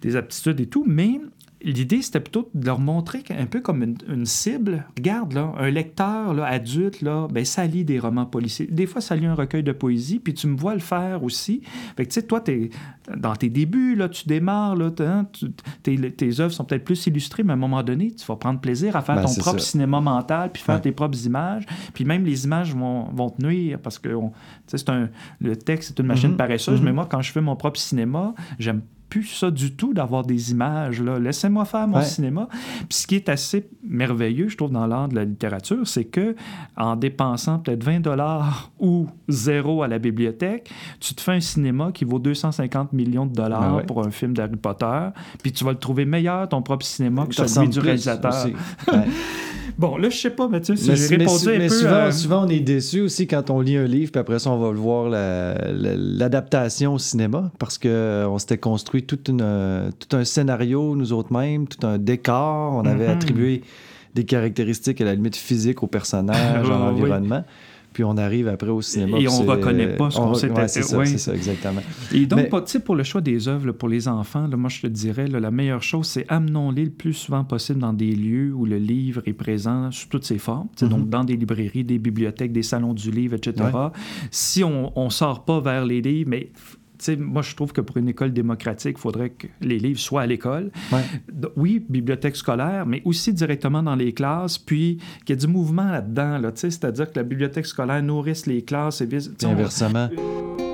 [0.00, 1.20] tes, aptitudes et tout, mais
[1.60, 4.84] L'idée, c'était plutôt de leur montrer un peu comme une, cible.
[4.96, 8.68] Regarde, là, un lecteur là, adulte, là, ben, ça lit des romans policiers.
[8.70, 11.62] Des fois, ça lit un recueil de poésie, puis tu me vois le faire aussi.
[11.96, 12.70] Fait que, tu sais, toi, es,
[13.16, 15.26] dans tes débuts, là, tu démarres, là, hein,
[15.82, 18.60] tes, tes, œuvres sont peut-être plus illustrées, mais à un moment donné, tu vas prendre
[18.60, 21.66] plaisir à faire ben, ton propre cinéma mental, puis faire tes propres images.
[21.92, 24.10] Puis même les images vont, vont te nuire, parce que
[24.66, 25.08] c'est un,
[25.40, 26.36] le texte, c'est une machine mm-hmm.
[26.36, 26.84] paresseuse, mm-hmm.
[26.84, 30.50] mais moi, quand je fais mon propre cinéma, j'aime plus ça du tout d'avoir des
[30.50, 31.00] images.
[31.00, 31.18] Là.
[31.18, 32.48] Laissez-moi faire mon cinéma.
[32.88, 36.36] Puis ce qui est assez merveilleux, je trouve, dans l'art de la littérature, c'est que
[36.76, 41.90] en dépensant peut-être 20 dollars ou zéro à la bibliothèque, tu te fais un cinéma
[41.92, 45.08] qui vaut 250 millions de dollars ah pour un film d'Harry Potter,
[45.42, 48.46] puis tu vas le trouver meilleur, ton propre cinéma, que celui du réalisateur.
[49.78, 51.68] Bon, là, je sais pas, Mathieu, si j'ai répondu un peu...
[51.68, 54.58] Souvent, souvent, on est déçu aussi quand on lit un livre, puis après ça, on
[54.58, 60.96] va le voir l'adaptation au cinéma, parce qu'on s'était construit tout, une, tout un scénario,
[60.96, 62.74] nous autres mêmes, tout un décor.
[62.74, 63.10] On avait mm-hmm.
[63.10, 63.62] attribué
[64.14, 67.44] des caractéristiques à la limite physique au personnage, à l'environnement
[67.98, 69.18] puis on arrive après au cinéma.
[69.18, 71.80] Et on ne reconnaît pas ce qu'on s'est ouais, c'est ça, ça, exactement.
[72.12, 72.78] Et donc, Mais...
[72.78, 75.82] pour le choix des œuvres, pour les enfants, là, moi, je te dirais, la meilleure
[75.82, 79.90] chose, c'est amenons-les le plus souvent possible dans des lieux où le livre est présent
[79.90, 83.68] sous toutes ses formes, donc dans des librairies, des bibliothèques, des salons du livre, etc.
[84.30, 86.52] Si on ne sort pas vers les livres, mais
[87.18, 90.26] moi, je trouve que pour une école démocratique, il faudrait que les livres soient à
[90.26, 90.70] l'école.
[91.56, 95.90] Oui, bibliothèque scolaire, mais aussi directement dans les classes, puis qu'il y ait du mouvement
[95.90, 96.38] là-dedans.
[96.38, 99.08] Là, C'est-à-dire que la bibliothèque scolaire nourrisse les classes et
[99.44, 100.08] Inversement.
[100.16, 100.67] moi,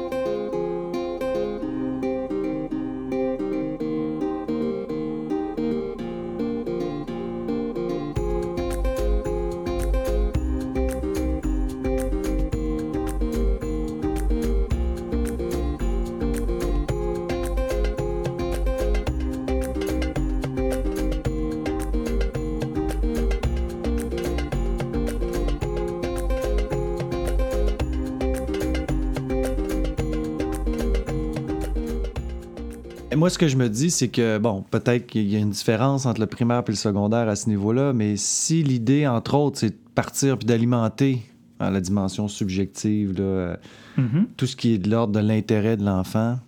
[33.35, 36.21] ce que je me dis, c'est que, bon, peut-être qu'il y a une différence entre
[36.21, 39.79] le primaire et le secondaire à ce niveau-là, mais si l'idée, entre autres, c'est de
[39.95, 41.23] partir puis d'alimenter
[41.59, 43.57] hein, la dimension subjective, là,
[43.99, 44.27] mm-hmm.
[44.37, 46.39] tout ce qui est de l'ordre de l'intérêt de l'enfant,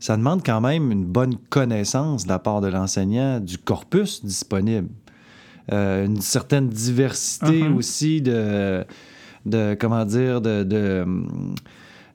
[0.00, 4.88] ça demande quand même une bonne connaissance de la part de l'enseignant du corpus disponible.
[5.72, 7.74] Euh, une certaine diversité uh-huh.
[7.74, 8.84] aussi de,
[9.46, 11.06] de, comment dire, de, de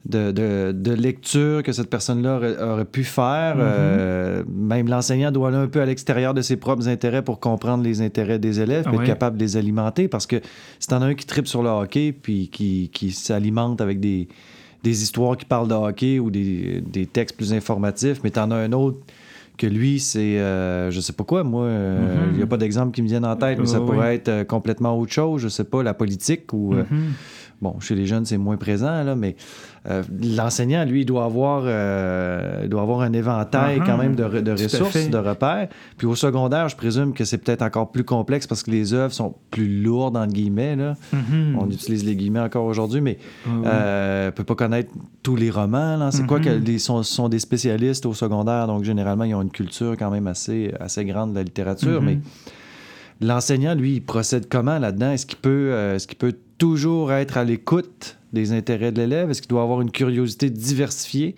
[0.06, 0.32] de,
[0.72, 3.58] de, lecture que cette personne-là aurait, pu faire.
[3.58, 3.62] Mm-hmm.
[3.62, 7.84] Euh, même l'enseignant doit aller un peu à l'extérieur de ses propres intérêts pour comprendre
[7.84, 10.08] les intérêts des élèves, et être capable de les alimenter.
[10.08, 10.38] Parce que
[10.80, 14.28] si en as un qui tripe sur le hockey, puis qui, qui s'alimente avec des,
[14.84, 18.56] des histoires qui parlent de hockey ou des, des textes plus informatifs, mais en as
[18.56, 19.00] un autre
[19.60, 22.94] que lui, c'est euh, je sais pas quoi, moi, euh, il n'y a pas d'exemple
[22.94, 25.66] qui me vienne en tête, mais ça pourrait être euh, complètement autre chose, je sais
[25.66, 26.74] pas, la politique ou.
[26.74, 26.86] Mm-hmm.
[27.62, 29.36] Bon, chez les jeunes, c'est moins présent, là, mais
[29.88, 35.18] euh, l'enseignant, lui, doit avoir, euh, doit avoir un éventail quand même de, ressources, de
[35.18, 35.70] repères.
[35.98, 39.14] Puis au secondaire, je présume que c'est peut-être encore plus complexe parce que les œuvres
[39.14, 40.76] sont plus lourdes, entre guillemets.
[40.76, 40.96] Là.
[41.14, 41.56] Mm-hmm.
[41.58, 44.92] On utilise les guillemets encore aujourd'hui, mais on euh, ne peut pas connaître
[45.24, 46.12] tous les romans.
[46.12, 46.66] C'est quoi que mm-hmm.
[46.66, 50.28] les, sont, sont des spécialistes au secondaire, donc généralement, ils ont une culture quand même
[50.28, 52.06] assez, assez grande de la littérature, mm-hmm.
[52.06, 52.20] mais
[53.22, 55.12] l'enseignant, lui, il procède comment là-dedans?
[55.12, 59.30] Est-ce qu'il peut, est-ce qu'il peut toujours être à l'écoute des intérêts de l'élève?
[59.30, 61.36] Est-ce qu'il doit avoir une curiosité diversifiée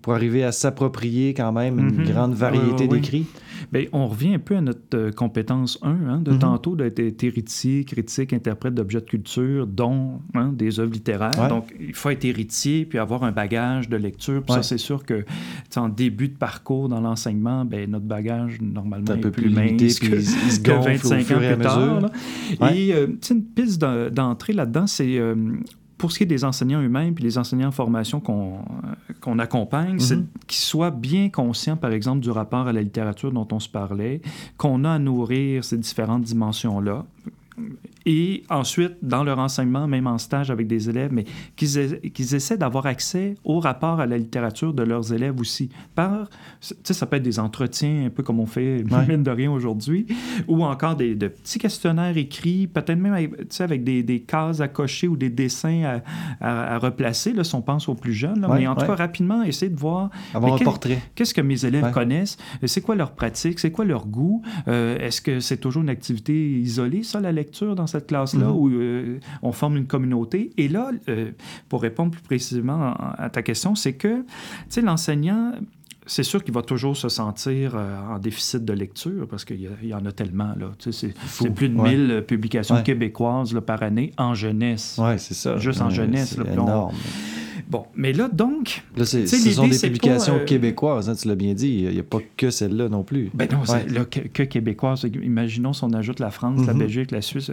[0.00, 2.04] pour arriver à s'approprier quand même une mhm.
[2.04, 3.26] grande variété d'écrits?
[3.70, 6.38] Bien, on revient un peu à notre euh, compétence 1 hein, de mhm.
[6.40, 11.48] tantôt d'être héritier, critique, interprète d'objets de culture, dont hein, des œuvres littéraires.
[11.48, 14.42] Donc, il faut être héritier puis avoir un bagage de lecture.
[14.42, 15.24] Puis ça, c'est sûr que
[15.76, 20.06] en début de parcours dans l'enseignement, ben, notre bagage, normalement, un peu plus, mince que,
[20.06, 22.10] il se que 25 ans plus tard.
[22.74, 25.34] Et euh, une piste d'entrée là-dedans, c'est euh,
[26.02, 28.58] pour ce qui est des enseignants eux-mêmes puis les enseignants en formation qu'on
[29.20, 30.26] qu'on accompagne, c'est mhm.
[30.48, 34.20] qu'ils soient bien conscients, par exemple, du rapport à la littérature dont on se parlait,
[34.56, 37.06] qu'on a à nourrir ces différentes dimensions-là
[38.06, 41.24] et ensuite, dans leur enseignement, même en stage avec des élèves, mais
[41.56, 45.70] qu'ils essaient d'avoir accès au rapport à la littérature de leurs élèves aussi.
[45.94, 46.28] Par,
[46.60, 49.50] tu sais, ça peut être des entretiens, un peu comme on fait, mine de rien
[49.50, 50.06] aujourd'hui,
[50.48, 54.68] ou encore des de petits questionnaires écrits, peut-être même avec, avec des, des, cases à
[54.68, 56.00] cocher ou des dessins
[56.40, 58.46] à, à, replacer, là, si on pense aux plus jeunes.
[58.52, 60.10] mais en tout cas, rapidement, essayer de voir...
[60.34, 61.00] Avoir un portrait.
[61.14, 62.36] Qu'est-ce que mes élèves connaissent?
[62.64, 63.58] C'est quoi leur pratique?
[63.58, 64.42] C'est quoi leur goût?
[64.68, 68.56] Euh, est-ce que c'est toujours une activité isolée, ça, la lecture, dans cette classe-là mhm.
[68.56, 70.50] où euh, on forme une communauté.
[70.56, 71.30] Et là, euh,
[71.68, 74.26] pour répondre plus précisément à, ta question, c'est que, tu
[74.68, 75.52] sais, l'enseignant,
[76.06, 79.94] c'est sûr qu'il va toujours se sentir euh, en déficit de lecture parce qu'il y,
[79.94, 80.54] en a tellement.
[80.56, 80.72] Là.
[80.78, 84.98] Tu sais, c'est, plus de 1000 publications québécoises là, par année en jeunesse.
[84.98, 85.58] Oui, c'est ça.
[85.58, 86.36] Juste en jeunesse.
[86.36, 86.94] C'est énorme.
[87.72, 88.84] Bon, mais là, donc.
[88.98, 91.84] Là, ce sont des publications euh, québécoises, hein, tu l'as bien dit.
[91.86, 93.30] Il n'y a pas que celle-là non plus.
[93.32, 95.06] Ben non, là, que, que, québécoise.
[95.22, 96.80] Imaginons si on ajoute la France, la mhm.
[96.80, 97.50] Belgique, la Suisse.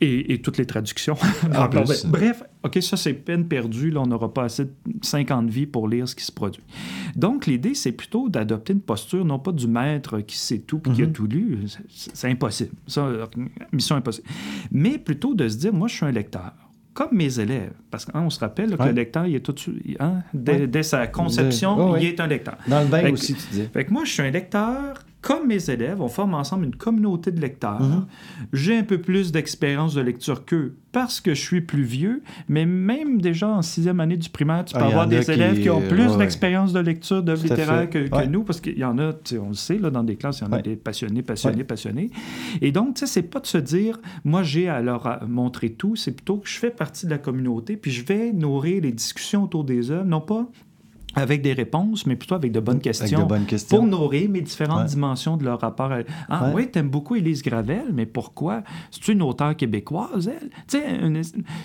[0.00, 1.16] Et, toutes les traductions.
[1.50, 3.90] Ben, bref, OK, ça, c'est peine perdue.
[3.90, 4.72] Là, on n'aura pas assez de
[5.02, 6.62] 50 vies pour lire ce qui se produit.
[7.14, 10.92] Donc, l'idée, c'est plutôt d'adopter une posture, non pas du maître qui sait tout et
[10.92, 11.12] qui a mhm.
[11.12, 11.58] tout lu.
[11.90, 12.72] C'est impossible.
[12.86, 13.06] Ça,
[13.70, 14.26] mission impossible.
[14.70, 16.54] Mais plutôt de se dire, moi, je suis un lecteur
[16.96, 17.74] comme mes élèves.
[17.90, 21.06] Parce qu'on se rappelle que le lecteur, il est tout de suite, hein, dès, sa
[21.06, 22.56] conception, il est un lecteur.
[22.66, 23.68] Dans le bain aussi, tu dis.
[23.72, 24.94] Fait que moi, je suis un lecteur
[25.26, 27.82] comme mes élèves, on forme ensemble une communauté de lecteurs.
[27.82, 28.06] Mhm.
[28.52, 32.64] J'ai un peu plus d'expérience de lecture qu'eux parce que je suis plus vieux, mais
[32.64, 35.82] même déjà en sixième année du primaire, tu peux ah, avoir des élèves qui, ont
[35.82, 39.12] plus d'expérience de lecture d'œuvres littéraires que, nous, parce qu'il y en a,
[39.42, 42.10] on le sait, là, dans des classes, il y en a des passionnés, passionnés, passionnés.
[42.62, 45.96] Et donc, tu sais, c'est pas de se dire, moi, j'ai à leur montrer tout,
[45.96, 49.42] c'est plutôt que je fais partie de la communauté, puis je vais nourrir les discussions
[49.42, 50.48] autour des œuvres, non pas
[51.16, 53.26] avec des réponses, mais plutôt avec de bonnes questions,
[53.68, 55.98] pour nourrir mes différentes dimensions de leur rapport à...
[56.28, 58.62] Ah oui, t'aimes beaucoup Élise Gravel, mais pourquoi?
[58.90, 60.50] C'est une auteure québécoise, elle?
[60.68, 61.22] Tu sais, une,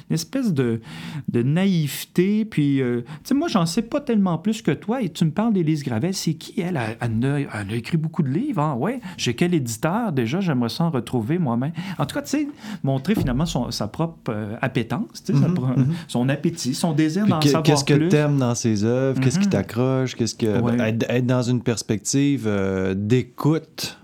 [0.09, 0.81] espèce de,
[1.29, 2.81] de naïveté, puis...
[2.81, 5.53] Euh, tu sais, moi, j'en sais pas tellement plus que toi, et tu me parles
[5.53, 6.79] d'Élise Gravel, c'est qui, elle?
[6.99, 8.99] Elle, a, écrit beaucoup de livres, ah ouais?
[9.17, 10.11] J'ai quel éditeur?
[10.11, 11.73] Déjà, j'aimerais ça en retrouver moi-même.
[11.97, 12.47] En tout cas, tu sais,
[12.83, 15.85] montrer finalement son, sa propre euh, appétence, mm-hmm, mm-hmm.
[16.07, 17.71] son appétit, son désir d'en savoir plus.
[17.71, 19.19] Qu'est-ce que t'aimes dans ses œuvres?
[19.19, 19.40] hmm.
[19.49, 23.97] T'accroche, qu'est-ce que être, dans une perspective euh, d'écoute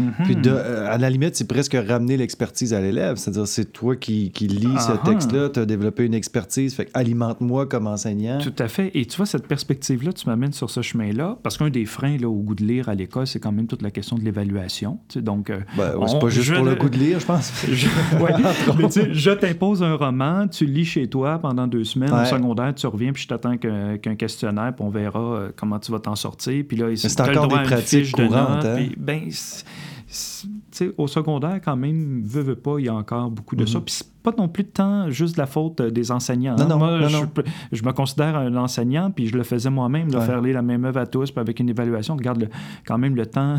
[0.00, 0.24] Mm-hmm.
[0.24, 3.16] Puis à la limite, c'est presque ramener l'expertise à l'élève.
[3.16, 7.66] C'est-à-dire, c'est toi qui, qui lis ce texte-là, tu as développé une expertise, fait alimente-moi
[7.66, 8.38] comme enseignant.
[8.38, 8.90] Tout à fait.
[8.94, 12.28] Et tu vois, cette perspective-là, tu m'amènes sur ce chemin-là, parce qu'un des freins là,
[12.28, 14.98] au goût de lire à l'école, c'est quand même toute la question de l'évaluation.
[15.16, 17.52] donc, euh, ben, c'est pas juste pour le goût de lire, je pense.
[17.68, 17.86] je,
[19.12, 23.12] je t'impose un roman, tu lis chez toi pendant deux semaines, au secondaire, tu reviens,
[23.12, 26.64] puis je t'attends qu'un questionnaire, puis on verra euh, comment tu vas t'en sortir.
[26.66, 28.64] Puis là, c'est encore des pratiques courantes.
[28.64, 28.88] Hein?
[28.96, 29.30] ben,
[30.98, 33.78] au secondaire, quand même, veut, veut pas, il y a encore beaucoup de ça.
[33.78, 33.84] Mm-hmm.
[33.84, 36.56] Puis c'est pas non plus de temps juste la faute euh, des enseignants.
[36.56, 36.98] Non, hein.
[36.98, 37.08] Moi,
[37.72, 40.84] je, me considère un enseignant, puis je le faisais moi-même, de faire lire la même
[40.84, 42.16] œuvre à tous, puis avec une évaluation.
[42.16, 42.48] Regarde,
[42.86, 43.56] quand même, le temps,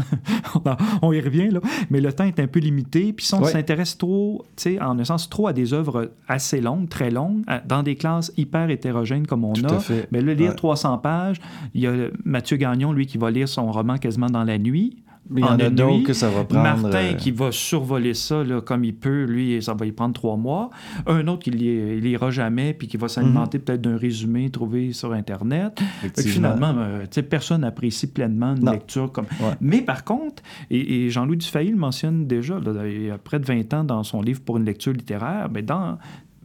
[1.02, 3.14] on y revient, là, mais le temps est un peu limité.
[3.14, 6.62] Puis si on s'intéresse trop, tu sais, en un sens, trop à des œuvres assez
[6.62, 9.80] longues, très longues, dans des classes hyper hétérogènes comme on a,
[10.12, 11.40] mais le lire 300 pages,
[11.74, 11.94] il y a
[12.26, 14.98] Mathieu Gagnon, lui, qui va lire son roman quasiment dans la nuit.
[15.36, 16.64] Il y en, a d'autres que ça va prendre.
[16.64, 20.14] Martin euh, qui va survoler ça là, comme il peut, lui, ça va y prendre
[20.14, 20.70] trois mois.
[21.08, 23.64] Un autre qui ne lira jamais puis qui va s'alimenter mhm.
[23.64, 25.82] peut-être d'un résumé trouvé sur Internet.
[26.18, 29.26] Finalement, euh, personne n'apprécie pleinement une lecture comme.
[29.60, 33.74] Mais par contre, et, Jean-Louis Dufay le mentionne déjà, il y a près de 20
[33.74, 35.98] ans dans son livre pour une lecture littéraire, mais dans,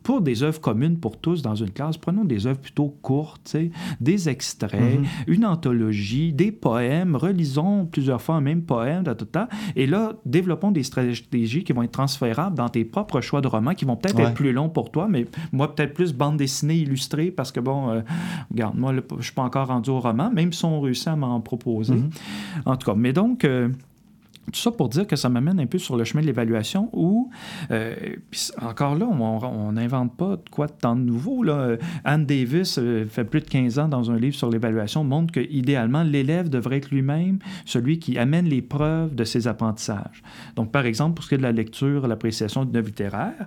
[0.07, 3.57] pour des œuvres communes pour tous dans une classe, prenons des œuvres plutôt courtes,
[4.01, 5.05] des extraits, mhm.
[5.27, 9.03] une anthologie, des poèmes, relisons plusieurs fois un même poème,
[9.75, 13.75] et là, développons des stratégies qui vont être transférables dans tes propres choix de romans,
[13.75, 17.33] qui vont peut-être être plus longs pour toi, mais moi, peut-être plus bande dessinée illustrée,
[17.33, 18.03] parce que, bon, euh,
[18.53, 21.41] regarde, moi, je suis pas encore rendu au roman, même si on réussit à m'en
[21.41, 21.97] proposer.
[21.97, 22.11] Mhm.
[22.65, 23.45] En tout cas, mais donc...
[23.45, 23.71] Euh,
[24.53, 27.31] tout ça pour dire que ça m'amène un peu sur le chemin de l'évaluation où,
[27.71, 27.95] euh,
[28.61, 31.43] encore là, on n'invente pas de quoi de tant de nouveau.
[31.43, 31.77] Là.
[32.05, 35.41] Anne Davis euh, fait plus de 15 ans dans un livre sur l'évaluation, montre que
[35.41, 40.23] idéalement l'élève devrait être lui-même celui qui amène les preuves de ses apprentissages.
[40.55, 43.47] Donc, par exemple, pour ce qui est de la lecture, l'appréciation d'une œuvre littéraire,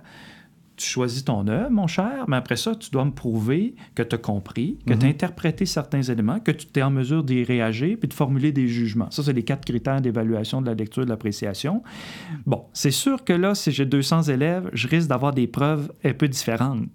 [0.80, 4.14] tu choisis ton œuvre, mon cher, mais après ça, tu dois me prouver que tu
[4.14, 5.10] as compris, que tu as mhm.
[5.10, 9.10] interprété certains éléments, que tu es en mesure d'y réagir puis de formuler des jugements.
[9.10, 11.82] Ça, c'est les quatre critères d'évaluation de la lecture et de l'appréciation.
[12.46, 16.14] Bon, c'est sûr que là, si j'ai 200 élèves, je risque d'avoir des preuves un
[16.14, 16.88] peu différentes.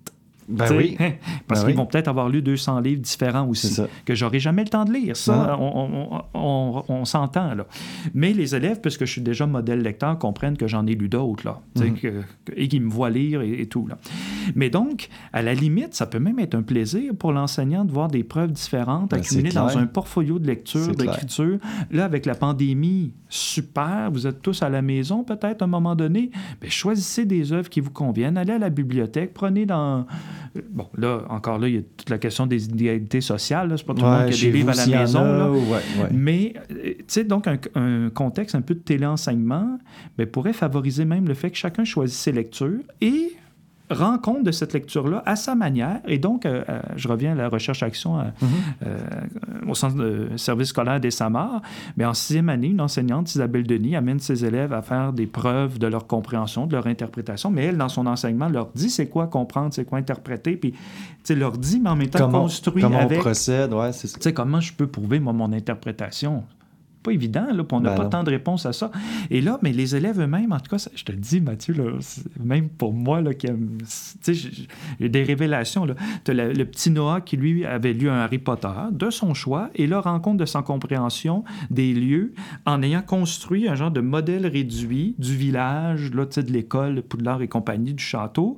[0.47, 0.97] Ben oui.
[1.47, 4.69] Parce ben qu'ils vont peut-être avoir lu 200 livres différents aussi, que j'aurai jamais le
[4.69, 5.17] temps de lire.
[5.17, 7.53] Ça, on, s'entend.
[7.53, 7.65] là.
[8.13, 11.45] Mais les élèves, puisque je suis déjà modèle lecteur, comprennent que j'en ai lu d'autres,
[11.45, 12.23] là, mhm.
[12.55, 13.87] et qu'ils me voient lire et, tout.
[13.87, 13.97] Là.
[14.55, 18.07] Mais donc, à la limite, ça peut même être un plaisir pour l'enseignant de voir
[18.07, 21.57] des preuves différentes ben, accumulées dans un portfolio de lecture, d'écriture.
[21.91, 25.95] Là, avec la pandémie, super, vous êtes tous à la maison peut-être à un moment
[25.95, 26.31] donné,
[26.61, 30.05] bien, choisissez des œuvres qui vous conviennent, allez à la bibliothèque, prenez dans
[30.69, 33.73] Bon, là, encore là, il y a toute la question des inégalités sociales.
[33.77, 35.61] C'est pas tout le monde qui a des livres à la maison.
[36.11, 39.77] Mais, euh, tu sais, donc, un, contexte un peu de téléenseignement
[40.17, 43.33] ben, pourrait favoriser même le fait que chacun choisisse ses lectures et
[43.89, 45.99] rend compte de cette lecture-là à sa manière.
[46.07, 49.69] Et donc, euh, euh, je reviens à la recherche-action mm-hmm.
[49.69, 51.61] au centre de service scolaire des Samars.
[51.97, 55.79] Mais en sixième année, une enseignante, Isabelle Denis, amène ses élèves à faire des preuves
[55.79, 57.49] de leur compréhension, de leur interprétation.
[57.49, 60.55] Mais elle, dans son enseignement, leur dit c'est quoi comprendre, c'est quoi interpréter.
[60.57, 60.79] Puis, tu
[61.23, 63.19] sais, leur dit, mais en même temps, comment, construit comment avec...
[63.19, 64.17] on procède, ouais, c'est ça.
[64.17, 66.43] Tu sais, comment je peux prouver, moi, mon interprétation?
[67.05, 68.91] Pas évident, là, on n'a ben pas tant de réponses à ça.
[69.29, 71.83] Et là, mais les élèves eux-mêmes, en tout cas, je te le dis, Mathieu, là,
[72.43, 73.47] même pour moi, là, qui
[74.27, 75.85] j'ai des révélations.
[76.23, 79.69] Tu as le, petit Noah qui, lui, avait lu un Harry Potter de son choix
[79.75, 82.33] et là, rencontre de sa compréhension des lieux
[82.65, 87.47] en ayant construit un genre de modèle réduit du village, là, de l'école, Poudlard et
[87.47, 88.57] compagnie, du château.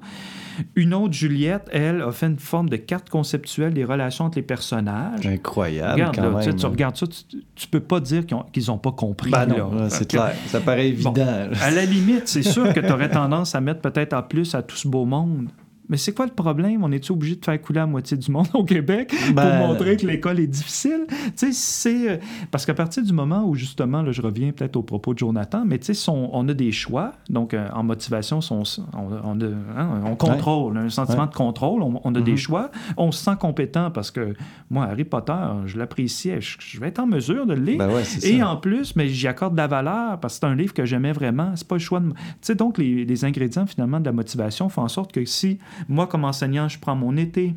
[0.76, 4.44] Une autre, Juliette, elle, a fait une forme de carte conceptuelle des relations entre les
[4.44, 5.26] personnages.
[5.26, 6.12] Incroyable.
[6.58, 9.32] Tu, regardes ça, tu, peux pas dire qu'ils n'ont pas compris.
[9.32, 10.34] Ben non, c'est clair.
[10.48, 11.14] Ça paraît évident.
[11.62, 14.62] à la limite, c'est sûr que tu aurais tendance à mettre peut-être à plus à
[14.62, 15.48] tout ce beau monde.
[15.90, 16.84] Mais c'est quoi le problème?
[16.84, 19.98] On est obligé de faire couler la moitié du monde au Québec pour ben, montrer
[19.98, 21.06] que l'école est difficile?
[21.08, 22.10] Tu sais, c'est...
[22.10, 22.18] Euh,
[22.52, 25.64] parce qu'à partir du moment où, justement, là, je reviens peut-être au propos de Jonathan,
[25.66, 27.14] mais tu sais, on a des choix.
[27.30, 31.82] Donc, euh, en motivation, on, on, hein, on contrôle, un sentiment de contrôle.
[31.82, 32.38] On, a des mm-hmm.
[32.38, 32.72] choix.
[32.98, 34.34] On se sent compétent parce que
[34.70, 35.34] moi, Harry Potter,
[35.66, 36.40] je l'appréciais.
[36.42, 37.78] Je, vais être en mesure de le lire.
[37.78, 37.90] Ben
[38.24, 40.86] Et en plus, mais j'y accorde de la valeur parce que c'est un livre que
[40.86, 41.52] j'aimais vraiment.
[41.56, 42.10] C'est pas le choix de...
[42.10, 45.60] Tu sais, donc, les, les ingrédients, finalement, de la motivation font en sorte que si
[45.88, 47.56] moi, comme enseignant, je prends mon été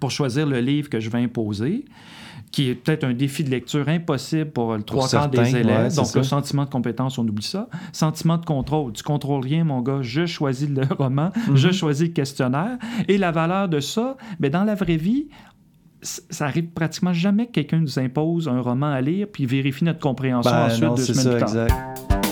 [0.00, 1.84] pour choisir le livre que je vais imposer
[2.54, 5.92] qui est peut-être un défi de lecture impossible pour le trois quarts des élèves.
[5.96, 7.68] Donc, le sentiment de compétence, on oublie ça.
[7.92, 8.92] Sentiment de contrôle.
[8.92, 10.02] Tu contrôles rien, mon gars.
[10.02, 11.74] Je choisis le roman, je mhm.
[11.74, 12.78] choisis le questionnaire.
[13.08, 15.26] Et la valeur de ça, bien, dans la vraie vie,
[16.00, 20.00] ça arrive pratiquement jamais que quelqu'un nous impose un roman à lire puis vérifie notre
[20.00, 21.66] compréhension ben ensuite deux semaines plus tard.
[21.66, 22.23] moi,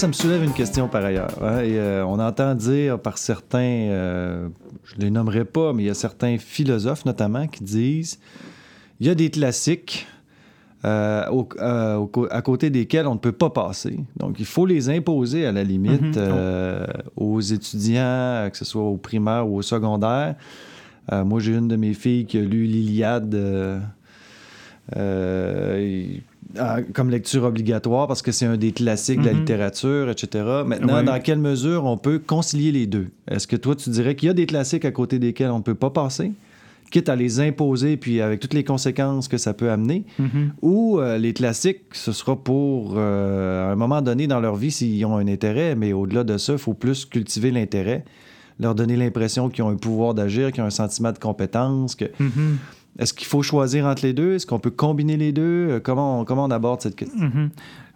[0.00, 1.36] ça me soulève une question par ailleurs.
[1.42, 4.48] Hein, et, euh, on entend dire par certains, euh,
[4.84, 8.18] je ne les nommerai pas, mais il y a certains philosophes notamment qui disent
[8.98, 10.06] il y a des classiques
[10.86, 11.44] euh,
[12.30, 13.98] à côté desquels on ne peut pas passer.
[14.16, 16.86] Donc, il faut les imposer à la limite mm-hmm.
[17.18, 20.34] aux étudiants, que ce soit au primaire ou au secondaire.
[21.12, 23.36] moi, j'ai une de mes filles qui a lu l'Iliade.
[26.92, 29.38] Comme lecture obligatoire parce que c'est un des classiques de la mm-hmm.
[29.38, 30.44] littérature, etc.
[30.66, 33.08] Maintenant, dans quelle mesure on peut concilier les deux?
[33.28, 35.62] Est-ce que toi, tu dirais qu'il y a des classiques à côté desquels on ne
[35.62, 36.32] peut pas passer?
[36.90, 40.50] quitte à les imposer, puis avec toutes les conséquences que ça peut amener, mm-hmm.
[40.60, 44.70] ou euh, les classiques, ce sera pour, euh, à un moment donné dans leur vie,
[44.70, 48.04] s'ils ont un intérêt, mais au-delà de ça, il faut plus cultiver l'intérêt,
[48.58, 52.06] leur donner l'impression qu'ils ont un pouvoir d'agir, qu'ils ont un sentiment de compétence, que...
[52.06, 52.56] Mm-hmm.
[52.98, 54.34] Est-ce qu'il faut choisir entre les deux?
[54.34, 55.68] Est-ce qu'on peut combiner les deux?
[55.70, 57.18] Euh, comment on, comment on aborde cette question?
[57.18, 57.48] Mm-hmm.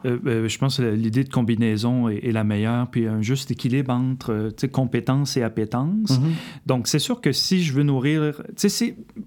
[0.07, 3.93] Euh, euh, je pense que l'idée de combinaison est, la meilleure, puis un juste équilibre
[3.93, 6.13] entre compétence et appétence.
[6.13, 6.67] Mm-hmm.
[6.67, 8.43] Donc, c'est sûr que si je veux nourrir...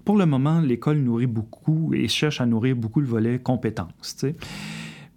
[0.04, 4.24] Pour le moment, l'école nourrit beaucoup et cherche à nourrir beaucoup le volet compétence.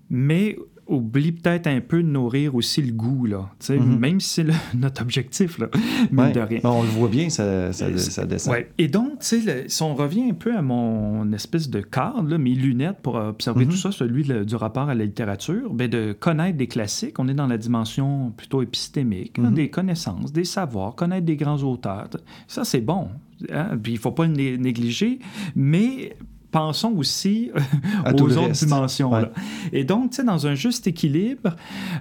[0.09, 0.57] Mais
[0.91, 3.97] oublie peut-être un peu de nourrir aussi le goût, là, mm-hmm.
[3.97, 4.45] même si c'est
[4.77, 5.67] notre objectif, là,
[6.11, 6.59] de rien.
[6.63, 8.53] on le voit bien, ça, ça, ça descend.
[8.53, 8.69] Ouais.
[8.77, 9.43] Et donc, si
[9.81, 13.73] on revient un peu à mon espèce de cadre, là, mes lunettes pour observer tout
[13.73, 13.81] mm-hmm.
[13.81, 17.47] ça, celui du rapport à la littérature, ben, de connaître des classiques, on est dans
[17.47, 19.53] la dimension plutôt épistémique, mm-hmm.
[19.53, 22.09] des connaissances, des savoirs, connaître des grands auteurs,
[22.47, 23.09] ça c'est bon.
[23.51, 23.77] Hein?
[23.81, 25.19] Puis il ne faut pas le négliger,
[25.55, 26.15] mais
[26.51, 27.51] pensons aussi
[28.05, 29.11] aux autres dimensions.
[29.71, 31.55] Et donc, tu sais, dans un juste équilibre,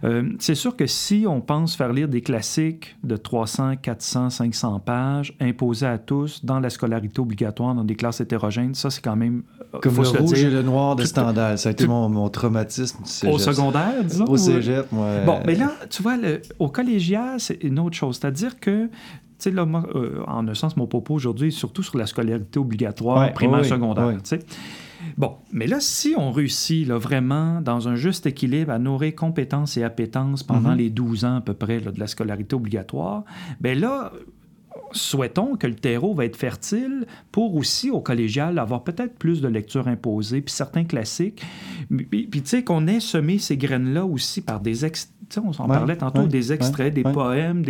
[0.05, 4.81] euh, c'est sûr que si on pense faire lire des classiques de 300, 400, 500
[4.81, 9.17] pages imposés à tous dans la scolarité obligatoire, dans des classes hétérogènes, ça, c'est quand
[9.17, 9.43] même...
[9.75, 11.57] Euh, Comme le rouge et le noir de Stendhal.
[11.57, 13.05] Ça a été mon, traumatisme.
[13.29, 14.25] Au secondaire, disons?
[14.25, 15.21] Au cégep, moi.
[15.25, 18.19] Bon, mais là, tu vois, le, au collégial, c'est une autre chose.
[18.21, 18.89] C'est-à-dire que
[19.45, 23.33] sais, là, euh, en un sens, mon propos aujourd'hui est surtout sur la scolarité obligatoire
[23.33, 24.19] primaire, secondaire.
[25.17, 29.77] Bon, mais là, si on réussit là, vraiment dans un juste équilibre à nourrir compétences
[29.77, 30.77] et appétences pendant mm-hmm.
[30.77, 33.25] les 12 ans à peu près de la scolarité obligatoire,
[33.61, 34.13] bien là,
[34.93, 39.49] souhaitons que le terreau va être fertile pour aussi, au collégial, avoir peut-être plus de
[39.49, 41.43] lectures imposées, puis certains classiques.
[42.11, 45.15] Puis, tu sais, qu'on ait semé ces graines-là aussi par des extraits.
[45.39, 47.63] On s'en parlait tantôt, des extraits, des poèmes,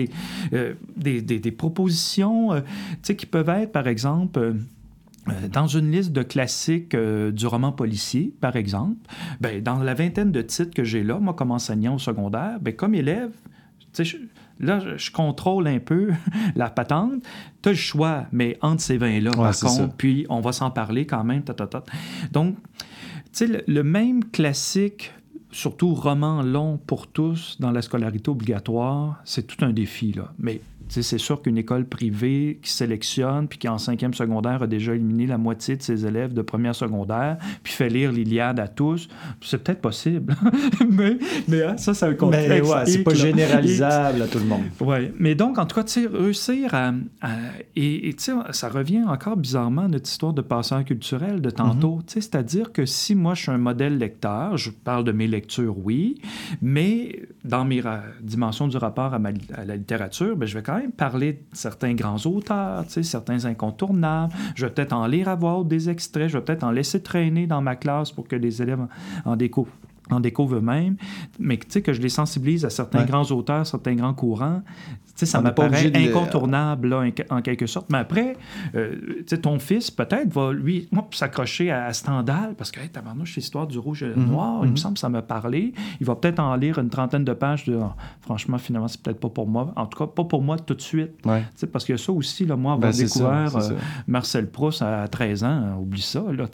[0.52, 2.60] euh, des, des, des, propositions, euh,
[3.02, 4.38] qui peuvent être, par exemple...
[4.38, 4.54] Euh,
[5.52, 8.96] dans une liste de classiques du roman policier, par exemple,
[9.38, 12.74] ben, dans la vingtaine de titres que j'ai là, moi, comme enseignant au secondaire, ben,
[12.74, 13.30] comme élève,
[14.60, 16.10] Là, je, contrôle un peu
[16.54, 17.22] la patente.
[17.62, 21.06] Tu as le choix, mais entre ces vins-là, par contre, puis on va s'en parler
[21.06, 21.42] quand même.
[22.32, 22.56] Donc,
[23.32, 25.12] tu sais, le, même classique,
[25.52, 30.12] surtout roman long pour tous dans la scolarité obligatoire, c'est tout un défi.
[30.12, 30.32] Là.
[30.38, 30.60] Mais
[30.90, 35.26] c'est sûr qu'une école privée qui sélectionne, puis qui en cinquième secondaire a déjà éliminé
[35.26, 39.08] la moitié de ses élèves de première secondaire, puis fait lire l'Iliade à tous,
[39.40, 40.34] c'est peut-être possible.
[40.90, 42.48] mais, mais hein, ça, c'est un contexte.
[42.48, 44.64] Mais ouais, c'est pas généralisable à tout le monde.
[44.80, 46.92] Oui, mais donc, en tout cas, réussir à...
[47.76, 52.00] et, tu sais, ça revient encore bizarrement à notre histoire de passeur culturel de tantôt.
[52.06, 55.28] Tu sais, C'est-à-dire que si moi, je suis un modèle lecteur, je parle de mes
[55.28, 56.20] lectures, oui,
[56.60, 57.82] mais dans mes
[58.20, 59.20] dimensions du rapport à,
[59.54, 64.32] à la littérature, ben, je vais quand même parler de certains grands auteurs, certains incontournables.
[64.54, 66.28] Je vais peut-être en lire à voix des extraits.
[66.28, 68.86] Je vais peut-être en laisser traîner dans ma classe pour que les élèves
[69.24, 69.72] en découvrent
[70.10, 70.96] en découvrent eux-mêmes,
[71.38, 74.62] mais que je les sensibilise à certains grands auteurs, certains grands courants,
[75.16, 77.86] ça m'apparaît incontournable, en quelque sorte.
[77.90, 78.36] Mais après,
[78.74, 83.78] euh, ton fils, peut-être, va, lui, s'accrocher à, Stendhal, parce que, hey, tabarnouche, l'histoire du
[83.78, 84.76] rouge et le mhm, noir, il me mhm.
[84.76, 85.72] semble que ça m'a parlé.
[86.00, 89.20] Il va peut-être en lire une trentaine de pages de, oh, franchement, finalement, c'est peut-être
[89.20, 89.72] pas pour moi.
[89.76, 91.12] En tout cas, pas pour moi tout de suite.
[91.72, 93.70] Parce que ça aussi, là, moi, avoir ben, découvert euh,
[94.06, 96.22] Marcel Proust à 13 ans, hein, oublie ça.
[96.32, 96.46] Là,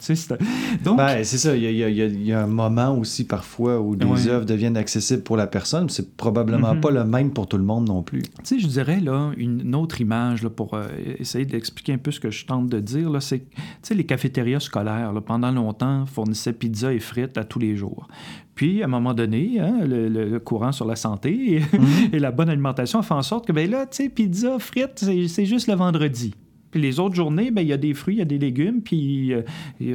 [0.83, 0.97] Donc...
[0.97, 1.55] Ben, c'est ça.
[1.55, 5.89] Il y, a, un moment aussi, parfois, où des œuvres deviennent accessibles pour la personne.
[5.89, 6.81] C'est probablement mhm.
[6.81, 8.23] pas le même pour tout le monde non plus
[8.55, 10.87] je dirais, là, une autre image là, pour euh,
[11.19, 15.13] essayer d'expliquer un peu ce que je tente de dire, c'est que les cafétérias scolaires,
[15.13, 18.07] là, pendant longtemps, fournissaient pizza et frites à tous les jours.
[18.55, 22.09] Puis, à un moment donné, hein, le, courant sur la santé mm-hmm.
[22.13, 25.45] et, la bonne alimentation fait en sorte que, ben là, tu sais, pizza, frites, c'est
[25.45, 26.33] juste le vendredi.
[26.71, 28.81] Puis les autres journées, ben, il y a des fruits, il y a des légumes,
[28.81, 29.41] puis euh,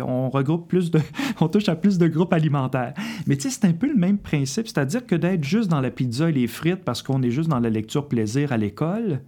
[0.02, 1.00] on regroupe plus de.
[1.40, 2.94] on touche à plus de groupes alimentaires.
[3.26, 5.90] Mais tu sais, c'est un peu le même principe, c'est-à-dire que d'être juste dans la
[5.90, 9.20] pizza et les frites parce qu'on est juste dans la lecture plaisir à l'école,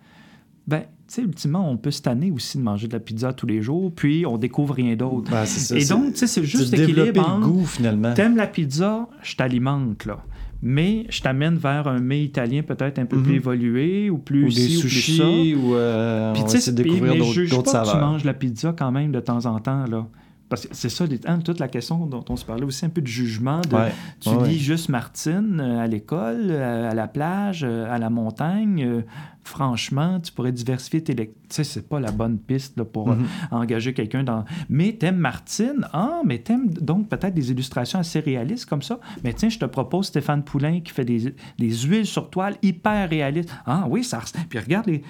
[0.66, 3.47] ben, tu sais, ultimement, on peut se tanner aussi de manger de la pizza tous
[3.47, 5.31] les jours, puis on découvre rien d'autre.
[5.31, 5.45] Ben,
[5.77, 7.39] et donc, tu sais, c'est juste équilibre.
[7.39, 8.15] le goût, finalement.
[8.15, 10.25] T'aimes la pizza, je t'alimente, là.
[10.62, 13.36] Mais je t'amène vers un mets italien peut-être un peu plus Mhm.
[13.36, 15.66] évolué ou plus Ou des ci, sushis, ou plus ça.
[15.68, 18.01] ou euh, Puis on va essayer de découvrir je d'autres juge pas que tu saveurs.
[18.01, 20.06] manges la pizza quand même de temps en temps, là.
[20.55, 23.01] Parce que c'est ça, hein, toute la question dont on se parlait aussi, un peu
[23.01, 23.60] de jugement.
[23.60, 24.59] De, Ouais, Tu ouais, lis ouais.
[24.59, 28.82] juste Martine euh, à l'école, euh, à la plage, euh, à la montagne.
[28.85, 29.02] euh,
[29.47, 31.36] franchement, tu pourrais diversifier tes lectures.
[31.51, 33.26] Tu sais, c'est pas la bonne piste là, pour Mhm.
[33.51, 34.44] engager quelqu'un dans...
[34.70, 35.86] Mais t'aimes Martine?
[35.93, 38.98] Ah, mais t'aimes donc peut-être des illustrations assez réalistes comme ça?
[39.22, 43.09] Mais tiens, je te propose Stéphane Poulain qui fait des, des huiles sur toile hyper
[43.10, 43.51] réalistes.
[43.66, 44.20] Ah oui, ça...
[44.48, 45.02] Puis regarde les...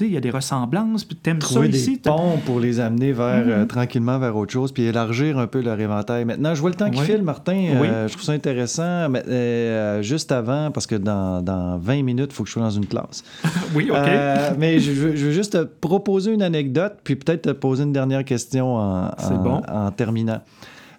[0.00, 1.92] Il y a des ressemblances, puis t'aimes ça ici.
[1.92, 3.66] des t'as- ponts pour les amener vers, euh, Mhm.
[3.66, 6.24] tranquillement vers autre chose, puis élargir un peu leur éventail.
[6.26, 7.52] Maintenant, je vois le temps qui file, Martin.
[7.74, 7.88] euh, Oui.
[8.08, 9.08] je trouve ça intéressant.
[9.08, 12.62] Mais, euh, juste avant, parce que dans, dans 20 minutes, il faut que je sois
[12.62, 13.24] dans une classe.
[13.74, 13.96] Oui, OK.
[14.58, 17.92] Mais je, veux- je veux juste te proposer une anecdote, puis peut-être te poser une
[17.92, 19.62] dernière question en, en- bon.
[19.72, 20.40] en terminant.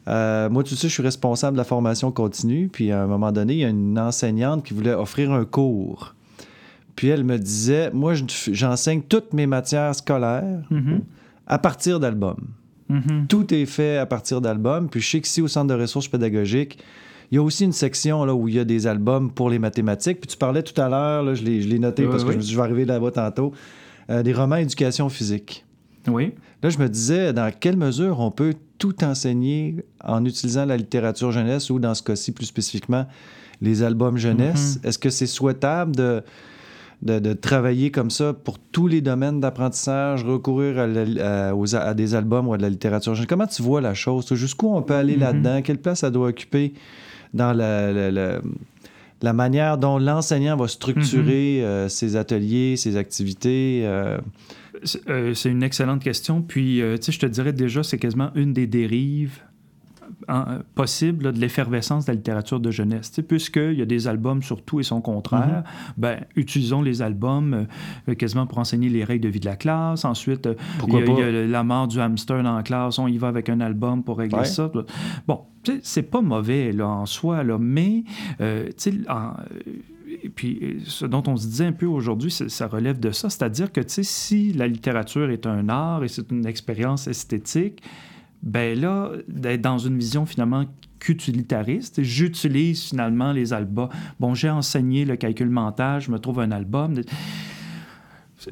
[0.07, 3.32] Euh, moi, tu sais, je suis responsable de la formation continue, puis à un moment
[3.32, 6.15] donné, il y a une enseignante qui voulait offrir un cours.
[6.98, 11.02] Puis elle me disait, moi, je- j'enseigne toutes mes matières scolaires Mhm.
[11.48, 12.48] à partir d'albums.
[12.90, 13.28] Mhm.
[13.30, 14.90] Tout est fait à partir d'albums.
[14.90, 16.80] Puis je sais qu'ici, au Centre de ressources pédagogiques,
[17.32, 19.60] il y a aussi une section là, où il y a des albums pour les
[19.60, 20.19] mathématiques.
[20.22, 22.48] Puis tu parlais tout à l'heure, je l'ai noté Oui, parce que je me suis
[22.49, 23.53] dit, je vais arriver là-bas tantôt,
[24.10, 25.65] euh, des romans éducation physique.
[26.07, 26.34] Oui.
[26.64, 31.32] Là, je me disais, dans quelle mesure on peut tout enseigner en utilisant la littérature
[31.32, 33.06] jeunesse ou, dans ce cas-ci, plus spécifiquement,
[33.61, 34.80] les albums jeunesse?
[34.82, 34.88] Mhm.
[34.90, 36.24] Est-ce que c'est souhaitable de,
[37.03, 41.76] de, de travailler comme ça pour tous les domaines d'apprentissage, recourir à, la- à- aux-
[41.76, 43.15] à des albums ou à de la littérature?
[43.30, 44.34] Comment tu vois la chose?
[44.34, 45.19] Jusqu'où on peut aller Mhm.
[45.22, 45.61] là-dedans?
[45.61, 46.74] Quelle place ça doit occuper
[47.34, 48.41] dans la, la- la-
[49.22, 53.82] la manière dont l'enseignant va structurer euh, ses ateliers, ses activités?
[53.86, 54.18] euh,
[54.84, 56.41] C'est euh, c'est une excellente question.
[56.41, 59.40] Puis, tu sais, je te dirais déjà, c'est quasiment une des dérives
[60.28, 60.60] en-
[61.22, 63.12] là, de l'effervescence de la littérature de jeunesse.
[63.28, 65.64] Puisqu'il y a des albums sur tout et son contraire,
[65.98, 67.66] ben, utilisons les albums
[68.08, 70.06] euh, quasiment pour enseigner les règles de vie de la classe.
[70.06, 70.56] Ensuite, euh,
[70.88, 71.24] il y, a- il y pas?
[71.26, 74.04] a le- la mort du hamster dans la classe, on y va avec un album
[74.04, 74.46] pour régler Ouais.
[74.46, 74.72] ça.
[75.28, 75.42] Bon,
[75.84, 78.04] c'est pas mauvais là, en soi, là, mais
[78.42, 78.70] euh,
[79.10, 79.34] en-
[80.24, 83.30] et puis, ce dont on se disait un peu aujourd'hui, ça relève de ça.
[83.30, 87.82] C'est-à-dire que, si la littérature est un art et c'est une expérience esthétique,
[88.44, 90.66] ben là, d'être dans une vision finalement
[91.00, 93.90] qu'utilitariste, j'utilise finalement les albums.
[94.20, 97.02] Bon, j'ai enseigné le calcul mental, je me trouve un album.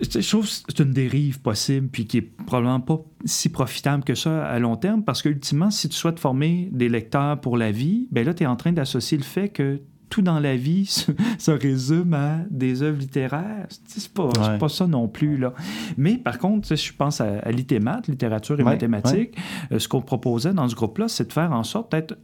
[0.02, 4.16] Je trouve que c'est une dérive possible, puis qui est probablement pas si profitable que
[4.16, 7.72] ça à long terme, parce que ultimement, si tu souhaites former des lecteurs pour la
[7.72, 9.82] vie, ben là, tu es en train d'associer le fait que
[10.16, 13.68] tout dans la vie se, se résume à des œuvres littéraires.
[13.86, 14.58] C'est pas, Ouais.
[14.58, 15.36] pas ça non plus.
[15.38, 15.54] Là.
[15.98, 19.38] Mais par contre, sais, je pense à, à l'ITEMAT, littérature et Ouais, mathématiques.
[19.74, 22.18] Euh, ce qu'on proposait dans ce groupe-là, c'est de faire en sorte d'être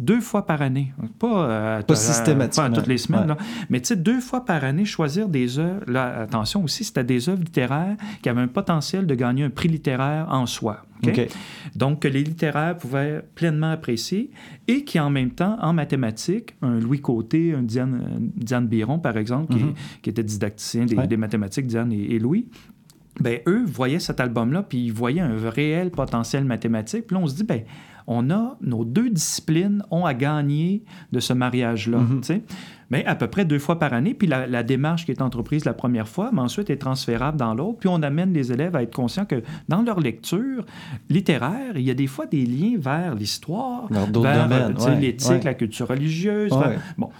[0.00, 0.92] deux fois par année.
[1.18, 2.70] Pas, euh, Pas systématiquement.
[2.70, 3.26] Pas toutes les semaines, Ouais.
[3.28, 3.36] là.
[3.68, 5.84] mais tu sais, deux fois par année, choisir des œuvres.
[5.86, 9.68] Là, attention aussi, c'était des œuvres littéraires qui avaient un potentiel de gagner un prix
[9.68, 10.84] littéraire en soi.
[11.76, 14.30] Donc, que les littéraires pouvaient pleinement apprécier
[14.68, 18.98] et qui, en même temps, en mathématiques, un Louis Côté, un Diane, euh, Diane Biron,
[18.98, 19.74] par exemple, qui, Mhm.
[20.02, 21.06] qui était didacticien des, Ouais.
[21.06, 22.48] des mathématiques, Diane et, et Louis,
[23.18, 27.06] ben, eux voyaient cet album-là, puis ils voyaient un réel potentiel mathématique.
[27.06, 27.62] Puis là, on se dit, ben,
[28.12, 30.82] on a, nos deux disciplines ont à gagner
[31.12, 32.40] de ce mariage-là, Mhm.
[32.92, 35.64] Mais à peu près deux fois par année, puis la, la démarche qui est entreprise
[35.64, 38.82] la première fois, mais ensuite est transférable dans l'autre, puis on amène les élèves à
[38.82, 40.66] être conscients que dans leur lecture
[41.08, 45.40] littéraire, il y a des fois des liens vers l'histoire, Vers euh, ouais, l'éthique, ouais.
[45.44, 46.52] la culture religieuse.
[46.52, 46.68] Ouais.
[46.70, 47.10] vers- Bon,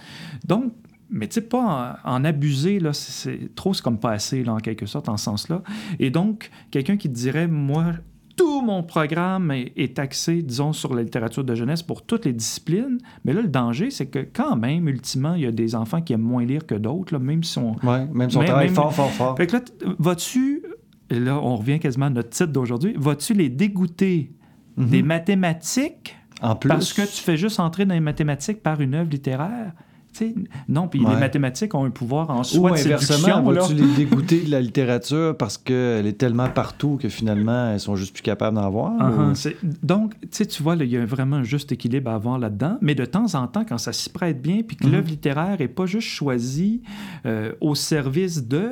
[0.45, 0.73] donc,
[1.09, 4.43] mais tu sais, pas en, en abuser, là, c'est, c'est- trop, c'est comme pas assez,
[4.43, 5.61] là, en quelque sorte, en ce sens-là.
[5.99, 7.85] Et donc, quelqu'un qui te dirait, moi,
[8.35, 12.33] tout mon programme est, est axé, disons, sur la littérature de jeunesse pour toutes les
[12.33, 12.97] disciplines.
[13.25, 16.13] Mais là, le danger, c'est que quand même, ultimement, il y a des enfants qui
[16.13, 17.73] aiment moins lire que d'autres, même si on...
[17.83, 19.37] Ouais, même si on Même- travaille même- fort, fort, fort.
[19.37, 19.61] Fait que là,
[19.99, 20.63] vas-tu,
[21.09, 24.31] là, on revient quasiment à notre titre d'aujourd'hui, vas-tu les dégoûter
[24.77, 24.87] Mhm.
[24.89, 26.15] des mathématiques?
[26.43, 26.69] En plus.
[26.69, 29.73] parce que tu fais juste entrer dans les mathématiques par une œuvre littéraire?
[30.13, 30.35] Tu sais,
[30.67, 31.13] non, puis Ouais.
[31.13, 34.59] les mathématiques ont un pouvoir en Ou soi de inversement, vas-tu les dégoûter de la
[34.59, 38.91] littérature parce qu'elle est tellement partout que finalement, elles sont juste plus capables d'en voir?
[39.31, 42.77] Ou- c'est- donc, tu vois, il y a vraiment un juste équilibre à avoir là-dedans,
[42.81, 44.91] mais de temps en temps, quand ça s'y prête bien, puis que Mhm.
[44.91, 46.81] l'œuvre littéraire n'est pas juste choisie
[47.25, 48.71] euh, au service de,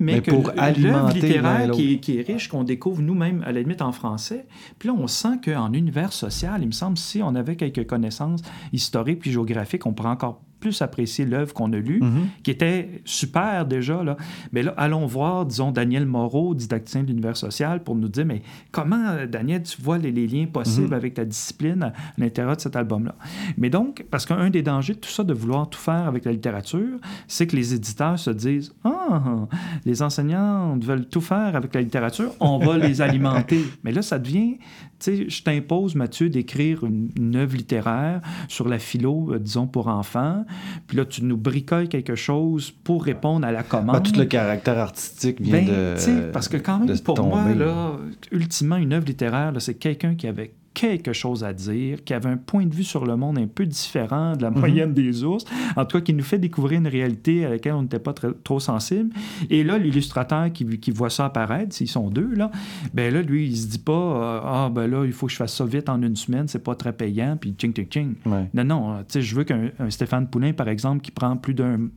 [0.00, 3.60] mais, Mais que l'œuvre littéraire qui est, qui est riche, qu'on découvre nous-mêmes, à la
[3.60, 4.46] limite en français,
[4.78, 8.40] puis là, on sent qu'en univers social, il me semble, si on avait quelques connaissances
[8.72, 12.42] historiques puis géographiques, on pourrait encore plus apprécié l'œuvre qu'on a lue, Mm-hmm.
[12.42, 14.02] qui était super déjà.
[14.02, 14.16] Là.
[14.52, 18.42] Mais là, allons voir, disons, Daniel Moreau, didacticien de l'univers social, pour nous dire, mais
[18.72, 20.94] comment, euh, Daniel, tu vois les, les liens possibles Mm-hmm.
[20.94, 23.14] avec ta discipline à l'intérieur de cet album-là?
[23.56, 26.32] Mais donc, parce qu'un des dangers de tout ça, de vouloir tout faire avec la
[26.32, 29.46] littérature, c'est que les éditeurs se disent, ah,
[29.84, 33.64] les enseignants veulent tout faire avec la littérature, on va les alimenter.
[33.84, 34.58] Mais là, ça devient,
[35.04, 39.88] sais, je t'impose, Mathieu, d'écrire une, une œuvre littéraire sur la philo, euh, disons, pour
[39.88, 40.44] enfants.
[40.86, 43.96] Puis là, tu nous bricoles quelque chose pour répondre à la commande.
[43.96, 45.94] Ah, tout le caractère artistique vient Ben, de.
[45.96, 47.28] tu sais, parce que quand même, pour tomber.
[47.30, 47.92] moi, là,
[48.32, 52.28] ultimement, une œuvre littéraire, là, c'est quelqu'un qui avait quelque chose à dire, qui avait
[52.28, 54.58] un point de vue sur le monde un peu différent de la Mhm.
[54.58, 55.44] moyenne des ours,
[55.76, 58.32] en tout cas qui nous fait découvrir une réalité à laquelle on n'était pas très-
[58.44, 59.10] trop sensible.
[59.50, 62.50] Et là, l'illustrateur qui, qui voit ça apparaître, s'ils sont deux, là,
[62.94, 65.36] ben là, lui, il se dit pas euh, Ah, ben là, il faut que je
[65.38, 68.14] fasse ça vite en une semaine, c'est pas très payant, puis ching, ching, ching.
[68.26, 68.48] Ouais.
[68.54, 71.54] Non, non, tu sais, je veux qu'un un Stéphane Poulain, par exemple, qui prend plus
[71.54, 71.88] d'un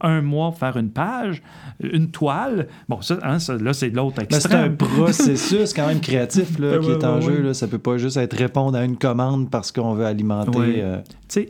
[0.00, 1.42] un mois faire une page,
[1.80, 2.68] une toile.
[2.88, 4.76] Bon, ça, hein, ça, là, c'est l'autre Mais c'est un extrême.
[4.76, 7.42] processus quand même créatif là, qui est en jeu.
[7.42, 7.54] Là.
[7.54, 10.58] Ça peut pas juste être répondre à une commande parce qu'on veut alimenter.
[10.58, 10.74] Ouais.
[10.78, 11.00] euh,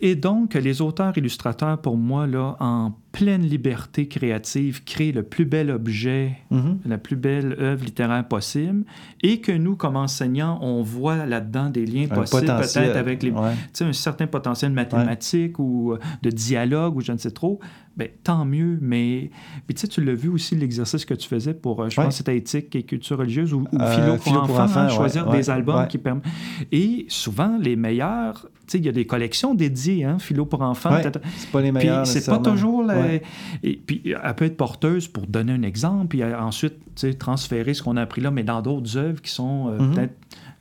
[0.01, 5.70] et donc, les auteurs-illustrateurs, pour moi, là, en pleine liberté créative, créent le plus bel
[5.70, 6.80] objet, mhm.
[6.84, 8.84] la plus belle œuvre littéraire possible,
[9.22, 13.30] et que nous, comme enseignants, on voit là-dedans des liens Un possibles, peut-être avec les,
[13.30, 13.55] Ouais.
[13.80, 17.59] un certain potentiel mathématique ou euh, de dialogue ou je ne sais trop,
[17.97, 18.78] ben, tant mieux.
[18.82, 19.30] Mais
[19.66, 22.05] puis, tu l'as vu aussi, l'exercice que tu faisais pour, euh, je Ouais.
[22.05, 24.80] pense c'était éthique et culture religieuse ou, ou Euh, philo pour philo pour enfants, enfants,
[24.80, 25.88] hein, ouais, choisir ouais, des albums ouais.
[25.88, 26.24] qui permettent.
[26.70, 30.93] Et souvent, les meilleurs, il y a des collections dédiées, hein, philo pour enfants.
[30.94, 31.02] Ouais,
[31.36, 32.06] C'est pas les puis meilleurs.
[32.06, 32.98] c'est pas toujours la...
[32.98, 33.22] Ouais.
[33.62, 37.14] Et puis elle peut être porteuse pour donner un exemple, puis euh, ensuite tu sais,
[37.14, 39.94] transférer ce qu'on a appris là, mais dans d'autres œuvres qui sont euh, Mhm.
[39.94, 40.14] peut-être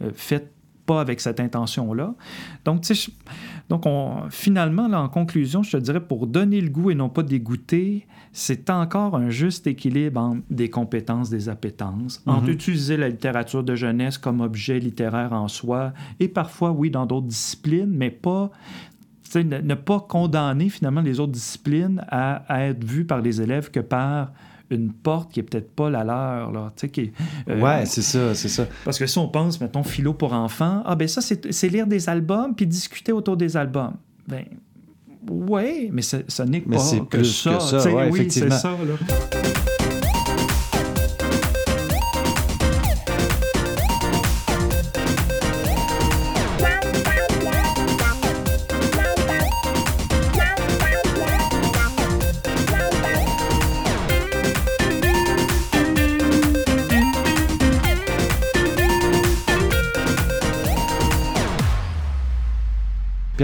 [0.03, 0.51] euh, faites
[0.85, 2.13] pas avec cette intention-là.
[2.63, 3.11] Donc, tu sais, je-
[3.69, 7.09] donc on, finalement, là, en conclusion, je te dirais, pour donner le goût et non
[7.09, 8.05] pas dégoûter,
[8.37, 12.49] c'est encore un juste équilibre entre des compétences, des appétences, entre Mhm.
[12.49, 17.27] utiliser la littérature de jeunesse comme objet littéraire en soi, et parfois, oui, dans d'autres
[17.27, 18.51] disciplines, mais pas
[19.35, 23.71] ne, ne pas condamner finalement les autres disciplines à, à être vues par les élèves
[23.71, 24.31] que par
[24.69, 26.51] une porte qui est peut-être pas la leur.
[26.51, 27.11] Là, qui
[27.49, 28.65] euh, Ouais, c'est ça, c'est ça.
[28.83, 31.87] Parce que si on pense, mettons, philo pour enfants, ah ben ça, c'est c'est lire
[31.87, 33.93] des albums puis discuter autour des albums.
[34.27, 34.43] Ben,
[35.29, 37.55] ouais, mais ce, n'est Mais pas c'est que ça.
[37.55, 38.57] que ça, tu sais, ouais, oui, c'est effectivement.
[38.57, 39.64] ça, là.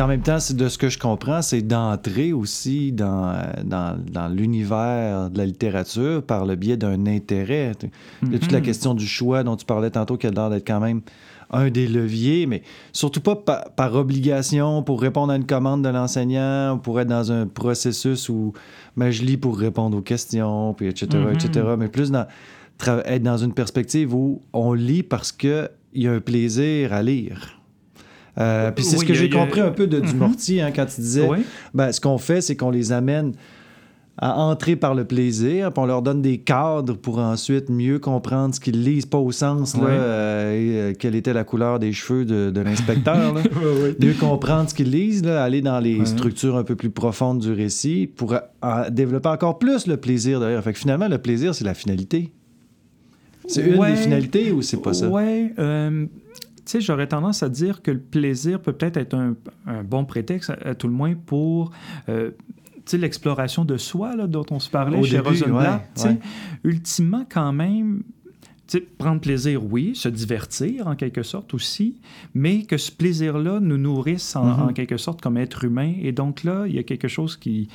[0.02, 4.30] Puis en même temps, de ce que je comprends, c'est d'entrer aussi dans, dans, dans
[4.30, 7.74] l'univers de la littérature par le biais d'un intérêt.
[8.24, 8.66] Il y a toute la Mhm.
[8.66, 11.02] question du choix dont tu parlais tantôt, qui a l'air d'être quand même
[11.52, 12.64] un des leviers, mais
[12.94, 17.08] surtout pas par, par obligation pour répondre à une commande de l'enseignant, ou pour être
[17.08, 18.54] dans un processus où
[18.98, 22.26] ben, je lis pour répondre aux questions, puis etc., etc., mais plus dans,
[23.06, 27.61] être dans une perspective où on lit parce qu'il y a un plaisir à lire.
[28.42, 30.06] Euh, puis c'est ce Oui, que j'ai compris un peu de Mhm.
[30.08, 31.40] Dumortier hein, quand il disait Oui.
[31.74, 33.34] ben, ce qu'on fait, c'est qu'on les amène
[34.18, 38.54] à entrer par le plaisir, puis on leur donne des cadres pour ensuite mieux comprendre
[38.54, 42.26] ce qu'ils lisent, pas au sens là, euh, euh, quelle était la couleur des cheveux
[42.26, 43.34] de, de l'inspecteur.
[44.00, 47.52] mieux comprendre ce qu'ils lisent, là, aller dans les structures un peu plus profondes du
[47.54, 48.36] récit pour
[48.92, 50.62] développer encore plus le plaisir derrière.
[50.64, 52.32] Fait que finalement, le plaisir, c'est la finalité.
[53.48, 53.92] C'est une Ouais.
[53.92, 55.08] des finalités ou c'est pas ça?
[55.08, 56.21] Euh, tu
[56.66, 59.36] sais, j'aurais tendance à dire que le plaisir peut peut-être être un,
[59.66, 61.72] un bon prétexte, à, à tout le moins, pour
[62.10, 62.32] euh,
[62.94, 65.82] l'exploration de soi là, dont on se parlait Au chez Rosenblatt.
[65.98, 66.18] ouais, ouais.
[66.64, 68.04] Ultimement, quand même,
[68.98, 72.00] prendre plaisir, oui, se divertir en quelque sorte aussi,
[72.34, 74.60] mais que ce plaisir-là nous nourrisse en, Mhm.
[74.70, 75.94] en quelque sorte comme être humain.
[76.02, 77.68] Et donc là, il y a quelque chose qui,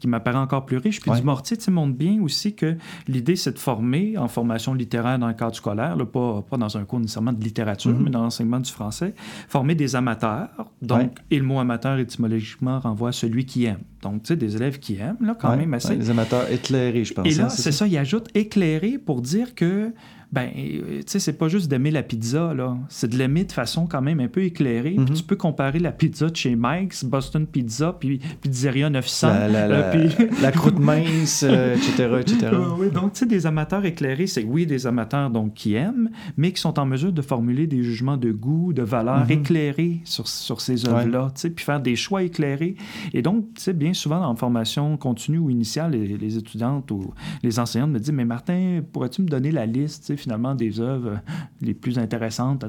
[0.00, 1.00] qui, m'apparaît encore plus riche.
[1.00, 1.18] Puis Ouais.
[1.20, 5.28] du Mortier, tu montre bien aussi que l'idée, c'est de former en formation littéraire dans
[5.28, 8.02] le cadre scolaire, là, pas, pas dans un cours nécessairement de littérature, Mhm.
[8.04, 9.14] mais dans l'enseignement du français,
[9.48, 10.48] former des amateurs.
[10.82, 11.10] Donc, Ouais.
[11.30, 13.80] et le mot amateur, étymologiquement, renvoie à celui qui aime.
[14.02, 15.94] Donc, tu sais, des élèves qui aiment, là, quand Ouais, même assez.
[15.94, 17.26] les amateurs éclairés, je pense.
[17.26, 19.92] Et là, hein, c'est ça, il ajoute éclairé pour dire que
[20.32, 22.76] ben, euh, tu sais, c'est pas juste d'aimer la pizza, là.
[22.88, 24.90] C'est de l'aimer de façon quand même un peu éclairée.
[24.92, 25.14] Puis Mhm.
[25.14, 29.28] tu peux comparer la pizza de chez Mike's, Boston Pizza, puis Pizzeria 900.
[29.28, 32.38] La, la, la, euh, puis- la croûte mince, euh, etc., etc.
[32.52, 36.10] Euh, oui, donc, tu sais, des amateurs éclairés, c'est oui, des amateurs donc, qui aiment,
[36.36, 39.30] mais qui sont en mesure de formuler des jugements de goût, de valeur Mhm.
[39.32, 42.76] éclairés sur, sur ces œuvres-là, tu sais, puis faire des choix éclairés.
[43.12, 47.12] Et donc, tu sais, bien souvent, en formation continue ou initiale, les, les étudiantes ou
[47.42, 50.80] les enseignantes me disent Mais Martin, pourrais-tu me donner la liste, tu sais, finalement, des
[50.80, 51.20] œuvres
[51.60, 52.64] les plus intéressantes.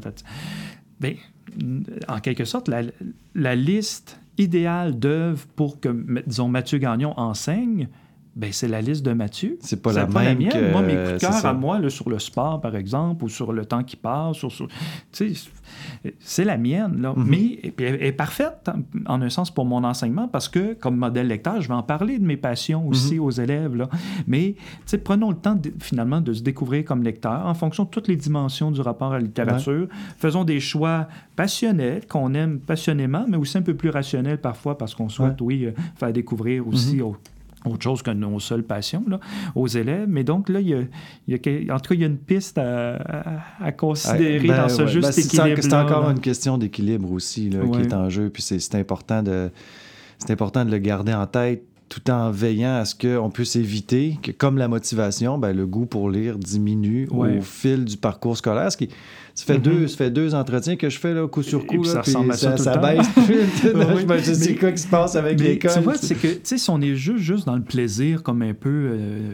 [0.99, 1.15] Bien,
[2.07, 2.83] en quelque sorte, la,
[3.35, 5.89] la liste idéale d'œuvres pour que,
[6.25, 7.89] disons, Mathieu Gagnon enseigne,
[8.35, 9.57] ben, c'est la liste de Mathieu.
[9.61, 10.49] C'est pas la même mienne.
[10.49, 13.29] que- Moi, mes coups de cœur à moi, là, sur le sport, par exemple, ou
[13.29, 14.51] sur le temps qui passe, sur,
[16.19, 17.01] c'est la mienne.
[17.01, 17.13] Là.
[17.15, 17.25] Mhm.
[17.27, 18.69] Mais puis elle est parfaite,
[19.05, 21.83] en, en un sens, pour mon enseignement, parce que, comme modèle lecteur, je vais en
[21.83, 23.19] parler de mes passions aussi Mhm.
[23.21, 23.75] aux élèves.
[23.75, 23.89] Là.
[24.27, 24.55] Mais
[25.03, 28.15] prenons le temps, de- finalement, de se découvrir comme lecteur en fonction de toutes les
[28.15, 29.87] dimensions du rapport à la littérature.
[30.17, 34.95] Faisons des choix passionnels, qu'on aime passionnément, mais aussi un peu plus rationnels parfois, parce
[34.95, 37.01] qu'on souhaite, oui, euh, faire découvrir aussi Mhm.
[37.03, 37.17] au-
[37.65, 39.19] autre chose que nos seules passions là,
[39.55, 40.07] aux élèves.
[40.07, 40.79] Mais donc là, il y a,
[41.27, 43.71] il y a quel- en tout cas, il y a une piste à, à- à
[43.71, 44.87] considérer Ben, dans ce ouais.
[44.87, 45.61] juste Ben, c'est- équilibre.
[45.61, 48.29] C'est encore une question d'équilibre aussi là, qui est en jeu.
[48.29, 49.51] Puis c'est c'est important, de,
[50.17, 51.63] c'est important de le garder en tête
[51.93, 55.85] tout en veillant à ce qu'on puisse éviter que, comme la motivation, ben, le goût
[55.85, 57.37] pour lire diminue Ouais.
[57.39, 58.71] au fil du parcours scolaire.
[58.71, 58.87] Ce qui,
[59.35, 59.61] ça, fait Mhm.
[59.63, 61.81] deux, ça fait deux entretiens que je fais là, coup sur Et- et coup.
[61.81, 62.81] puis là, ça puis ressemble à ça tout le temps.
[62.81, 63.07] baisse.
[63.17, 63.25] Ouais,
[64.01, 65.71] je me dis, c'est mais- quoi qui se passe avec l'école?
[65.73, 68.53] tu vois, c'est que, sais, si on est juste, juste dans le plaisir comme un
[68.53, 69.33] peu euh,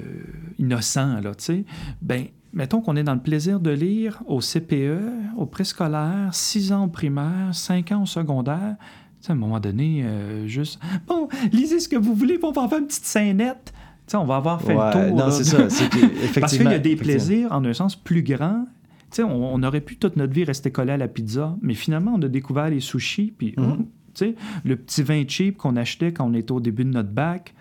[0.58, 1.66] innocent, là, tu sais,
[2.02, 5.00] ben, mettons qu'on est dans le plaisir de lire au CPE,
[5.38, 8.96] au préscolaire, 6 ans au primaire, 5 ans au secondaire, sais,
[9.30, 12.62] à un moment donné, euh, juste, bon, lisez ce que vous voulez, puis on va
[12.64, 13.74] en faire une petite scénette.
[14.08, 15.18] Tu sais, on va avoir fait Ouais, le tour.
[15.18, 15.58] non, c'est ça.
[15.58, 16.98] que, Parce qu'il y effectivement, a des effectivement.
[17.04, 18.66] plaisirs, en un sens plus grand.
[19.12, 21.74] Tu sais, on, on aurait pu toute notre vie rester collé à la pizza, mais
[21.74, 23.86] finalement, on a découvert les sushis, puis Mhm.
[24.14, 24.36] sais,
[24.66, 27.54] le petit vin cheap qu'on achetait quand on était au début de notre bac,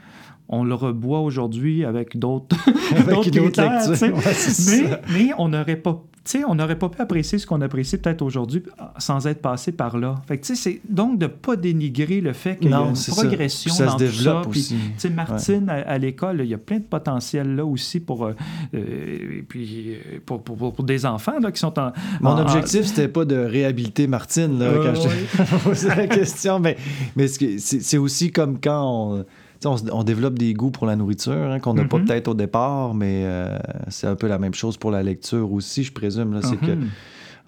[0.49, 2.57] on le reboit aujourd'hui avec d'autres
[3.23, 3.91] critères.
[3.91, 7.97] Ouais, mais on n'aurait pas, tu sais, on n'aurait pas pu apprécier ce qu'on apprécie
[7.99, 8.63] peut-être aujourd'hui
[8.99, 10.17] sans être passé par là.
[10.27, 12.97] Fait que, tu sais, c'est donc de pas dénigrer le fait qu'il y a une
[12.97, 13.13] ça.
[13.13, 14.51] progression Puis ça dans se tout développe ça.
[14.51, 14.75] Puis, aussi.
[14.75, 18.25] tu sais, Martine, à, à l'école, il y a plein de potentiel là aussi pour,
[18.27, 18.35] euh,
[18.75, 21.93] euh, et puis, euh, pour, pour, pour- pour des enfants là, qui sont en.
[22.21, 26.59] Mon en- objectif, c'était pas de réhabiliter Martine là, Euh, quand je posé la question,
[26.59, 26.77] mais,
[27.15, 29.25] mais c'est aussi comme quand on,
[29.65, 32.05] on, développe des goûts pour la nourriture, hein, qu'on n'a pas Mhm.
[32.05, 33.57] peut-être au départ, mais euh,
[33.89, 36.39] c'est un peu la même chose pour la lecture aussi, je présume.
[36.43, 36.89] C'est que, Mhm.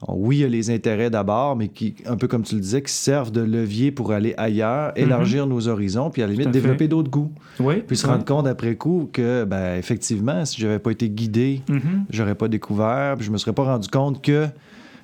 [0.09, 2.83] oui, il y a les intérêts d'abord, mais qui, un peu comme tu le disais,
[2.83, 6.51] qui servent de levier pour aller ailleurs, élargir nos horizons, puis à la limite à
[6.53, 7.33] développer d'autres goûts.
[7.61, 7.83] Oui.
[7.87, 11.63] Puis se rendre compte après coup que, ben, effectivement, si j'avais pas été guidé
[12.11, 14.47] j'aurais pas découvert, puis je me serais pas rendu compte que,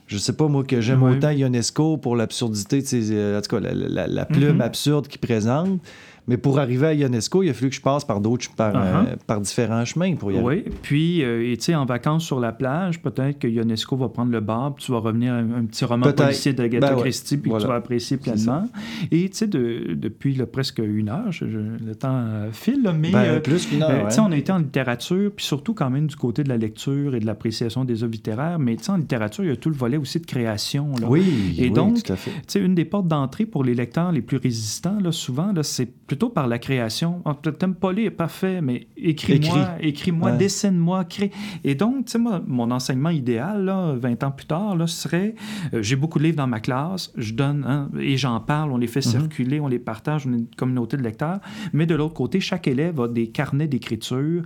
[0.06, 3.56] je sais pas moi, que j'aime autant Ionesco pour l'absurdité de ses, euh, en tout
[3.56, 5.80] cas, la, la- la plume absurde qu'il présente.
[6.26, 9.06] Mais pour arriver à Ionesco, il a fallu que je passe par d'autres, par, Uh-huh.
[9.08, 10.64] euh, par différents chemins pour y arriver.
[10.66, 14.32] Oui, puis, euh, tu sais, en vacances sur la plage, peut-être que Ionesco va prendre
[14.32, 16.24] le bar, puis tu vas revenir à un, un petit roman Peut-être.
[16.24, 18.64] policier d'Agatha Ben ouais, Christie, puis que tu vas apprécier pleinement.
[19.10, 22.82] Et tu sais, de- depuis là, presque une heure, je- je- le temps euh, file,
[22.82, 23.10] là, mais...
[23.10, 26.16] Ben, plus qu'une tu sais, on a été en littérature, puis surtout quand même du
[26.16, 29.44] côté de la lecture et de l'appréciation des œuvres littéraires, mais tu sais, en littérature,
[29.44, 30.88] il y a tout le volet aussi de création.
[31.00, 31.06] Là.
[31.08, 32.30] Oui, Et oui, donc, tout à fait.
[32.30, 35.62] Tu sais, une des portes d'entrée pour les lecteurs les plus résistants, là, souvent, là,
[35.62, 37.24] c'est plutôt par la création.
[37.58, 40.36] T'aimes pas lire, parfait, mais écris-moi, écris-moi, Ouais.
[40.38, 41.32] dessine-moi, crée.
[41.64, 45.34] Et donc, tu sais, moi, mon enseignement idéal, là, 20 ans plus tard, là, serait,
[45.72, 48.76] euh, j'ai beaucoup de livres dans ma classe, je donne, hein, et j'en parle, on
[48.76, 49.10] les fait Mhm.
[49.10, 51.40] circuler, on les partage, on est une communauté de lecteurs.
[51.72, 54.42] Mais de l'autre côté, chaque élève a des carnets d'écriture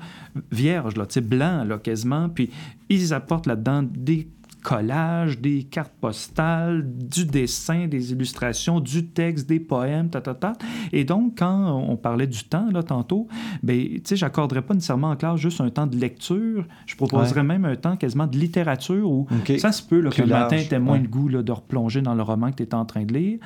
[0.50, 2.48] vierges, là, tu sais, blancs, là, quasiment, puis
[2.88, 4.26] ils apportent là-dedans des
[4.68, 10.52] collages, des cartes postales, du dessin, des illustrations, du texte, des poèmes, ta, ta, ta.
[10.92, 13.28] Et donc, quand on parlait du temps, là, tantôt,
[13.62, 16.66] ben, tu sais, j'accorderais pas nécessairement en classe juste un temps de lecture.
[16.84, 19.26] Je proposerais même un temps quasiment de littérature où
[19.56, 21.02] ça se peut là, que le matin, tu moins ouais.
[21.02, 23.38] le goût là, de replonger dans le roman que tu étais en train de lire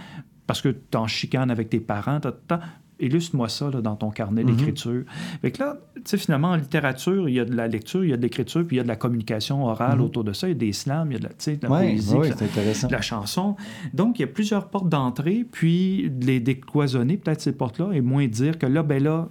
[0.49, 2.19] parce que tu en chicanes avec tes parents.
[2.19, 2.61] ta, ta, ta.
[3.01, 4.51] Illustre-moi ça là, dans ton carnet Mhm.
[4.55, 5.02] d'écriture.
[5.40, 8.10] Fait que là, tu sais, finalement, en littérature, il y a de la lecture, il
[8.10, 10.05] y a de l'écriture, puis il y a de la communication orale Mhm.
[10.05, 10.47] autour de ça.
[10.47, 12.28] Il y a des slams, il y a de la, de la Ouais, poésie, ouais,
[12.31, 13.56] de la chanson.
[13.93, 18.01] Donc, il y a plusieurs portes d'entrée, puis de les décloisonner, peut-être ces portes-là, et
[18.01, 19.28] moins dire que là, ben là,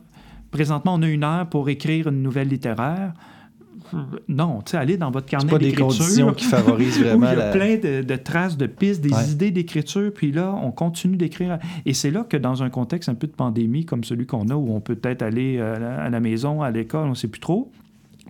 [0.51, 3.13] présentement, on a une heure pour écrire une nouvelle littéraire.
[4.27, 5.97] Non, tu sais, allez dans votre carnet pas des d'écriture.
[5.97, 7.51] conditions qui favorisent où vraiment il y a la...
[7.51, 9.29] plein de, de traces, de pistes, des Ouais.
[9.31, 11.59] idées d'écriture, puis là, on continue d'écrire.
[11.85, 14.55] Et c'est là que dans un contexte un peu de pandémie comme celui qu'on a,
[14.55, 17.41] où on peut peut-être aller euh, à la, maison, à l'école, on ne sait plus
[17.41, 17.71] trop,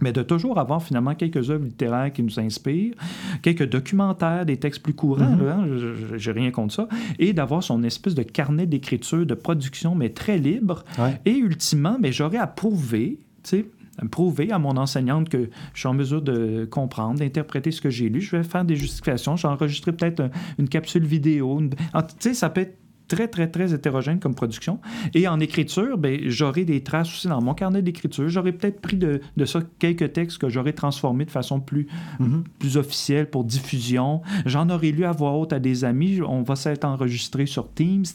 [0.02, 2.96] mais de toujours avoir finalement quelques œuvres littéraires qui nous inspirent,
[3.44, 5.50] quelques documentaires, des textes plus courants, mm-hmm.
[5.50, 6.88] hein, j'ai rien contre ça,
[7.20, 10.84] et d'avoir son espèce de carnet d'écriture, de production, mais très libre.
[11.26, 13.66] Et ultimement, mais j'aurais à prouver, tu sais,
[14.10, 18.10] prouver à mon enseignante que je suis en mesure de comprendre, d'interpréter ce que j'ai
[18.10, 18.22] lu.
[18.22, 19.36] Je vais faire des justifications.
[19.36, 21.62] J'ai enregistré peut-être une capsule vidéo.
[21.62, 22.78] Tu sais, ça peut être
[23.12, 24.80] très, très, très hétérogène comme production.
[25.14, 28.30] Et en écriture, ben, j'aurai des traces aussi dans mon carnet d'écriture.
[28.30, 31.88] J'aurais peut-être pris de, de, ça quelques textes que j'aurais transformés de façon plus,
[32.20, 32.44] mm-hmm.
[32.58, 34.22] plus officielle pour diffusion.
[34.46, 36.22] J'en aurais lu à voix haute à des amis.
[36.26, 38.06] On va s'être enregistré sur Teams.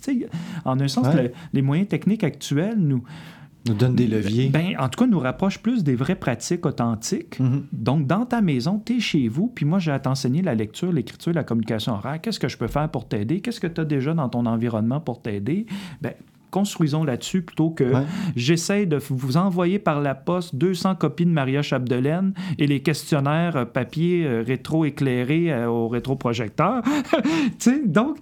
[0.65, 1.07] en un sens,
[1.53, 3.03] les moyens techniques actuels nous
[3.67, 4.49] nous donne des leviers.
[4.49, 7.39] Ben, en tout cas, nous rapproche plus des vraies pratiques authentiques.
[7.41, 7.63] Mm-hmm.
[7.73, 10.93] Donc, dans ta maison, tu es chez vous, puis moi, j'ai à t'enseigner la lecture,
[10.93, 12.21] l'écriture, la communication oraire.
[12.21, 13.41] Qu'est-ce que je peux faire pour t'aider?
[13.41, 15.67] Qu'est-ce que tu as déjà dans ton environnement pour t'aider?
[16.01, 16.15] Ben,
[16.57, 17.85] construisons là-dessus plutôt que
[18.35, 23.57] j'essaie de vous envoyer par la poste 200 copies de Maria Chapdelaine et les questionnaires
[23.57, 26.81] euh, papier euh, rétro-éclairés euh, au rétroprojecteur.
[27.85, 28.17] donc,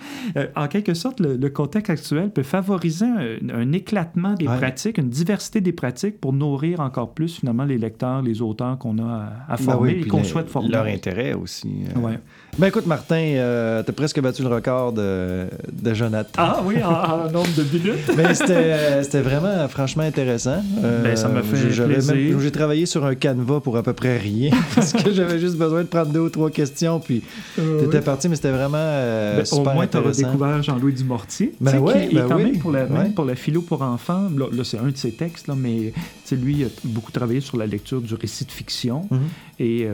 [0.57, 5.73] en quelque sorte, le, contexte actuel peut favoriser un, éclatement des pratiques, une diversité des
[5.73, 9.93] pratiques pour nourrir encore plus finalement les lecteurs, les auteurs qu'on a à, ben former
[9.93, 10.71] et qu'on souhaite former.
[10.71, 11.85] Leur intérêt aussi.
[11.95, 12.19] Ouais.
[12.57, 16.31] Ben écoute, Martin, euh, tu as presque battu le record de, de Jonathan.
[16.37, 18.13] Ah oui, en, nombre de minutes.
[18.17, 20.63] Mais euh, c'était vraiment, franchement intéressant.
[20.85, 22.41] Euh, ben, ça m'a fait plaisir.
[22.41, 25.83] J'ai travaillé sur un canevas pour à peu près rien, parce que j'avais juste besoin
[25.83, 27.23] de prendre deux ou trois questions, puis
[27.57, 31.55] tu étais parti, mais c'était vraiment ben, super Au moins, tu auras découvert Jean-Louis Dumortier,
[31.61, 34.29] ben ouais, qui est ben quand même pour la, pour la philo pour enfants.
[34.37, 35.93] Là, c'est un de ses textes, là, mais
[36.31, 39.21] lui, il a beaucoup travaillé sur la lecture du récit de fiction, mhm.
[39.59, 39.89] et,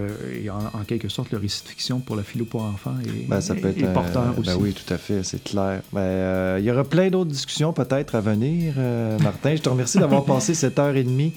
[0.50, 3.54] en, quelque sorte, le récit de fiction pour la philo pour enfants et, ben, ça
[3.54, 4.50] peut être, porteur aussi.
[4.50, 5.80] Ben oui, tout à fait, c'est clair.
[5.92, 9.54] Ben, euh, il y aura plein d'autres discussions peut-être à venir, euh, Martin.
[9.56, 11.32] Je te remercie d'avoir passé cette heure et demie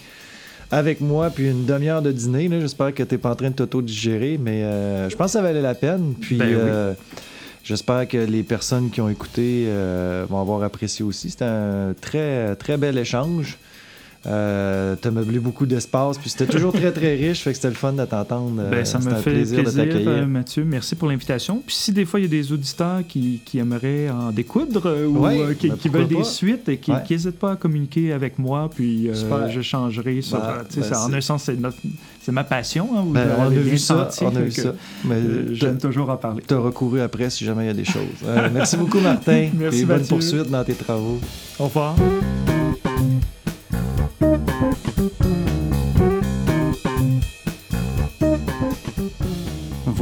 [0.71, 2.49] avec moi, puis une demi-heure de dîner.
[2.59, 5.41] J'espère que tu n'es pas en train de t'auto-digérer, mais euh, je pense que ça
[5.41, 6.15] valait la peine.
[6.19, 6.95] Puis ben
[7.63, 9.67] j'espère que les personnes qui ont écouté
[10.29, 11.29] vont avoir apprécié aussi.
[11.29, 13.57] C'était un très, très bel échange.
[14.25, 17.73] Euh, t'as meublé beaucoup d'espace, puis c'était toujours très, très riche, fait que c'était le
[17.73, 18.63] fun de t'entendre.
[18.71, 20.63] Ben, ça me fait plaisir, euh, Mathieu.
[20.63, 21.61] Merci pour l'invitation.
[21.65, 25.07] Puis si des fois, il y a des auditeurs qui, qui aimeraient en découdre euh,
[25.07, 28.69] ou euh, qui, ben, veulent des suites et qui n'hésitent pas à communiquer avec moi,
[28.73, 30.39] puis je changerai sur...
[30.39, 31.57] Ben, ben, en un sens, c'est
[32.21, 32.89] C'est ma passion.
[32.95, 34.73] Hein, ben, on, a vu ça, on a vu ça.
[35.51, 36.43] J'aime toujours en parler.
[36.47, 38.03] Tu as recouru après si jamais il y a des choses.
[38.53, 39.49] merci beaucoup, Martin.
[39.53, 41.19] merci, et bonne poursuite dans tes travaux.
[41.59, 41.95] Au revoir.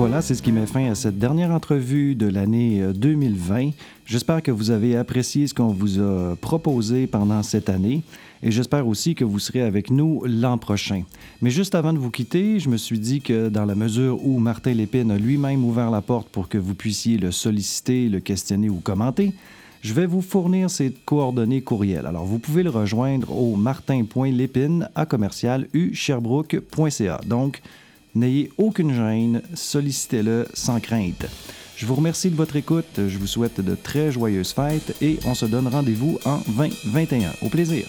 [0.02, 3.68] Voilà, c'est ce qui met fin à cette dernière entrevue de l'année 2020.
[3.68, 3.70] Euh,
[4.06, 8.02] j'espère que vous avez apprécié ce qu'on vous a proposé pendant cette année
[8.42, 11.04] et j'espère aussi que vous serez avec nous l'an prochain.
[11.42, 14.40] Mais juste avant de vous quitter, je me suis dit que dans la mesure où
[14.40, 18.70] Martin Lépine a lui-même ouvert la porte pour que vous puissiez le solliciter, le questionner
[18.70, 19.34] ou commenter,
[19.82, 22.06] je vais vous fournir ses coordonnées courriel.
[22.06, 25.68] Alors, vous pouvez le rejoindre au martin.lépine à commercial
[27.26, 27.62] Donc,
[28.14, 31.26] N'ayez aucune gêne, sollicitez-le sans crainte.
[31.78, 35.34] Je vous remercie de votre écoute, je vous souhaite de très joyeuses fêtes et on
[35.34, 37.32] se donne rendez-vous en 2021.
[37.42, 37.86] Au plaisir.